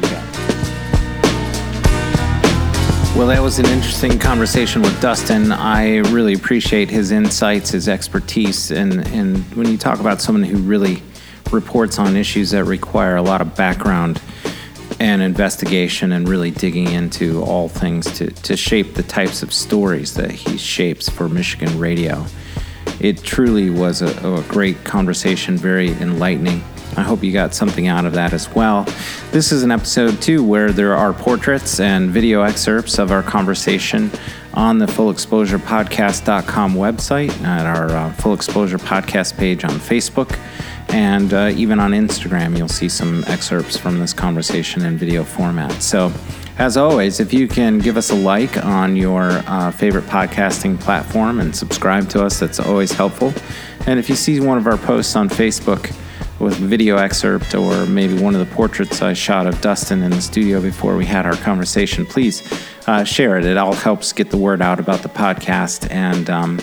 Well, 3.16 3.28
that 3.28 3.40
was 3.40 3.58
an 3.58 3.66
interesting 3.66 4.18
conversation 4.18 4.82
with 4.82 5.00
Dustin. 5.00 5.50
I 5.50 5.98
really 6.10 6.34
appreciate 6.34 6.90
his 6.90 7.12
insights, 7.12 7.70
his 7.70 7.88
expertise, 7.88 8.70
and, 8.70 9.06
and 9.08 9.38
when 9.54 9.68
you 9.68 9.78
talk 9.78 10.00
about 10.00 10.20
someone 10.20 10.44
who 10.44 10.58
really 10.58 11.02
reports 11.50 11.98
on 11.98 12.14
issues 12.14 12.50
that 12.50 12.64
require 12.64 13.16
a 13.16 13.22
lot 13.22 13.40
of 13.40 13.56
background, 13.56 14.20
and 15.00 15.22
investigation 15.22 16.12
and 16.12 16.28
really 16.28 16.50
digging 16.50 16.90
into 16.90 17.42
all 17.42 17.68
things 17.68 18.10
to, 18.18 18.30
to 18.30 18.56
shape 18.56 18.94
the 18.94 19.02
types 19.02 19.42
of 19.42 19.52
stories 19.52 20.14
that 20.14 20.30
he 20.30 20.56
shapes 20.56 21.08
for 21.08 21.28
Michigan 21.28 21.78
radio. 21.78 22.24
It 23.00 23.22
truly 23.22 23.70
was 23.70 24.02
a, 24.02 24.08
a 24.26 24.42
great 24.42 24.84
conversation, 24.84 25.56
very 25.56 25.92
enlightening. 25.92 26.62
I 26.96 27.02
hope 27.02 27.22
you 27.22 27.32
got 27.32 27.54
something 27.54 27.88
out 27.88 28.06
of 28.06 28.14
that 28.14 28.32
as 28.32 28.48
well. 28.54 28.84
This 29.30 29.52
is 29.52 29.62
an 29.62 29.70
episode, 29.70 30.22
too, 30.22 30.42
where 30.42 30.72
there 30.72 30.94
are 30.94 31.12
portraits 31.12 31.78
and 31.78 32.10
video 32.10 32.42
excerpts 32.42 32.98
of 32.98 33.12
our 33.12 33.22
conversation 33.22 34.10
on 34.54 34.78
the 34.78 34.86
Full 34.88 35.10
Exposure 35.10 35.58
fullexposurepodcast.com 35.58 36.74
website, 36.74 37.42
at 37.42 37.66
our 37.66 37.90
uh, 37.90 38.12
Full 38.14 38.32
Exposure 38.32 38.78
Podcast 38.78 39.36
page 39.36 39.64
on 39.64 39.72
Facebook, 39.72 40.38
and 40.88 41.34
uh, 41.34 41.52
even 41.54 41.78
on 41.78 41.90
Instagram. 41.90 42.56
You'll 42.56 42.68
see 42.68 42.88
some 42.88 43.22
excerpts 43.26 43.76
from 43.76 43.98
this 43.98 44.14
conversation 44.14 44.86
in 44.86 44.96
video 44.96 45.24
format. 45.24 45.82
So, 45.82 46.10
as 46.58 46.78
always, 46.78 47.20
if 47.20 47.34
you 47.34 47.46
can 47.46 47.78
give 47.78 47.98
us 47.98 48.10
a 48.10 48.14
like 48.14 48.64
on 48.64 48.96
your 48.96 49.42
uh, 49.46 49.70
favorite 49.70 50.04
podcasting 50.04 50.80
platform 50.80 51.40
and 51.40 51.54
subscribe 51.54 52.08
to 52.10 52.24
us, 52.24 52.40
that's 52.40 52.58
always 52.58 52.92
helpful. 52.92 53.34
And 53.86 53.98
if 53.98 54.08
you 54.08 54.16
see 54.16 54.40
one 54.40 54.56
of 54.56 54.66
our 54.66 54.78
posts 54.78 55.14
on 55.16 55.28
Facebook, 55.28 55.94
with 56.38 56.56
video 56.56 56.96
excerpt 56.96 57.54
or 57.54 57.86
maybe 57.86 58.20
one 58.20 58.34
of 58.34 58.46
the 58.46 58.54
portraits 58.54 59.00
I 59.02 59.14
shot 59.14 59.46
of 59.46 59.60
Dustin 59.60 60.02
in 60.02 60.10
the 60.10 60.20
studio 60.20 60.60
before 60.60 60.96
we 60.96 61.06
had 61.06 61.24
our 61.24 61.36
conversation, 61.36 62.04
please 62.04 62.42
uh, 62.86 63.04
share 63.04 63.38
it. 63.38 63.44
It 63.44 63.56
all 63.56 63.74
helps 63.74 64.12
get 64.12 64.30
the 64.30 64.36
word 64.36 64.60
out 64.60 64.78
about 64.78 65.02
the 65.02 65.08
podcast, 65.08 65.90
and 65.90 66.28
um, 66.30 66.60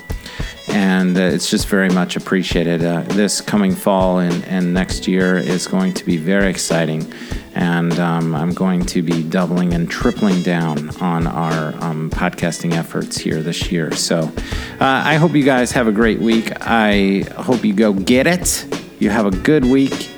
and 0.69 1.17
uh, 1.17 1.21
it's 1.21 1.49
just 1.49 1.67
very 1.67 1.89
much 1.89 2.15
appreciated. 2.15 2.83
Uh, 2.83 3.01
this 3.01 3.41
coming 3.41 3.73
fall 3.75 4.19
and, 4.19 4.43
and 4.45 4.73
next 4.73 5.07
year 5.07 5.37
is 5.37 5.67
going 5.67 5.93
to 5.95 6.05
be 6.05 6.17
very 6.17 6.49
exciting, 6.49 7.11
and 7.55 7.99
um, 7.99 8.35
I'm 8.35 8.53
going 8.53 8.85
to 8.85 9.01
be 9.01 9.23
doubling 9.23 9.73
and 9.73 9.89
tripling 9.89 10.41
down 10.43 10.95
on 11.01 11.27
our 11.27 11.73
um, 11.83 12.09
podcasting 12.09 12.73
efforts 12.73 13.17
here 13.17 13.41
this 13.41 13.71
year. 13.71 13.91
So 13.93 14.19
uh, 14.19 14.31
I 14.79 15.15
hope 15.15 15.33
you 15.33 15.43
guys 15.43 15.71
have 15.71 15.87
a 15.87 15.91
great 15.91 16.19
week. 16.19 16.51
I 16.61 17.25
hope 17.37 17.65
you 17.65 17.73
go 17.73 17.91
get 17.91 18.27
it 18.27 18.65
you 19.03 19.09
have 19.09 19.25
a 19.25 19.31
good 19.31 19.65
week. 19.65 20.09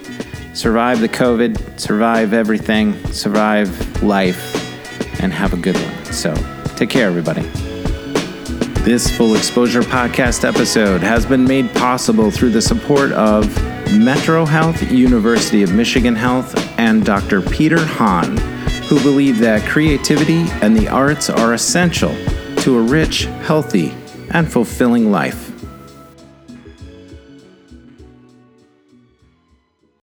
Survive 0.53 1.01
the 1.01 1.09
COVID, 1.09 1.79
survive 1.79 2.33
everything, 2.33 2.95
survive 3.07 4.03
life, 4.03 4.53
and 5.21 5.33
have 5.33 5.53
a 5.53 5.57
good 5.57 5.75
one. 5.75 6.05
So 6.05 6.33
take 6.77 6.91
care, 6.91 7.07
everybody. 7.07 7.41
This 8.83 9.09
Full 9.17 9.35
Exposure 9.35 9.81
Podcast 9.81 10.47
episode 10.47 11.01
has 11.01 11.25
been 11.25 11.43
made 11.43 11.73
possible 11.73 12.29
through 12.29 12.51
the 12.51 12.61
support 12.61 13.11
of 13.13 13.47
Metro 13.97 14.45
Health, 14.45 14.91
University 14.91 15.63
of 15.63 15.73
Michigan 15.73 16.15
Health, 16.15 16.55
and 16.77 17.03
Dr. 17.03 17.41
Peter 17.41 17.83
Hahn, 17.83 18.37
who 18.87 19.01
believe 19.01 19.39
that 19.39 19.67
creativity 19.67 20.45
and 20.61 20.77
the 20.77 20.87
arts 20.87 21.29
are 21.29 21.55
essential 21.55 22.15
to 22.57 22.77
a 22.77 22.81
rich, 22.81 23.23
healthy, 23.41 23.95
and 24.29 24.51
fulfilling 24.51 25.09
life. 25.09 25.54